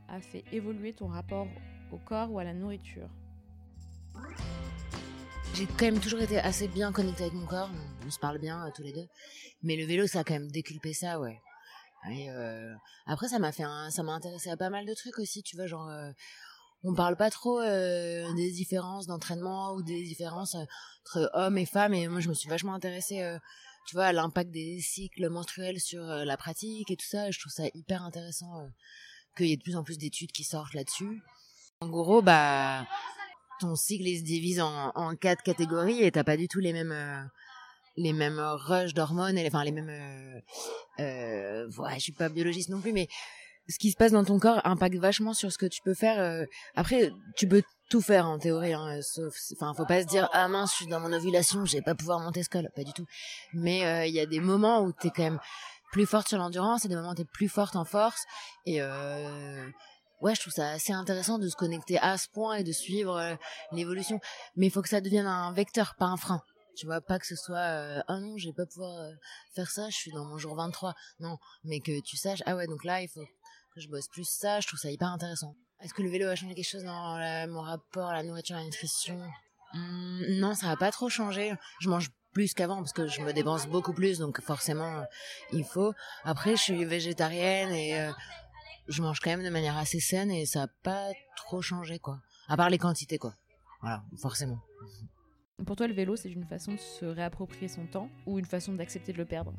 a 0.07 0.19
fait 0.19 0.43
évoluer 0.51 0.93
ton 0.93 1.07
rapport 1.07 1.47
au 1.91 1.97
corps 1.97 2.31
ou 2.31 2.39
à 2.39 2.43
la 2.43 2.53
nourriture? 2.53 3.09
J'ai 5.53 5.65
quand 5.65 5.85
même 5.85 5.99
toujours 5.99 6.21
été 6.21 6.39
assez 6.39 6.67
bien 6.67 6.91
connectée 6.91 7.23
avec 7.23 7.33
mon 7.33 7.45
corps, 7.45 7.69
on 8.05 8.11
se 8.11 8.19
parle 8.19 8.37
bien 8.39 8.65
euh, 8.65 8.71
tous 8.73 8.83
les 8.83 8.93
deux, 8.93 9.07
mais 9.61 9.75
le 9.75 9.85
vélo 9.85 10.07
ça 10.07 10.19
a 10.19 10.23
quand 10.23 10.33
même 10.33 10.51
déculpé 10.51 10.93
ça, 10.93 11.19
ouais. 11.19 11.39
Euh, 12.09 12.73
après 13.05 13.27
ça 13.27 13.39
m'a 13.39 13.51
fait 13.51 13.63
ça 13.89 14.03
m'a 14.03 14.13
intéressé 14.13 14.49
à 14.49 14.55
pas 14.55 14.69
mal 14.69 14.85
de 14.85 14.93
trucs 14.93 15.19
aussi, 15.19 15.43
tu 15.43 15.57
vois, 15.57 15.67
genre 15.67 15.89
euh, 15.89 16.11
on 16.83 16.93
parle 16.93 17.17
pas 17.17 17.29
trop 17.29 17.61
des 17.61 18.51
différences 18.51 19.05
d'entraînement 19.05 19.73
ou 19.73 19.83
des 19.83 20.01
différences 20.03 20.55
entre 20.55 21.29
hommes 21.33 21.57
et 21.57 21.65
femmes 21.65 21.93
et 21.93 22.07
moi 22.07 22.21
je 22.21 22.29
me 22.29 22.33
suis 22.33 22.49
vachement 22.49 22.73
intéressée 22.73 23.21
tu 23.89 23.95
vois, 23.95 24.13
l'impact 24.13 24.51
des 24.51 24.79
cycles 24.81 25.29
menstruels 25.29 25.79
sur 25.79 26.03
euh, 26.03 26.23
la 26.23 26.37
pratique 26.37 26.91
et 26.91 26.95
tout 26.95 27.07
ça. 27.07 27.31
Je 27.31 27.39
trouve 27.39 27.51
ça 27.51 27.63
hyper 27.73 28.03
intéressant 28.03 28.59
euh, 28.59 28.67
qu'il 29.35 29.47
y 29.47 29.51
ait 29.51 29.57
de 29.57 29.63
plus 29.63 29.75
en 29.75 29.83
plus 29.83 29.97
d'études 29.97 30.31
qui 30.31 30.43
sortent 30.43 30.75
là-dessus. 30.75 31.23
En 31.81 31.89
gros, 31.89 32.21
bah, 32.21 32.85
ton 33.59 33.75
cycle 33.75 34.07
il 34.07 34.19
se 34.19 34.23
divise 34.23 34.59
en, 34.61 35.15
quatre 35.15 35.43
catégories 35.43 36.03
et 36.03 36.11
t'as 36.11 36.23
pas 36.23 36.37
du 36.37 36.47
tout 36.47 36.59
les 36.59 36.73
mêmes 36.73 36.91
euh, 36.91 37.21
les 37.97 38.13
mêmes 38.13 38.39
rushs 38.39 38.93
d'hormones 38.93 39.37
et 39.37 39.47
enfin 39.47 39.63
les 39.63 39.71
mêmes 39.71 39.89
euh, 39.89 40.39
euh, 40.99 41.93
je 41.95 41.99
suis 41.99 42.11
pas 42.11 42.29
biologiste 42.29 42.69
non 42.69 42.81
plus 42.81 42.93
mais 42.93 43.07
ce 43.67 43.77
qui 43.77 43.91
se 43.91 43.97
passe 43.97 44.11
dans 44.11 44.23
ton 44.23 44.39
corps 44.39 44.61
impacte 44.65 44.95
vachement 44.95 45.33
sur 45.33 45.51
ce 45.51 45.57
que 45.57 45.65
tu 45.65 45.81
peux 45.83 45.93
faire 45.93 46.45
après 46.75 47.11
tu 47.35 47.47
peux 47.47 47.61
tout 47.89 48.01
faire 48.01 48.27
en 48.27 48.37
théorie, 48.37 48.73
hein, 48.73 48.99
sauf, 49.01 49.35
enfin, 49.53 49.73
faut 49.73 49.85
pas 49.85 50.01
se 50.01 50.07
dire 50.07 50.29
ah 50.31 50.47
mince, 50.47 50.71
je 50.71 50.75
suis 50.77 50.87
dans 50.87 50.99
mon 50.99 51.11
ovulation, 51.11 51.65
je 51.65 51.77
vais 51.77 51.81
pas 51.81 51.95
pouvoir 51.95 52.19
monter 52.19 52.43
ce 52.43 52.49
col, 52.49 52.69
pas 52.75 52.83
du 52.83 52.93
tout. 52.93 53.05
Mais 53.53 53.85
euh, 53.85 54.05
il 54.05 54.13
y 54.13 54.19
a 54.19 54.25
des 54.25 54.39
moments 54.39 54.81
où 54.83 54.91
t'es 54.91 55.09
quand 55.09 55.23
même 55.23 55.39
plus 55.91 56.05
forte 56.05 56.27
sur 56.27 56.37
l'endurance, 56.37 56.85
et 56.85 56.87
des 56.87 56.95
moments 56.95 57.11
où 57.11 57.15
t'es 57.15 57.25
plus 57.25 57.49
forte 57.49 57.75
en 57.75 57.85
force, 57.85 58.25
et 58.67 58.81
euh, 58.81 59.67
ouais, 60.21 60.35
je 60.35 60.41
trouve 60.41 60.53
ça 60.53 60.69
assez 60.71 60.93
intéressant 60.93 61.39
de 61.39 61.47
se 61.49 61.55
connecter 61.55 61.97
à 61.99 62.17
ce 62.17 62.27
point 62.27 62.55
et 62.55 62.63
de 62.63 62.71
suivre 62.71 63.17
euh, 63.17 63.35
l'évolution. 63.71 64.19
Mais 64.55 64.67
il 64.67 64.71
faut 64.71 64.81
que 64.81 64.89
ça 64.89 65.01
devienne 65.01 65.25
un 65.27 65.51
vecteur, 65.53 65.95
pas 65.95 66.05
un 66.05 66.17
frein. 66.17 66.41
Tu 66.75 66.85
vois, 66.85 67.01
pas 67.01 67.19
que 67.19 67.25
ce 67.27 67.35
soit 67.35 67.57
euh, 67.57 68.01
ah 68.07 68.19
non, 68.19 68.37
je 68.37 68.47
vais 68.47 68.53
pas 68.53 68.65
pouvoir 68.65 69.11
faire 69.53 69.69
ça, 69.69 69.89
je 69.89 69.95
suis 69.95 70.11
dans 70.11 70.25
mon 70.25 70.37
jour 70.37 70.55
23. 70.55 70.93
Non, 71.19 71.37
mais 71.63 71.79
que 71.81 71.99
tu 72.01 72.15
saches 72.15 72.41
ah 72.45 72.55
ouais, 72.55 72.67
donc 72.67 72.83
là 72.85 73.01
il 73.01 73.09
faut 73.09 73.25
que 73.75 73.81
je 73.81 73.89
bosse 73.89 74.07
plus 74.07 74.27
ça, 74.27 74.59
je 74.61 74.67
trouve 74.67 74.79
ça 74.79 74.89
hyper 74.89 75.09
intéressant. 75.09 75.55
Est-ce 75.81 75.93
que 75.93 76.01
le 76.01 76.09
vélo 76.09 76.27
a 76.27 76.35
changé 76.35 76.55
quelque 76.55 76.69
chose 76.69 76.83
dans 76.83 77.47
mon 77.47 77.61
rapport 77.61 78.09
à 78.09 78.13
la 78.13 78.23
nourriture 78.23 78.55
et 78.55 78.59
à 78.59 78.61
la 78.61 78.65
nutrition? 78.65 79.19
Hum, 79.73 80.25
Non, 80.39 80.55
ça 80.55 80.67
n'a 80.67 80.77
pas 80.77 80.91
trop 80.91 81.09
changé. 81.09 81.53
Je 81.79 81.89
mange 81.89 82.09
plus 82.33 82.53
qu'avant 82.53 82.77
parce 82.77 82.93
que 82.93 83.07
je 83.07 83.21
me 83.21 83.33
dépense 83.33 83.67
beaucoup 83.67 83.93
plus, 83.93 84.19
donc 84.19 84.41
forcément 84.41 85.03
il 85.51 85.63
faut. 85.63 85.93
Après, 86.23 86.51
je 86.51 86.61
suis 86.61 86.85
végétarienne 86.85 87.71
et 87.71 87.99
euh, 87.99 88.11
je 88.89 89.01
mange 89.01 89.19
quand 89.19 89.29
même 89.29 89.43
de 89.43 89.49
manière 89.49 89.77
assez 89.77 89.99
saine 89.99 90.31
et 90.31 90.45
ça 90.45 90.61
n'a 90.61 90.67
pas 90.83 91.11
trop 91.37 91.61
changé 91.61 91.99
quoi. 91.99 92.19
À 92.47 92.57
part 92.57 92.69
les 92.69 92.77
quantités 92.77 93.17
quoi. 93.17 93.35
Voilà, 93.81 94.03
forcément. 94.17 94.59
Pour 95.65 95.75
toi, 95.75 95.87
le 95.87 95.93
vélo, 95.93 96.15
c'est 96.15 96.31
une 96.31 96.45
façon 96.45 96.73
de 96.73 96.77
se 96.77 97.05
réapproprier 97.05 97.67
son 97.67 97.85
temps 97.85 98.09
ou 98.25 98.39
une 98.39 98.45
façon 98.45 98.73
d'accepter 98.73 99.13
de 99.13 99.17
le 99.17 99.25
perdre? 99.25 99.53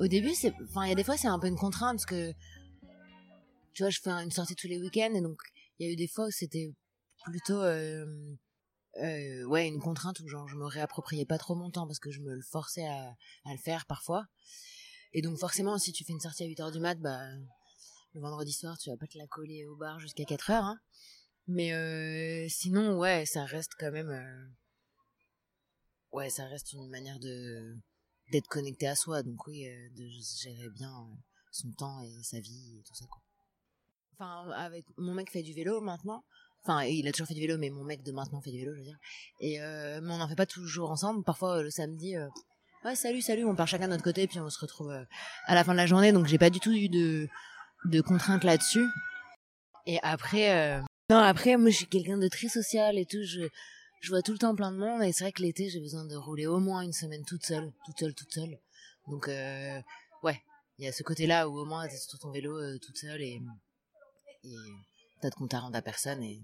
Au 0.00 0.06
début, 0.06 0.34
c'est, 0.34 0.52
enfin, 0.62 0.84
il 0.84 0.88
y 0.88 0.92
a 0.92 0.94
des 0.94 1.04
fois, 1.04 1.16
c'est 1.16 1.28
un 1.28 1.38
peu 1.38 1.46
une 1.46 1.56
contrainte 1.56 1.96
parce 1.96 2.06
que 2.06 2.32
tu 3.72 3.82
vois, 3.82 3.90
je 3.90 4.00
fais 4.00 4.10
une 4.10 4.30
sortie 4.30 4.54
tous 4.54 4.68
les 4.68 4.78
week-ends 4.78 5.14
et 5.14 5.20
donc 5.20 5.40
il 5.78 5.86
y 5.86 5.90
a 5.90 5.92
eu 5.92 5.96
des 5.96 6.08
fois 6.08 6.26
où 6.26 6.30
c'était 6.30 6.72
plutôt 7.24 7.60
euh, 7.60 8.06
euh, 9.02 9.44
ouais 9.44 9.66
une 9.66 9.80
contrainte 9.80 10.20
où 10.20 10.28
genre 10.28 10.46
je 10.46 10.56
me 10.56 10.66
réappropriais 10.66 11.26
pas 11.26 11.38
trop 11.38 11.56
mon 11.56 11.70
temps 11.70 11.86
parce 11.86 11.98
que 11.98 12.10
je 12.10 12.20
me 12.20 12.34
le 12.34 12.42
forçais 12.42 12.86
à, 12.86 13.16
à 13.44 13.52
le 13.52 13.58
faire 13.58 13.86
parfois. 13.86 14.26
Et 15.14 15.22
donc 15.22 15.38
forcément, 15.38 15.78
si 15.78 15.92
tu 15.92 16.04
fais 16.04 16.12
une 16.12 16.20
sortie 16.20 16.42
à 16.42 16.46
8 16.46 16.60
heures 16.60 16.72
du 16.72 16.80
mat, 16.80 16.98
bah 17.00 17.20
le 18.14 18.20
vendredi 18.20 18.52
soir, 18.52 18.76
tu 18.78 18.90
vas 18.90 18.96
pas 18.96 19.06
te 19.06 19.16
la 19.16 19.26
coller 19.26 19.64
au 19.66 19.76
bar 19.76 19.98
jusqu'à 20.00 20.24
4 20.24 20.50
heures. 20.50 20.64
Hein. 20.64 20.78
Mais 21.46 21.72
euh, 21.72 22.48
sinon, 22.48 22.98
ouais, 22.98 23.26
ça 23.26 23.44
reste 23.44 23.72
quand 23.78 23.90
même. 23.90 24.10
Euh, 24.10 24.46
ouais, 26.12 26.30
ça 26.30 26.46
reste 26.46 26.72
une 26.72 26.88
manière 26.88 27.18
de 27.18 27.76
d'être 28.32 28.48
connecté 28.48 28.86
à 28.86 28.94
soi. 28.94 29.22
Donc 29.22 29.46
oui, 29.46 29.68
euh, 29.68 29.88
de 29.96 30.08
gérer 30.42 30.68
bien 30.70 30.92
son 31.50 31.70
temps 31.72 32.00
et 32.00 32.22
sa 32.22 32.40
vie 32.40 32.78
et 32.78 32.82
tout 32.82 32.94
ça. 32.94 33.04
Enfin, 34.14 34.50
avec 34.52 34.86
mon 34.96 35.12
mec 35.12 35.30
fait 35.30 35.42
du 35.42 35.52
vélo 35.52 35.80
maintenant. 35.80 36.24
Enfin, 36.62 36.82
il 36.84 37.06
a 37.06 37.12
toujours 37.12 37.26
fait 37.28 37.34
du 37.34 37.40
vélo, 37.40 37.58
mais 37.58 37.68
mon 37.68 37.84
mec 37.84 38.02
de 38.02 38.12
maintenant 38.12 38.40
fait 38.40 38.50
du 38.50 38.58
vélo, 38.58 38.72
je 38.72 38.78
veux 38.78 38.84
dire. 38.84 38.98
Et 39.40 39.58
mais 39.58 40.14
on 40.14 40.18
n'en 40.18 40.28
fait 40.28 40.36
pas 40.36 40.46
toujours 40.46 40.90
ensemble. 40.90 41.22
Parfois 41.24 41.62
le 41.62 41.70
samedi, 41.70 42.14
ouais 42.84 42.96
salut 42.96 43.22
salut, 43.22 43.44
on 43.44 43.54
part 43.54 43.68
chacun 43.68 43.86
de 43.86 43.92
notre 43.92 44.04
côté, 44.04 44.26
puis 44.26 44.40
on 44.40 44.50
se 44.50 44.58
retrouve 44.58 44.92
à 45.46 45.54
la 45.54 45.64
fin 45.64 45.72
de 45.72 45.78
la 45.78 45.86
journée. 45.86 46.12
Donc 46.12 46.26
j'ai 46.26 46.38
pas 46.38 46.50
du 46.50 46.60
tout 46.60 46.72
eu 46.72 46.88
de 46.88 47.28
de 47.86 48.00
contraintes 48.00 48.44
là-dessus. 48.44 48.86
Et 49.86 49.98
après, 50.02 50.80
non, 51.10 51.18
après, 51.18 51.58
moi, 51.58 51.68
je 51.68 51.76
suis 51.76 51.86
quelqu'un 51.86 52.16
de 52.16 52.28
très 52.28 52.48
social 52.48 52.96
et 52.96 53.04
tout. 53.04 53.22
Je, 53.22 53.46
je 54.00 54.08
vois 54.08 54.22
tout 54.22 54.32
le 54.32 54.38
temps 54.38 54.54
plein 54.54 54.72
de 54.72 54.78
monde. 54.78 55.02
Et 55.02 55.12
c'est 55.12 55.24
vrai 55.24 55.32
que 55.32 55.42
l'été, 55.42 55.68
j'ai 55.68 55.80
besoin 55.80 56.06
de 56.06 56.16
rouler 56.16 56.46
au 56.46 56.60
moins 56.60 56.80
une 56.80 56.92
semaine 56.94 57.24
toute 57.26 57.44
seule, 57.44 57.72
toute 57.84 57.98
seule, 57.98 58.14
toute 58.14 58.32
seule. 58.32 58.58
Donc, 59.08 59.28
euh, 59.28 59.80
ouais, 60.22 60.42
il 60.78 60.86
y 60.86 60.88
a 60.88 60.92
ce 60.92 61.02
côté-là 61.02 61.48
où 61.48 61.58
au 61.58 61.66
moins 61.66 61.86
t'es 61.86 61.96
sur 61.96 62.18
ton 62.18 62.30
vélo 62.30 62.56
euh, 62.56 62.78
toute 62.78 62.96
seule 62.96 63.20
et, 63.20 63.38
et 64.44 64.56
t'as 65.20 65.28
de 65.28 65.34
compte 65.34 65.52
à 65.52 65.60
rendre 65.60 65.76
à 65.76 65.82
personne. 65.82 66.22
Et 66.22 66.42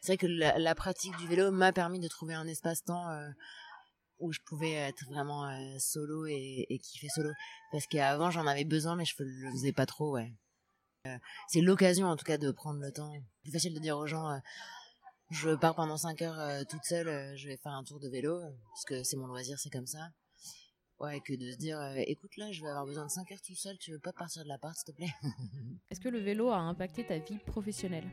c'est 0.00 0.14
vrai 0.14 0.16
que 0.16 0.26
la, 0.26 0.74
pratique 0.74 1.16
du 1.16 1.28
vélo 1.28 1.52
m'a 1.52 1.72
permis 1.72 2.00
de 2.00 2.08
trouver 2.08 2.34
un 2.34 2.48
espace-temps 2.48 3.08
euh, 3.10 3.28
où 4.18 4.32
je 4.32 4.40
pouvais 4.46 4.72
être 4.72 5.04
vraiment 5.06 5.46
euh, 5.48 5.78
solo 5.78 6.26
et, 6.26 6.66
et 6.68 6.78
kiffer 6.78 7.08
solo. 7.08 7.30
Parce 7.72 7.86
qu'avant, 7.86 8.30
j'en 8.30 8.46
avais 8.46 8.64
besoin, 8.64 8.96
mais 8.96 9.04
je 9.04 9.14
le 9.18 9.50
faisais 9.52 9.72
pas 9.72 9.86
trop, 9.86 10.12
ouais. 10.12 10.32
Euh, 11.06 11.18
c'est 11.48 11.60
l'occasion 11.60 12.08
en 12.08 12.16
tout 12.16 12.24
cas 12.24 12.38
de 12.38 12.50
prendre 12.50 12.80
le 12.80 12.90
temps. 12.92 13.12
C'est 13.44 13.52
facile 13.52 13.74
de 13.74 13.78
dire 13.78 13.96
aux 13.96 14.06
gens 14.06 14.28
euh, 14.28 14.38
je 15.30 15.54
pars 15.54 15.74
pendant 15.74 15.96
5 15.96 16.22
heures 16.22 16.66
toute 16.66 16.84
seule, 16.84 17.36
je 17.36 17.48
vais 17.48 17.56
faire 17.56 17.72
un 17.72 17.84
tour 17.84 18.00
de 18.00 18.08
vélo 18.08 18.40
parce 18.72 18.84
que 18.84 19.02
c'est 19.02 19.16
mon 19.16 19.26
loisir, 19.26 19.58
c'est 19.58 19.70
comme 19.70 19.86
ça. 19.86 20.10
Ouais, 21.00 21.20
que 21.20 21.34
de 21.34 21.50
se 21.52 21.56
dire 21.56 21.80
écoute 21.96 22.36
là, 22.36 22.50
je 22.52 22.62
vais 22.62 22.68
avoir 22.68 22.86
besoin 22.86 23.06
de 23.06 23.10
5 23.10 23.30
heures 23.32 23.40
tout 23.40 23.54
seul, 23.54 23.76
tu 23.78 23.90
veux 23.90 23.98
pas 23.98 24.12
partir 24.12 24.44
de 24.44 24.48
l'appart 24.48 24.76
s'il 24.76 24.84
te 24.84 24.96
plaît? 24.96 25.12
Est-ce 25.90 26.00
que 26.00 26.08
le 26.08 26.20
vélo 26.20 26.50
a 26.50 26.58
impacté 26.58 27.04
ta 27.04 27.18
vie 27.18 27.38
professionnelle? 27.38 28.08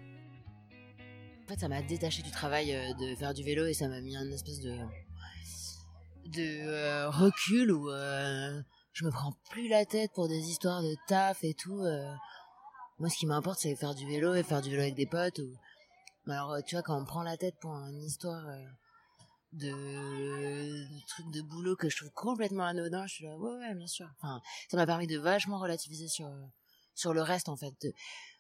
En 1.44 1.48
fait, 1.48 1.60
ça 1.60 1.68
m'a 1.68 1.84
détaché 1.84 2.24
du 2.24 2.32
travail 2.32 2.96
de 3.00 3.16
faire 3.16 3.34
du 3.34 3.44
vélo 3.44 3.66
et 3.66 3.74
ça 3.74 3.88
m'a 3.88 4.02
mis 4.02 4.16
un 4.16 4.30
espèce 4.32 4.60
de 4.62 4.76
de 6.26 7.08
recul 7.08 7.72
où 7.72 7.90
je 7.90 9.06
me 9.06 9.12
prends 9.12 9.34
plus 9.50 9.68
la 9.68 9.86
tête 9.86 10.12
pour 10.14 10.28
des 10.28 10.50
histoires 10.50 10.82
de 10.82 10.96
taf 11.08 11.44
et 11.44 11.54
tout. 11.54 11.84
Moi, 13.00 13.10
ce 13.10 13.18
qui 13.18 13.26
m'importe, 13.26 13.60
c'est 13.60 13.76
faire 13.76 13.96
du 13.96 14.06
vélo 14.06 14.34
et 14.34 14.44
faire 14.44 14.62
du 14.62 14.70
vélo 14.70 14.84
avec 14.84 14.96
des 14.96 15.08
potes. 15.08 15.40
Ou... 15.40 15.58
Alors, 16.28 16.52
euh, 16.54 16.62
tu 16.62 16.76
vois, 16.76 16.84
quand 16.84 16.98
on 16.98 17.06
prend 17.06 17.24
la 17.24 17.38
tête 17.38 17.56
pour 17.60 17.72
une 17.72 18.04
histoire 18.04 18.48
euh, 18.48 18.66
de... 19.52 21.06
truc 21.08 21.32
de 21.32 21.42
boulot 21.42 21.76
que 21.76 21.90
je 21.90 21.98
trouve 21.98 22.12
complètement 22.12 22.64
anodin, 22.64 23.06
je 23.08 23.16
suis 23.16 23.26
là, 23.26 23.36
ouais, 23.36 23.58
ouais, 23.58 23.76
bien 23.76 23.88
sûr. 23.88 24.08
Enfin, 24.20 24.42
ça 24.70 24.78
m'a 24.78 24.86
permis 24.86 25.08
de 25.08 25.18
vachement 25.18 25.60
relativiser 25.60 26.08
sur 26.08 26.30
sur 26.96 27.14
le 27.14 27.24
reste, 27.24 27.50
en 27.50 27.58
fait. 27.58 27.88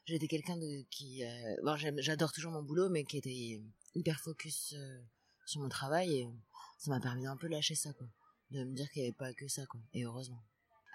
J'étais 0.05 0.27
quelqu'un 0.27 0.55
de 0.57 0.85
qui, 0.91 1.25
euh... 1.25 1.55
bon, 1.63 1.75
j'adore 1.97 2.31
toujours 2.31 2.51
mon 2.51 2.61
boulot, 2.61 2.89
mais 2.89 3.03
qui 3.03 3.17
était 3.17 3.61
hyper 3.95 4.19
focus 4.19 4.75
euh, 4.77 4.99
sur 5.45 5.61
mon 5.61 5.69
travail 5.69 6.29
ça 6.77 6.91
m'a 6.91 6.99
permis 6.99 7.23
d'un 7.23 7.38
peu 7.38 7.47
lâcher 7.47 7.75
ça, 7.75 7.93
quoi. 7.93 8.07
De 8.51 8.63
me 8.63 8.75
dire 8.75 8.89
qu'il 8.91 9.01
n'y 9.01 9.07
avait 9.07 9.17
pas 9.17 9.33
que 9.33 9.47
ça, 9.47 9.65
quoi. 9.65 9.81
Et 9.93 10.03
heureusement. 10.03 10.43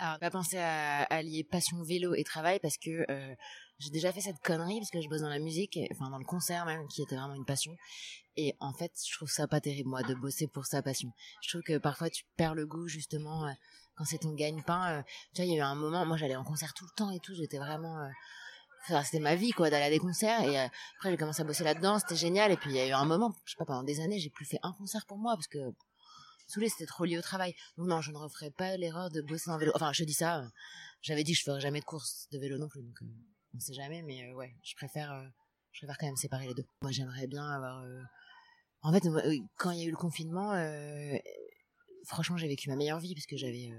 Alors, 0.01 0.19
pas 0.21 0.31
penser 0.31 0.59
à, 0.59 1.03
allier 1.05 1.43
passion 1.43 1.83
vélo 1.83 2.15
et 2.15 2.23
travail 2.23 2.61
parce 2.61 2.77
que 2.79 3.05
euh, 3.11 3.35
j'ai 3.81 3.91
déjà 3.91 4.13
fait 4.13 4.21
cette 4.21 4.39
connerie 4.39 4.79
parce 4.79 4.91
que 4.91 5.01
je 5.01 5.09
bosse 5.09 5.23
dans 5.23 5.29
la 5.29 5.41
musique, 5.41 5.77
enfin 5.91 6.09
dans 6.09 6.19
le 6.19 6.25
concert 6.25 6.67
même, 6.67 6.87
qui 6.87 7.03
était 7.03 7.17
vraiment 7.17 7.35
une 7.35 7.45
passion. 7.45 7.75
Et 8.37 8.55
en 8.61 8.73
fait, 8.73 8.93
je 9.05 9.13
trouve 9.17 9.29
ça 9.29 9.49
pas 9.49 9.61
terrible 9.61 9.89
moi 9.89 10.05
de 10.05 10.15
bosser 10.15 10.47
pour 10.47 10.67
sa 10.67 10.83
passion. 10.83 11.11
Je 11.43 11.49
trouve 11.49 11.63
que 11.63 11.79
parfois 11.79 12.11
tu 12.11 12.25
perds 12.37 12.55
le 12.55 12.65
goût 12.65 12.87
justement 12.87 13.45
euh, 13.47 13.53
quand 13.97 14.05
c'est 14.05 14.19
ton 14.19 14.35
gagne-pain. 14.35 14.99
Euh, 14.99 15.03
tu 15.35 15.43
vois, 15.43 15.47
il 15.47 15.53
y 15.53 15.55
a 15.55 15.59
eu 15.59 15.63
un 15.63 15.75
moment, 15.75 16.07
moi 16.07 16.17
j'allais 16.17 16.37
en 16.37 16.45
concert 16.45 16.75
tout 16.75 16.85
le 16.85 16.95
temps 16.97 17.11
et 17.11 17.19
tout, 17.19 17.35
j'étais 17.35 17.59
vraiment 17.59 18.09
C'était 18.87 19.19
ma 19.19 19.35
vie 19.35 19.51
quoi 19.51 19.71
d'aller 19.71 19.85
à 19.85 19.91
des 19.91 19.99
concerts 19.99 20.43
et 20.43 20.57
après 20.57 21.11
j'ai 21.11 21.17
commencé 21.17 21.43
à 21.43 21.45
bosser 21.45 21.65
là-dedans 21.65 21.99
c'était 21.99 22.17
génial 22.17 22.53
et 22.53 22.57
puis 22.57 22.71
il 22.71 22.77
y 22.77 22.81
a 22.81 22.87
eu 22.87 22.93
un 22.93 23.05
moment 23.05 23.35
je 23.45 23.51
sais 23.51 23.57
pas 23.59 23.67
pendant 23.67 23.83
des 23.83 24.01
années 24.01 24.19
j'ai 24.19 24.31
plus 24.31 24.47
fait 24.47 24.59
un 24.63 24.73
concert 24.73 25.05
pour 25.07 25.19
moi 25.19 25.35
parce 25.35 25.49
que 25.49 25.59
saoulé, 26.49 26.69
c'était 26.69 26.87
trop 26.87 27.05
lié 27.05 27.19
au 27.19 27.23
travail. 27.23 27.55
Donc 27.77 27.87
non, 27.87 28.01
je 28.01 28.11
ne 28.11 28.17
referai 28.17 28.51
pas 28.51 28.77
l'erreur 28.77 29.11
de 29.11 29.21
bosser 29.21 29.51
en 29.51 29.59
vélo. 29.59 29.71
Enfin, 29.75 29.93
je 29.93 30.05
dis 30.05 30.15
ça, 30.15 30.41
euh, 30.41 30.49
j'avais 31.03 31.23
dit 31.23 31.33
que 31.33 31.39
je 31.39 31.45
ferais 31.45 31.61
jamais 31.61 31.81
de 31.81 31.85
course 31.85 32.27
de 32.33 32.39
vélo 32.39 32.59
non 32.59 32.69
plus, 32.69 32.83
donc 32.83 33.01
euh, 33.03 33.07
on 33.55 33.61
sait 33.61 33.75
jamais, 33.75 34.03
mais 34.03 34.25
euh, 34.25 34.35
ouais, 34.35 34.55
je 34.65 34.75
préfère, 34.75 35.31
je 35.73 35.81
préfère 35.81 35.99
quand 35.99 36.07
même 36.07 36.17
séparer 36.17 36.49
les 36.49 36.55
deux. 36.55 36.65
Moi, 36.83 36.91
j'aimerais 36.91 37.27
bien 37.27 37.49
avoir. 37.49 37.85
En 38.83 38.93
fait, 38.93 39.03
quand 39.57 39.71
il 39.73 39.81
y 39.81 39.83
a 39.83 39.87
eu 39.87 39.91
le 39.91 39.97
confinement, 39.97 40.53
franchement, 42.05 42.37
j'ai 42.37 42.49
vécu 42.49 42.69
ma 42.71 42.77
meilleure 42.77 43.01
vie 43.01 43.15
parce 43.15 43.27
que 43.27 43.37
j'avais, 43.37 43.71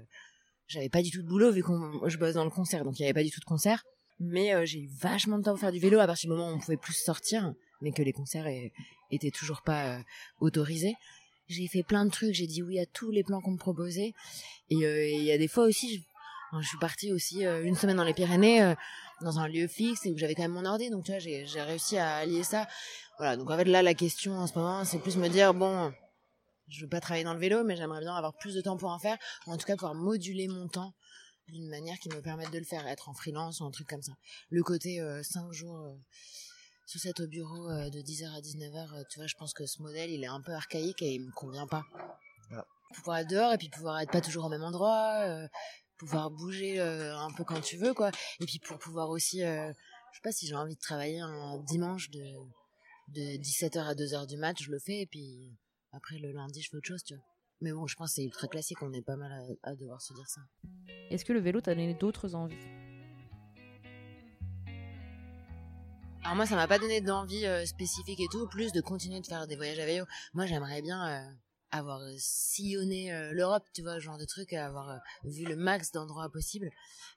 j'avais 0.66 0.88
pas 0.88 1.02
du 1.02 1.10
tout 1.10 1.22
de 1.22 1.26
boulot 1.26 1.50
vu 1.50 1.62
qu'on, 1.62 2.08
je 2.08 2.18
bosse 2.18 2.34
dans 2.34 2.44
le 2.44 2.50
concert, 2.50 2.84
donc 2.84 2.98
il 2.98 3.02
y 3.02 3.04
avait 3.04 3.14
pas 3.14 3.24
du 3.24 3.30
tout 3.30 3.40
de 3.40 3.44
concert. 3.44 3.84
Mais 4.20 4.66
j'ai 4.66 4.80
eu 4.80 4.90
vachement 5.00 5.38
de 5.38 5.44
temps 5.44 5.52
pour 5.52 5.60
faire 5.60 5.72
du 5.72 5.78
vélo 5.78 5.98
à 5.98 6.06
partir 6.06 6.28
du 6.30 6.36
moment 6.36 6.50
où 6.50 6.54
on 6.54 6.58
pouvait 6.58 6.76
plus 6.76 6.94
sortir, 6.94 7.54
mais 7.80 7.90
que 7.90 8.02
les 8.02 8.12
concerts 8.12 8.46
étaient 9.10 9.30
toujours 9.30 9.62
pas 9.62 9.98
autorisés. 10.40 10.94
J'ai 11.50 11.66
fait 11.66 11.82
plein 11.82 12.04
de 12.04 12.10
trucs, 12.10 12.32
j'ai 12.32 12.46
dit 12.46 12.62
oui 12.62 12.78
à 12.78 12.86
tous 12.86 13.10
les 13.10 13.24
plans 13.24 13.40
qu'on 13.40 13.50
me 13.50 13.58
proposait. 13.58 14.14
Et 14.70 14.86
euh, 14.86 15.08
il 15.08 15.24
y 15.24 15.32
a 15.32 15.38
des 15.38 15.48
fois 15.48 15.64
aussi, 15.64 16.04
je, 16.60 16.68
suis 16.68 16.78
partie 16.78 17.12
aussi 17.12 17.44
euh, 17.44 17.64
une 17.64 17.74
semaine 17.74 17.96
dans 17.96 18.04
les 18.04 18.14
Pyrénées, 18.14 18.62
euh, 18.62 18.74
dans 19.20 19.40
un 19.40 19.48
lieu 19.48 19.66
fixe, 19.66 20.06
et 20.06 20.12
où 20.12 20.16
j'avais 20.16 20.36
quand 20.36 20.42
même 20.42 20.52
mon 20.52 20.64
ordi. 20.64 20.90
Donc 20.90 21.04
tu 21.04 21.10
vois, 21.10 21.18
j'ai 21.18 21.62
réussi 21.62 21.98
à 21.98 22.18
allier 22.18 22.44
ça. 22.44 22.68
Voilà, 23.18 23.36
donc 23.36 23.50
en 23.50 23.56
fait 23.56 23.64
là, 23.64 23.82
la 23.82 23.94
question 23.94 24.38
en 24.38 24.46
ce 24.46 24.56
moment, 24.56 24.84
c'est 24.84 25.00
plus 25.00 25.16
me 25.16 25.28
dire, 25.28 25.52
bon, 25.52 25.92
je 26.68 26.82
veux 26.82 26.88
pas 26.88 27.00
travailler 27.00 27.24
dans 27.24 27.34
le 27.34 27.40
vélo, 27.40 27.64
mais 27.64 27.74
j'aimerais 27.74 28.00
bien 28.00 28.14
avoir 28.14 28.36
plus 28.38 28.54
de 28.54 28.60
temps 28.60 28.76
pour 28.76 28.90
en 28.90 29.00
faire, 29.00 29.18
ou 29.48 29.52
en 29.52 29.56
tout 29.56 29.66
cas 29.66 29.74
pouvoir 29.74 29.96
moduler 29.96 30.46
mon 30.46 30.68
temps 30.68 30.94
d'une 31.50 31.68
manière 31.68 31.98
qui 31.98 32.08
me 32.08 32.20
permette 32.20 32.50
de 32.50 32.58
le 32.58 32.64
faire, 32.64 32.86
être 32.86 33.08
en 33.08 33.14
freelance 33.14 33.60
ou 33.60 33.64
un 33.64 33.70
truc 33.70 33.88
comme 33.88 34.02
ça. 34.02 34.12
Le 34.50 34.62
côté 34.62 35.00
5 35.22 35.52
jours 35.52 35.96
sous 36.90 36.98
cette 36.98 37.20
au 37.20 37.28
bureau 37.28 37.70
euh, 37.70 37.88
de 37.88 38.00
10h 38.00 38.36
à 38.36 38.40
19h, 38.40 38.94
euh, 38.94 39.04
tu 39.08 39.20
vois, 39.20 39.28
je 39.28 39.36
pense 39.36 39.54
que 39.54 39.64
ce 39.64 39.80
modèle, 39.80 40.10
il 40.10 40.24
est 40.24 40.26
un 40.26 40.40
peu 40.40 40.52
archaïque 40.52 41.00
et 41.02 41.14
il 41.14 41.24
me 41.24 41.30
convient 41.30 41.68
pas. 41.68 41.84
Pouvoir 42.94 43.18
être 43.18 43.30
dehors 43.30 43.52
et 43.52 43.58
puis 43.58 43.68
pouvoir 43.68 44.00
être 44.00 44.10
pas 44.10 44.20
toujours 44.20 44.46
au 44.46 44.48
même 44.48 44.64
endroit, 44.64 45.20
euh, 45.20 45.46
pouvoir 45.98 46.32
bouger 46.32 46.80
un 46.80 47.30
peu 47.36 47.44
quand 47.44 47.60
tu 47.60 47.76
veux, 47.76 47.94
quoi. 47.94 48.10
Et 48.40 48.44
puis 48.44 48.58
pour 48.58 48.76
pouvoir 48.80 49.10
aussi, 49.10 49.38
je 49.38 49.72
sais 50.14 50.20
pas 50.24 50.32
si 50.32 50.48
j'ai 50.48 50.56
envie 50.56 50.74
de 50.74 50.80
travailler 50.80 51.20
un 51.20 51.58
dimanche 51.58 52.10
de, 52.10 52.24
de 53.14 53.20
17h 53.40 53.78
à 53.78 53.94
2h 53.94 54.26
du 54.26 54.36
match, 54.36 54.64
je 54.64 54.72
le 54.72 54.80
fais 54.80 55.02
et 55.02 55.06
puis 55.06 55.56
après 55.92 56.18
le 56.18 56.32
lundi, 56.32 56.60
je 56.60 56.70
fais 56.70 56.76
autre 56.76 56.88
chose, 56.88 57.04
tu 57.04 57.14
vois. 57.14 57.29
Mais 57.60 57.72
bon, 57.72 57.86
je 57.86 57.94
pense 57.94 58.10
que 58.10 58.14
c'est 58.16 58.24
ultra 58.24 58.48
classique, 58.48 58.78
on 58.82 58.92
est 58.92 59.02
pas 59.02 59.16
mal 59.16 59.32
à, 59.32 59.70
à 59.70 59.74
devoir 59.74 60.00
se 60.00 60.14
dire 60.14 60.26
ça. 60.28 60.40
Est-ce 61.10 61.24
que 61.24 61.32
le 61.32 61.40
vélo 61.40 61.60
t'a 61.60 61.74
donné 61.74 61.94
d'autres 61.94 62.34
envies? 62.34 62.56
Alors 66.22 66.36
moi, 66.36 66.46
ça 66.46 66.54
m'a 66.54 66.68
pas 66.68 66.78
donné 66.78 67.00
d'envie 67.00 67.44
euh, 67.46 67.66
spécifique 67.66 68.20
et 68.20 68.28
tout, 68.30 68.46
plus 68.46 68.72
de 68.72 68.80
continuer 68.80 69.20
de 69.20 69.26
faire 69.26 69.46
des 69.46 69.56
voyages 69.56 69.78
à 69.78 69.86
vélo. 69.86 70.04
Moi, 70.32 70.46
j'aimerais 70.46 70.80
bien 70.80 71.06
euh, 71.08 71.32
avoir 71.70 72.00
euh, 72.00 72.14
sillonné 72.18 73.10
l'Europe, 73.32 73.64
tu 73.74 73.82
vois, 73.82 73.98
genre 73.98 74.16
de 74.16 74.26
truc, 74.26 74.52
avoir 74.52 75.00
vu 75.24 75.44
le 75.44 75.56
max 75.56 75.92
d'endroits 75.92 76.30
possibles. 76.30 76.70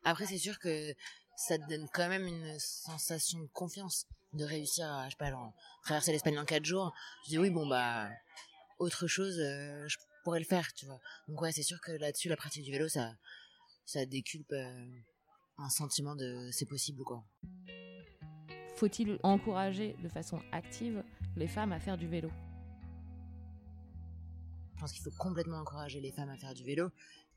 Après, 0.03 0.25
c'est 0.25 0.37
sûr 0.37 0.57
que 0.57 0.93
ça 1.35 1.57
te 1.57 1.69
donne 1.69 1.87
quand 1.93 2.09
même 2.09 2.25
une 2.25 2.57
sensation 2.59 3.39
de 3.39 3.47
confiance 3.53 4.07
de 4.33 4.45
réussir 4.45 4.91
à, 4.91 5.05
je 5.05 5.11
sais 5.11 5.17
pas, 5.17 5.29
genre, 5.29 5.53
traverser 5.83 6.11
l'Espagne 6.11 6.39
en 6.39 6.45
quatre 6.45 6.65
jours. 6.65 6.93
Je 7.25 7.29
dis 7.29 7.37
oui, 7.37 7.49
bon 7.49 7.67
bah, 7.67 8.09
autre 8.79 9.07
chose, 9.07 9.35
je 9.35 9.97
pourrais 10.23 10.39
le 10.39 10.45
faire, 10.45 10.73
tu 10.73 10.85
vois. 10.85 10.99
Donc 11.27 11.41
ouais, 11.41 11.51
c'est 11.51 11.63
sûr 11.63 11.79
que 11.81 11.91
là-dessus, 11.91 12.29
la 12.29 12.37
pratique 12.37 12.63
du 12.63 12.71
vélo, 12.71 12.87
ça, 12.87 13.13
ça 13.85 14.05
déculpe 14.05 14.53
un 15.57 15.69
sentiment 15.69 16.15
de 16.15 16.49
c'est 16.51 16.65
possible, 16.65 17.03
quoi 17.03 17.23
faut-il 18.83 19.17
encourager 19.23 19.95
de 20.03 20.09
façon 20.09 20.41
active 20.51 21.03
les 21.37 21.47
femmes 21.47 21.71
à 21.71 21.79
faire 21.79 21.97
du 21.97 22.07
vélo? 22.07 22.29
Je 24.75 24.79
pense 24.81 24.91
qu'il 24.91 25.01
faut 25.01 25.17
complètement 25.17 25.57
encourager 25.57 26.01
les 26.01 26.11
femmes 26.11 26.29
à 26.29 26.37
faire 26.37 26.53
du 26.53 26.65
vélo. 26.65 26.89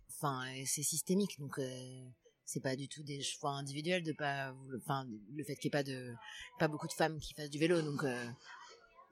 Enfin, 0.08 0.42
c'est 0.64 0.82
systémique, 0.82 1.38
donc 1.38 1.58
euh, 1.58 2.08
c'est 2.44 2.60
pas 2.60 2.74
du 2.74 2.88
tout 2.88 3.04
des 3.04 3.22
choix 3.22 3.52
individuels 3.52 4.02
de 4.02 4.12
pas, 4.12 4.54
enfin, 4.76 5.06
le 5.34 5.44
fait 5.44 5.54
qu'il 5.54 5.68
n'y 5.68 5.76
ait 5.76 5.78
pas 5.78 5.84
de, 5.84 6.14
pas 6.58 6.66
beaucoup 6.66 6.88
de 6.88 6.92
femmes 6.92 7.20
qui 7.20 7.34
fassent 7.34 7.50
du 7.50 7.58
vélo, 7.58 7.80
donc 7.82 8.02
euh, 8.02 8.26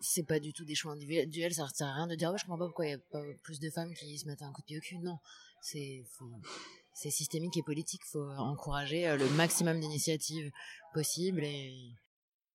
c'est 0.04 0.22
pas 0.22 0.38
du 0.38 0.52
tout 0.52 0.64
des 0.64 0.74
choix 0.74 0.92
individuels. 0.92 1.54
Ça 1.54 1.66
sert 1.68 1.88
à 1.88 1.94
rien 1.94 2.06
de 2.06 2.14
dire, 2.14 2.30
ouais, 2.30 2.38
je 2.38 2.44
comprends 2.44 2.58
pas 2.58 2.66
pourquoi 2.66 2.86
il 2.86 2.90
y 2.90 2.94
a 2.94 2.98
pas 2.98 3.22
plus 3.42 3.58
de 3.60 3.70
femmes 3.70 3.94
qui 3.94 4.18
se 4.18 4.26
mettent 4.26 4.42
un 4.42 4.52
coup 4.52 4.60
de 4.62 4.66
pied 4.66 4.78
au 4.78 4.80
cul. 4.80 4.98
Non, 4.98 5.18
c'est, 5.60 6.04
c'est 6.92 7.10
systémique 7.10 7.56
et 7.56 7.62
politique. 7.62 8.02
Faut 8.04 8.28
encourager 8.38 9.08
euh, 9.08 9.16
le 9.16 9.28
maximum 9.30 9.80
d'initiatives 9.80 10.50
possibles 10.92 11.42
et 11.42 11.74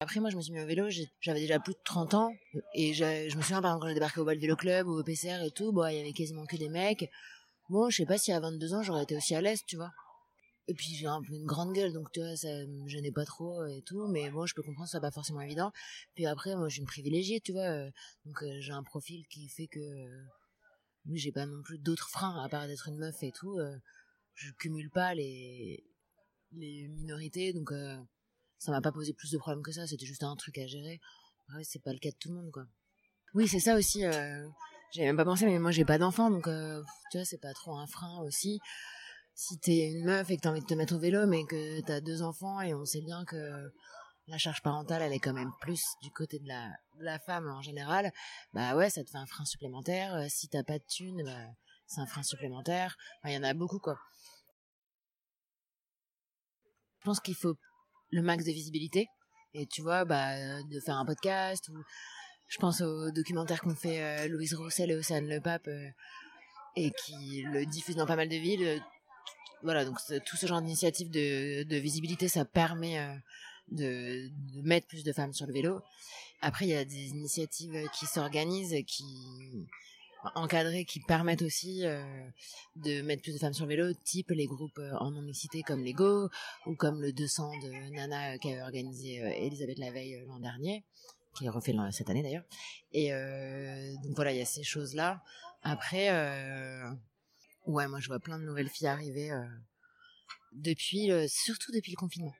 après, 0.02 0.18
moi, 0.20 0.30
je 0.30 0.36
me 0.36 0.40
suis 0.40 0.52
mis 0.54 0.60
au 0.60 0.66
vélo, 0.66 0.88
j'avais 1.20 1.40
déjà 1.40 1.60
plus 1.60 1.74
de 1.74 1.78
30 1.84 2.14
ans. 2.14 2.32
Et 2.74 2.94
je, 2.94 3.36
me 3.36 3.42
souviens, 3.42 3.60
par 3.60 3.72
exemple, 3.72 3.82
quand 3.82 3.88
j'ai 3.88 3.94
débarqué 3.94 4.20
au 4.20 4.24
Bal 4.24 4.38
Vélo 4.38 4.56
Club 4.56 4.86
ou 4.86 4.98
au 4.98 5.04
PCR 5.04 5.44
et 5.44 5.50
tout, 5.50 5.72
bon, 5.72 5.86
il 5.88 5.96
y 5.96 6.00
avait 6.00 6.14
quasiment 6.14 6.46
que 6.46 6.56
des 6.56 6.70
mecs. 6.70 7.10
Bon, 7.68 7.90
je 7.90 7.98
sais 7.98 8.06
pas 8.06 8.16
si 8.16 8.32
à 8.32 8.40
22 8.40 8.72
ans, 8.72 8.82
j'aurais 8.82 9.02
été 9.02 9.14
aussi 9.14 9.34
à 9.34 9.42
l'aise, 9.42 9.60
tu 9.66 9.76
vois. 9.76 9.90
Et 10.68 10.74
puis 10.74 10.94
j'ai 10.94 11.06
un 11.06 11.20
peu 11.20 11.34
une 11.34 11.46
grande 11.46 11.72
gueule, 11.72 11.92
donc 11.92 12.12
tu 12.12 12.20
vois, 12.20 12.36
ça 12.36 12.48
me 12.66 12.86
gênait 12.88 13.10
pas 13.10 13.24
trop 13.24 13.64
et 13.66 13.82
tout. 13.82 14.06
Mais 14.08 14.30
bon, 14.30 14.46
je 14.46 14.54
peux 14.54 14.62
comprendre, 14.62 14.88
ça 14.88 15.00
pas 15.00 15.10
forcément 15.10 15.40
évident. 15.40 15.72
Puis 16.14 16.26
après, 16.26 16.54
moi, 16.54 16.68
je 16.68 16.74
suis 16.74 16.80
une 16.80 16.86
privilégiée, 16.86 17.40
tu 17.40 17.52
vois. 17.52 17.62
euh, 17.62 17.90
donc 18.24 18.42
euh, 18.42 18.60
j'ai 18.60 18.72
un 18.72 18.82
profil 18.84 19.26
qui 19.28 19.48
fait 19.48 19.66
que, 19.66 19.80
euh, 19.80 20.22
oui, 21.06 21.18
j'ai 21.18 21.32
pas 21.32 21.46
non 21.46 21.62
plus 21.62 21.78
d'autres 21.78 22.08
freins 22.08 22.40
à 22.42 22.48
part 22.48 22.66
d'être 22.68 22.88
une 22.88 22.98
meuf 22.98 23.22
et 23.22 23.32
tout. 23.32 23.58
euh, 23.58 23.76
je 24.34 24.52
cumule 24.52 24.90
pas 24.90 25.14
les 25.14 25.84
les 26.52 26.88
minorités, 26.88 27.52
donc 27.52 27.72
ça 28.58 28.72
m'a 28.72 28.80
pas 28.80 28.90
posé 28.92 29.12
plus 29.12 29.30
de 29.30 29.38
problèmes 29.38 29.62
que 29.62 29.72
ça. 29.72 29.86
C'était 29.86 30.06
juste 30.06 30.22
un 30.24 30.34
truc 30.36 30.58
à 30.58 30.66
gérer. 30.66 31.00
Ouais, 31.54 31.62
c'est 31.64 31.82
pas 31.82 31.92
le 31.92 31.98
cas 31.98 32.10
de 32.10 32.16
tout 32.16 32.28
le 32.30 32.36
monde, 32.36 32.50
quoi. 32.50 32.64
Oui, 33.34 33.46
c'est 33.48 33.60
ça 33.60 33.76
aussi. 33.76 34.00
J'avais 34.00 35.06
même 35.06 35.16
pas 35.16 35.24
pensé, 35.24 35.46
mais 35.46 35.58
moi 35.58 35.70
j'ai 35.70 35.84
pas 35.84 35.98
d'enfant, 35.98 36.30
donc 36.30 36.44
tu 36.44 37.18
vois, 37.18 37.24
c'est 37.24 37.40
pas 37.40 37.52
trop 37.54 37.76
un 37.76 37.86
frein 37.86 38.20
aussi 38.22 38.60
si 39.40 39.58
t'es 39.58 39.90
une 39.90 40.04
meuf 40.04 40.28
et 40.28 40.36
que 40.36 40.42
t'as 40.42 40.50
envie 40.50 40.60
de 40.60 40.66
te 40.66 40.74
mettre 40.74 40.94
au 40.94 40.98
vélo, 40.98 41.26
mais 41.26 41.44
que 41.46 41.80
t'as 41.80 42.02
deux 42.02 42.20
enfants 42.20 42.60
et 42.60 42.74
on 42.74 42.84
sait 42.84 43.00
bien 43.00 43.24
que 43.24 43.72
la 44.26 44.36
charge 44.36 44.60
parentale, 44.60 45.00
elle 45.00 45.14
est 45.14 45.18
quand 45.18 45.32
même 45.32 45.50
plus 45.62 45.82
du 46.02 46.10
côté 46.10 46.38
de 46.38 46.46
la, 46.46 46.70
la 46.98 47.18
femme 47.18 47.48
en 47.48 47.62
général, 47.62 48.12
bah 48.52 48.76
ouais, 48.76 48.90
ça 48.90 49.02
te 49.02 49.08
fait 49.08 49.16
un 49.16 49.24
frein 49.24 49.46
supplémentaire. 49.46 50.14
Euh, 50.14 50.26
Si 50.28 50.48
t'as 50.48 50.62
pas 50.62 50.78
de 50.78 50.84
thunes, 50.86 51.22
bah, 51.24 51.46
c'est 51.86 52.02
un 52.02 52.06
frein 52.06 52.22
supplémentaire. 52.22 52.98
Il 53.24 53.32
y 53.32 53.38
en 53.38 53.42
a 53.42 53.54
beaucoup, 53.54 53.78
quoi. 53.78 53.98
Je 56.98 57.04
pense 57.06 57.18
qu'il 57.20 57.34
faut 57.34 57.56
le 58.10 58.20
max 58.20 58.44
de 58.44 58.52
visibilité. 58.52 59.08
Et 59.54 59.66
tu 59.66 59.80
vois, 59.80 60.04
bah, 60.04 60.62
de 60.64 60.80
faire 60.80 60.96
un 60.96 61.06
podcast 61.06 61.66
ou 61.70 61.82
je 62.46 62.58
pense 62.58 62.82
au 62.82 63.10
documentaire 63.10 63.62
qu'ont 63.62 63.74
fait 63.74 64.02
euh, 64.02 64.28
Louise 64.28 64.52
Roussel 64.52 64.90
et 64.90 64.96
Océane 64.96 65.26
Le 65.26 65.40
Pape 65.40 65.66
euh, 65.66 65.88
et 66.76 66.90
qui 66.90 67.42
le 67.42 67.64
diffusent 67.64 67.96
dans 67.96 68.06
pas 68.06 68.16
mal 68.16 68.28
de 68.28 68.36
villes. 68.36 68.82
Voilà, 69.62 69.84
donc 69.84 69.98
tout 70.24 70.36
ce 70.36 70.46
genre 70.46 70.60
d'initiative 70.60 71.10
de, 71.10 71.64
de 71.64 71.76
visibilité, 71.76 72.28
ça 72.28 72.44
permet 72.44 72.98
euh, 72.98 73.14
de, 73.70 74.28
de 74.54 74.62
mettre 74.62 74.86
plus 74.86 75.04
de 75.04 75.12
femmes 75.12 75.32
sur 75.32 75.46
le 75.46 75.52
vélo. 75.52 75.82
Après, 76.40 76.66
il 76.66 76.70
y 76.70 76.74
a 76.74 76.84
des 76.84 77.08
initiatives 77.08 77.88
qui 77.92 78.06
s'organisent, 78.06 78.74
qui 78.86 79.04
encadrées, 80.34 80.84
qui 80.84 81.00
permettent 81.00 81.42
aussi 81.42 81.84
euh, 81.84 82.02
de 82.76 83.02
mettre 83.02 83.22
plus 83.22 83.32
de 83.32 83.38
femmes 83.38 83.52
sur 83.52 83.64
le 83.66 83.70
vélo, 83.70 83.92
type 84.04 84.30
les 84.30 84.46
groupes 84.46 84.78
euh, 84.78 84.92
en 84.98 85.10
non-mixité 85.10 85.62
comme 85.62 85.82
les 85.82 85.92
Go, 85.92 86.28
ou 86.66 86.74
comme 86.74 87.00
le 87.00 87.12
200 87.12 87.52
de 87.62 87.94
Nana 87.94 88.34
euh, 88.34 88.38
qu'a 88.38 88.62
organisé 88.64 89.22
euh, 89.22 89.30
Elisabeth 89.30 89.78
Laveille 89.78 90.22
l'an 90.26 90.38
dernier, 90.40 90.84
qui 91.36 91.46
est 91.46 91.48
refait 91.48 91.74
cette 91.92 92.10
année 92.10 92.22
d'ailleurs. 92.22 92.44
Et 92.92 93.10
donc 94.02 94.16
voilà, 94.16 94.32
il 94.32 94.38
y 94.38 94.42
a 94.42 94.46
ces 94.46 94.64
choses-là. 94.64 95.22
Après, 95.62 96.08
euh, 96.10 96.90
ouais, 97.70 97.88
moi 97.88 98.00
je 98.00 98.08
vois 98.08 98.20
plein 98.20 98.38
de 98.38 98.44
nouvelles 98.44 98.68
filles 98.68 98.88
arriver 98.88 99.30
euh, 99.30 99.44
depuis, 100.52 101.06
le- 101.06 101.28
surtout 101.28 101.72
depuis 101.72 101.92
le 101.92 101.96
confinement. 101.96 102.34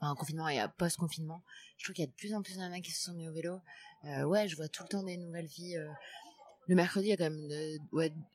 Enfin, 0.00 0.14
confinement 0.14 0.48
et 0.48 0.60
post-confinement. 0.78 1.42
Je 1.78 1.84
trouve 1.84 1.94
qu'il 1.94 2.04
y 2.04 2.08
a 2.08 2.10
de 2.10 2.16
plus 2.16 2.34
en 2.34 2.42
plus 2.42 2.56
de 2.58 2.80
qui 2.80 2.90
se 2.90 3.04
sont 3.04 3.14
mis 3.14 3.28
au 3.28 3.32
vélo. 3.32 3.60
Euh, 4.04 4.24
ouais, 4.24 4.46
je 4.48 4.56
vois 4.56 4.68
tout 4.68 4.82
le 4.82 4.88
temps 4.88 5.02
des 5.02 5.16
nouvelles 5.16 5.48
filles. 5.48 5.78
euh, 5.78 5.90
le 6.68 6.74
mercredi, 6.74 7.06
il 7.06 7.10
y 7.10 7.12
a 7.12 7.16
quand 7.16 7.30
même 7.30 7.48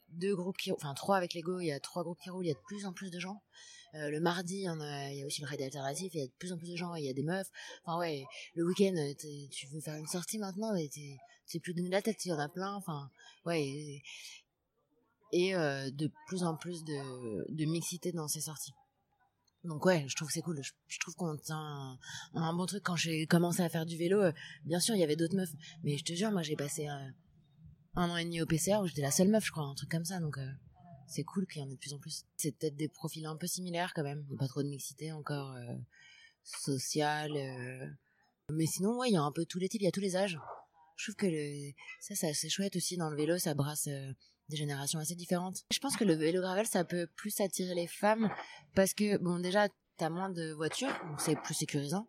deux 0.09 0.35
groupes 0.35 0.57
qui, 0.57 0.71
enfin 0.71 0.93
trois 0.93 1.17
avec 1.17 1.33
les 1.33 1.41
go, 1.41 1.59
il 1.59 1.67
y 1.67 1.71
a 1.71 1.79
trois 1.79 2.03
groupes 2.03 2.19
qui 2.21 2.29
roulent, 2.29 2.45
il 2.45 2.49
y 2.49 2.51
a 2.51 2.55
de 2.55 2.65
plus 2.65 2.85
en 2.85 2.93
plus 2.93 3.11
de 3.11 3.19
gens. 3.19 3.41
Euh, 3.93 4.09
le 4.09 4.21
mardi, 4.21 4.55
il 4.55 4.61
y, 4.61 4.67
a, 4.67 5.25
aussi 5.25 5.41
le 5.41 5.47
raid 5.47 5.61
alternatif, 5.61 6.13
il 6.13 6.21
y 6.21 6.23
a 6.23 6.27
de 6.27 6.31
plus 6.39 6.53
en 6.53 6.57
plus 6.57 6.69
de 6.71 6.77
gens, 6.77 6.95
il 6.95 7.05
y 7.05 7.09
a 7.09 7.13
des 7.13 7.23
meufs. 7.23 7.49
Enfin 7.83 7.99
ouais, 7.99 8.23
le 8.55 8.65
week-end, 8.65 8.95
euh, 8.95 9.13
tu 9.51 9.67
veux 9.67 9.81
faire 9.81 9.95
une 9.95 10.07
sortie 10.07 10.37
maintenant, 10.37 10.73
t'es 10.75 11.17
t'es 11.47 11.59
plus 11.59 11.73
donné 11.73 11.89
la 11.89 12.01
tête, 12.01 12.23
il 12.25 12.29
y 12.29 12.33
en 12.33 12.39
a 12.39 12.47
plein. 12.47 12.73
Enfin 12.75 13.11
ouais, 13.45 14.01
et, 15.31 15.55
euh, 15.55 15.89
de 15.91 16.11
plus 16.27 16.43
en 16.43 16.55
plus 16.55 16.83
de, 16.83 17.65
mixité 17.65 18.11
dans 18.11 18.27
ces 18.27 18.41
sorties. 18.41 18.73
Donc 19.63 19.85
ouais, 19.85 20.05
je 20.07 20.15
trouve 20.15 20.27
que 20.27 20.33
c'est 20.33 20.41
cool. 20.41 20.59
Je, 20.87 20.99
trouve 20.99 21.15
qu'on 21.15 21.37
tient 21.37 21.97
un, 22.33 22.53
bon 22.53 22.65
truc. 22.65 22.83
Quand 22.83 22.95
j'ai 22.95 23.27
commencé 23.27 23.61
à 23.61 23.69
faire 23.69 23.85
du 23.85 23.95
vélo, 23.95 24.19
euh, 24.19 24.31
bien 24.65 24.79
sûr, 24.79 24.95
il 24.95 24.99
y 24.99 25.03
avait 25.03 25.15
d'autres 25.15 25.35
meufs. 25.35 25.53
Mais 25.83 25.97
je 25.97 26.03
te 26.03 26.13
jure, 26.13 26.31
moi, 26.31 26.41
j'ai 26.41 26.55
passé 26.55 26.87
euh, 26.87 27.09
un 27.95 28.09
an 28.09 28.17
et 28.17 28.23
demi 28.23 28.41
au 28.41 28.47
PCR 28.47 28.77
où 28.81 28.87
j'étais 28.87 29.03
la 29.03 29.11
seule 29.11 29.29
meuf, 29.29 29.45
je 29.45 29.51
crois, 29.51 29.63
un 29.63 29.75
truc 29.75 29.89
comme 29.89 30.05
ça. 30.05 30.19
Donc 30.19 30.39
c'est 31.07 31.23
cool 31.23 31.45
qu'il 31.45 31.61
y 31.61 31.65
en 31.65 31.69
ait 31.69 31.75
de 31.75 31.79
plus 31.79 31.93
en 31.93 31.99
plus. 31.99 32.25
C'est 32.37 32.57
peut-être 32.57 32.75
des 32.75 32.87
profils 32.87 33.25
un 33.25 33.35
peu 33.35 33.47
similaires 33.47 33.93
quand 33.93 34.03
même. 34.03 34.23
Il 34.27 34.31
n'y 34.31 34.35
a 34.37 34.39
pas 34.39 34.47
trop 34.47 34.63
de 34.63 34.67
mixité 34.67 35.11
encore 35.11 35.55
sociale. 36.43 37.95
Mais 38.49 38.65
sinon, 38.65 38.97
ouais, 38.97 39.09
il 39.09 39.13
y 39.13 39.17
a 39.17 39.21
un 39.21 39.31
peu 39.31 39.45
tous 39.45 39.59
les 39.59 39.69
types, 39.69 39.81
il 39.81 39.85
y 39.85 39.87
a 39.87 39.91
tous 39.91 39.99
les 40.01 40.15
âges. 40.15 40.39
Je 40.97 41.05
trouve 41.05 41.15
que 41.15 41.27
le... 41.27 41.71
ça, 41.99 42.33
c'est 42.33 42.49
chouette 42.49 42.75
aussi 42.75 42.97
dans 42.97 43.09
le 43.09 43.15
vélo. 43.15 43.37
Ça 43.37 43.53
brasse 43.53 43.87
des 44.51 44.57
générations 44.57 44.99
assez 44.99 45.15
différentes. 45.15 45.63
Je 45.71 45.79
pense 45.79 45.97
que 45.97 46.03
le 46.03 46.13
vélo 46.13 46.41
gravel, 46.41 46.67
ça 46.67 46.83
peut 46.83 47.07
plus 47.15 47.39
attirer 47.39 47.73
les 47.73 47.87
femmes 47.87 48.29
parce 48.75 48.93
que, 48.93 49.17
bon, 49.17 49.39
déjà, 49.39 49.67
t'as 49.97 50.09
moins 50.09 50.29
de 50.29 50.51
voitures, 50.51 50.93
donc 51.07 51.19
c'est 51.19 51.35
plus 51.35 51.53
sécurisant. 51.53 52.07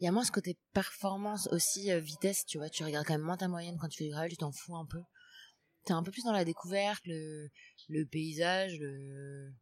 Il 0.00 0.04
y 0.04 0.08
a 0.08 0.12
moins 0.12 0.24
ce 0.24 0.32
côté 0.32 0.58
performance 0.72 1.48
aussi, 1.52 1.90
euh, 1.90 2.00
vitesse, 2.00 2.44
tu 2.46 2.58
vois. 2.58 2.68
Tu 2.68 2.84
regardes 2.84 3.06
quand 3.06 3.14
même 3.14 3.22
moins 3.22 3.36
ta 3.36 3.48
moyenne 3.48 3.76
quand 3.80 3.88
tu 3.88 3.98
fais 3.98 4.04
du 4.04 4.10
gravel, 4.10 4.30
tu 4.30 4.36
t'en 4.36 4.52
fous 4.52 4.76
un 4.76 4.86
peu. 4.86 5.00
T'es 5.84 5.92
un 5.92 6.02
peu 6.02 6.10
plus 6.10 6.24
dans 6.24 6.32
la 6.32 6.44
découverte, 6.44 7.02
le, 7.06 7.50
paysage, 8.10 8.78
le, 8.80 9.52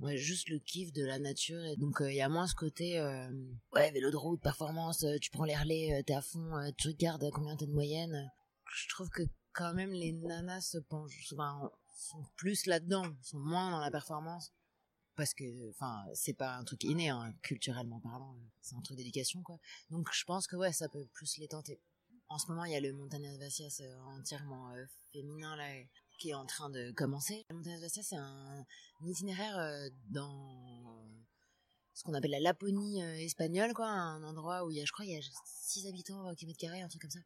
ouais, 0.00 0.16
juste 0.16 0.48
le 0.48 0.58
kiff 0.58 0.92
de 0.92 1.04
la 1.04 1.18
nature. 1.18 1.62
Et 1.64 1.76
donc, 1.76 2.00
euh, 2.00 2.10
il 2.10 2.16
y 2.16 2.22
a 2.22 2.28
moins 2.28 2.46
ce 2.46 2.54
côté, 2.54 2.98
euh, 2.98 3.28
ouais, 3.74 3.90
vélo 3.90 4.10
de 4.10 4.16
route, 4.16 4.40
performance, 4.40 5.04
tu 5.20 5.30
prends 5.30 5.44
les 5.44 5.56
relais, 5.56 6.02
t'es 6.06 6.14
à 6.14 6.22
fond, 6.22 6.50
tu 6.78 6.88
regardes 6.88 7.28
combien 7.30 7.56
t'as 7.56 7.66
de 7.66 7.72
moyenne. 7.72 8.30
Je 8.74 8.88
trouve 8.88 9.10
que 9.10 9.22
quand 9.52 9.74
même 9.74 9.92
les 9.92 10.12
nanas 10.12 10.62
se 10.62 10.78
penchent, 10.78 11.28
sont 11.28 12.24
plus 12.36 12.66
là-dedans, 12.66 13.04
sont 13.22 13.38
moins 13.38 13.70
dans 13.70 13.80
la 13.80 13.90
performance 13.90 14.52
parce 15.16 15.34
que 15.34 15.70
enfin 15.70 16.04
c'est 16.14 16.32
pas 16.32 16.56
un 16.56 16.64
truc 16.64 16.84
inné 16.84 17.10
hein, 17.10 17.34
culturellement 17.42 18.00
parlant 18.00 18.34
c'est 18.60 18.74
un 18.74 18.80
truc 18.80 18.96
d'éducation 18.96 19.42
quoi. 19.42 19.58
Donc 19.90 20.08
je 20.12 20.24
pense 20.24 20.46
que 20.46 20.56
ouais 20.56 20.72
ça 20.72 20.88
peut 20.88 21.06
plus 21.12 21.36
les 21.38 21.48
tenter. 21.48 21.80
En 22.28 22.38
ce 22.38 22.46
moment 22.48 22.64
il 22.64 22.72
y 22.72 22.76
a 22.76 22.80
le 22.80 22.92
Montañas 22.92 23.36
Vacias 23.38 23.80
euh, 23.80 24.00
entièrement 24.18 24.70
euh, 24.70 24.84
féminin 25.12 25.56
là 25.56 25.68
qui 26.18 26.30
est 26.30 26.34
en 26.34 26.46
train 26.46 26.70
de 26.70 26.90
commencer. 26.92 27.44
Le 27.50 27.56
Montañas 27.56 27.80
Vacias 27.80 28.04
c'est 28.04 28.16
un, 28.16 28.64
itinéraire 29.04 29.58
euh, 29.58 29.88
dans 30.08 31.06
ce 31.94 32.04
qu'on 32.04 32.14
appelle 32.14 32.30
la 32.30 32.40
Laponie 32.40 33.02
espagnole 33.02 33.74
quoi 33.74 33.88
un 33.88 34.22
endroit 34.22 34.64
où 34.64 34.70
il 34.70 34.78
y 34.78 34.80
a 34.80 34.84
je 34.86 34.92
crois 34.92 35.04
il 35.04 35.12
y 35.12 35.16
a 35.16 35.20
6 35.44 35.86
habitants 35.88 36.30
au 36.30 36.34
kilomètre 36.34 36.58
carré 36.58 36.80
un 36.80 36.88
truc 36.88 37.02
comme 37.02 37.10
ça 37.10 37.20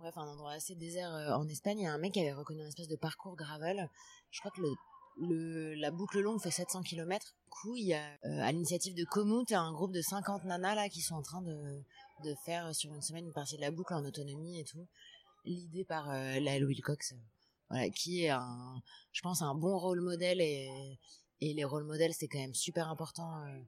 bref 0.00 0.16
un 0.16 0.26
endroit 0.26 0.52
assez 0.52 0.74
désert 0.74 1.14
euh, 1.14 1.32
en 1.34 1.46
Espagne 1.48 1.78
il 1.78 1.84
y 1.84 1.86
a 1.86 1.92
un 1.92 1.98
mec 1.98 2.12
qui 2.12 2.20
avait 2.20 2.32
reconnu 2.32 2.62
un 2.62 2.66
espèce 2.66 2.88
de 2.88 2.96
parcours 2.96 3.36
gravel 3.36 3.88
je 4.30 4.40
crois 4.40 4.50
que 4.50 4.62
la 5.20 5.90
boucle 5.90 6.20
longue 6.20 6.40
fait 6.40 6.50
700 6.50 6.82
km. 6.82 7.34
Du 7.44 7.50
coup, 7.50 7.76
il 7.76 7.88
y 7.88 7.94
a, 7.94 8.02
euh, 8.24 8.40
à 8.40 8.52
l'initiative 8.52 8.94
de 8.94 9.04
Komoot, 9.04 9.52
un 9.52 9.72
groupe 9.72 9.92
de 9.92 10.00
50 10.00 10.44
nanas 10.44 10.74
là 10.74 10.88
qui 10.88 11.02
sont 11.02 11.16
en 11.16 11.22
train 11.22 11.42
de, 11.42 12.34
faire 12.44 12.74
sur 12.74 12.94
une 12.94 13.02
semaine 13.02 13.26
une 13.26 13.32
partie 13.32 13.56
de 13.56 13.60
la 13.60 13.70
boucle 13.70 13.92
en 13.92 14.04
autonomie 14.04 14.60
et 14.60 14.64
tout. 14.64 14.86
L'idée 15.44 15.84
par 15.84 16.10
euh, 16.10 16.38
Wilcox, 16.38 17.12
euh, 17.12 17.16
voilà, 17.70 17.90
qui 17.90 18.24
est 18.24 18.30
un, 18.30 18.82
je 19.12 19.20
pense, 19.22 19.42
un 19.42 19.54
bon 19.54 19.78
rôle 19.78 20.00
modèle 20.00 20.40
et, 20.40 20.98
et 21.40 21.54
les 21.54 21.64
rôles 21.64 21.84
modèles 21.84 22.12
c'est 22.14 22.28
quand 22.28 22.38
même 22.38 22.54
super 22.54 22.88
important 22.88 23.42
euh, 23.44 23.60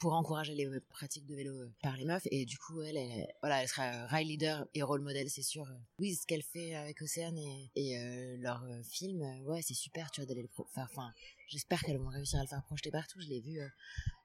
pour 0.00 0.14
encourager 0.14 0.54
les 0.54 0.66
euh, 0.66 0.80
pratiques 0.88 1.26
de 1.26 1.36
vélo 1.36 1.52
euh, 1.52 1.72
par 1.82 1.96
les 1.96 2.04
meufs. 2.04 2.26
Et 2.30 2.44
du 2.46 2.58
coup 2.58 2.82
elle, 2.82 3.28
voilà 3.42 3.62
elle 3.62 3.68
sera 3.68 4.06
rail 4.06 4.24
leader 4.24 4.66
et 4.74 4.82
rôle 4.82 5.02
modèle 5.02 5.30
c'est 5.30 5.42
sûr 5.42 5.70
oui 5.98 6.14
ce 6.14 6.26
qu'elle 6.26 6.42
fait 6.42 6.74
avec 6.74 7.00
Océane 7.02 7.38
et, 7.38 7.98
euh, 7.98 8.36
leur 8.38 8.64
euh, 8.64 8.82
film 8.82 9.22
euh, 9.22 9.52
ouais 9.52 9.62
c'est 9.62 9.74
super 9.74 10.10
tu 10.10 10.20
vois 10.20 10.26
d'aller 10.26 10.42
le 10.42 10.48
faire 10.48 10.88
enfin 10.90 11.12
j'espère 11.48 11.82
qu'elles 11.82 11.98
vont 11.98 12.08
réussir 12.08 12.38
à 12.38 12.42
le 12.42 12.48
faire 12.48 12.62
projeter 12.64 12.90
partout. 12.90 13.20
Je 13.20 13.28
l'ai 13.28 13.40
vu 13.40 13.60
euh, 13.60 13.68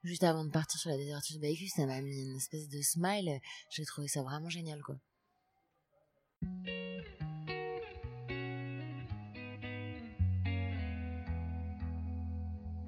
juste 0.04 0.24
avant 0.24 0.46
de 0.46 0.52
partir 0.52 0.80
sur 0.80 0.90
la 0.90 0.98
Desertus 0.98 1.38
Bacchus 1.40 1.70
ça 1.76 1.86
m'a 1.86 2.02
mis 2.02 2.18
une 2.18 2.38
espèce 2.38 2.70
de 2.70 2.82
smile. 2.82 3.40
J'ai 3.70 3.86
trouvé 3.86 4.08
ça 4.08 4.24
vraiment 4.24 4.50
génial 4.50 4.82
quoi 4.82 4.96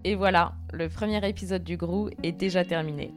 Et 0.08 0.16
voilà, 0.16 0.54
le 0.72 0.88
premier 0.88 1.28
épisode 1.28 1.66
du 1.66 1.76
Grou 1.76 2.10
est 2.24 2.32
déjà 2.32 2.64
terminé. 2.64 3.14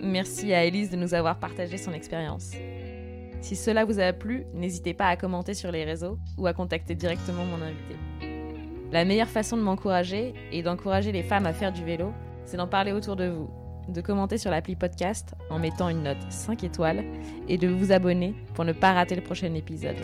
Merci 0.00 0.54
à 0.54 0.64
Elise 0.64 0.88
de 0.88 0.96
nous 0.96 1.12
avoir 1.12 1.40
partagé 1.40 1.78
son 1.78 1.92
expérience. 1.92 2.52
Si 3.40 3.56
cela 3.56 3.84
vous 3.84 3.98
a 3.98 4.12
plu, 4.12 4.44
n'hésitez 4.54 4.94
pas 4.94 5.08
à 5.08 5.16
commenter 5.16 5.52
sur 5.52 5.72
les 5.72 5.82
réseaux 5.82 6.16
ou 6.36 6.46
à 6.46 6.52
contacter 6.52 6.94
directement 6.94 7.44
mon 7.44 7.60
invité. 7.60 7.96
La 8.92 9.04
meilleure 9.04 9.26
façon 9.26 9.56
de 9.56 9.62
m'encourager 9.62 10.32
et 10.52 10.62
d'encourager 10.62 11.10
les 11.10 11.24
femmes 11.24 11.46
à 11.46 11.52
faire 11.52 11.72
du 11.72 11.82
vélo, 11.82 12.12
c'est 12.44 12.56
d'en 12.56 12.68
parler 12.68 12.92
autour 12.92 13.16
de 13.16 13.26
vous, 13.26 13.50
de 13.88 14.00
commenter 14.00 14.38
sur 14.38 14.52
l'appli 14.52 14.76
podcast 14.76 15.34
en 15.50 15.58
mettant 15.58 15.88
une 15.88 16.04
note 16.04 16.22
5 16.28 16.62
étoiles 16.62 17.04
et 17.48 17.58
de 17.58 17.66
vous 17.66 17.90
abonner 17.90 18.36
pour 18.54 18.64
ne 18.64 18.72
pas 18.72 18.92
rater 18.92 19.16
le 19.16 19.22
prochain 19.22 19.52
épisode. 19.54 19.96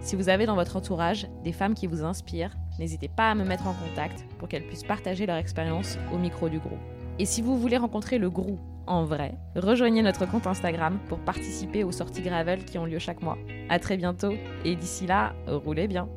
Si 0.00 0.16
vous 0.16 0.28
avez 0.28 0.46
dans 0.46 0.56
votre 0.56 0.74
entourage 0.74 1.28
des 1.44 1.52
femmes 1.52 1.74
qui 1.74 1.86
vous 1.86 2.02
inspirent, 2.02 2.56
n'hésitez 2.78 3.08
pas 3.08 3.30
à 3.30 3.34
me 3.34 3.44
mettre 3.44 3.66
en 3.66 3.74
contact 3.74 4.24
pour 4.38 4.48
qu'elles 4.48 4.66
puissent 4.66 4.84
partager 4.84 5.26
leur 5.26 5.36
expérience 5.36 5.98
au 6.12 6.18
micro 6.18 6.48
du 6.48 6.58
groupe. 6.58 6.78
Et 7.18 7.26
si 7.26 7.42
vous 7.42 7.58
voulez 7.58 7.76
rencontrer 7.76 8.18
le 8.18 8.30
groupe 8.30 8.60
en 8.86 9.04
vrai, 9.04 9.34
rejoignez 9.56 10.02
notre 10.02 10.26
compte 10.26 10.46
Instagram 10.46 10.98
pour 11.08 11.18
participer 11.18 11.84
aux 11.84 11.92
sorties 11.92 12.22
gravel 12.22 12.64
qui 12.64 12.76
ont 12.76 12.84
lieu 12.84 12.98
chaque 12.98 13.22
mois. 13.22 13.38
À 13.70 13.78
très 13.78 13.96
bientôt 13.96 14.34
et 14.64 14.76
d'ici 14.76 15.06
là, 15.06 15.32
roulez 15.46 15.88
bien. 15.88 16.08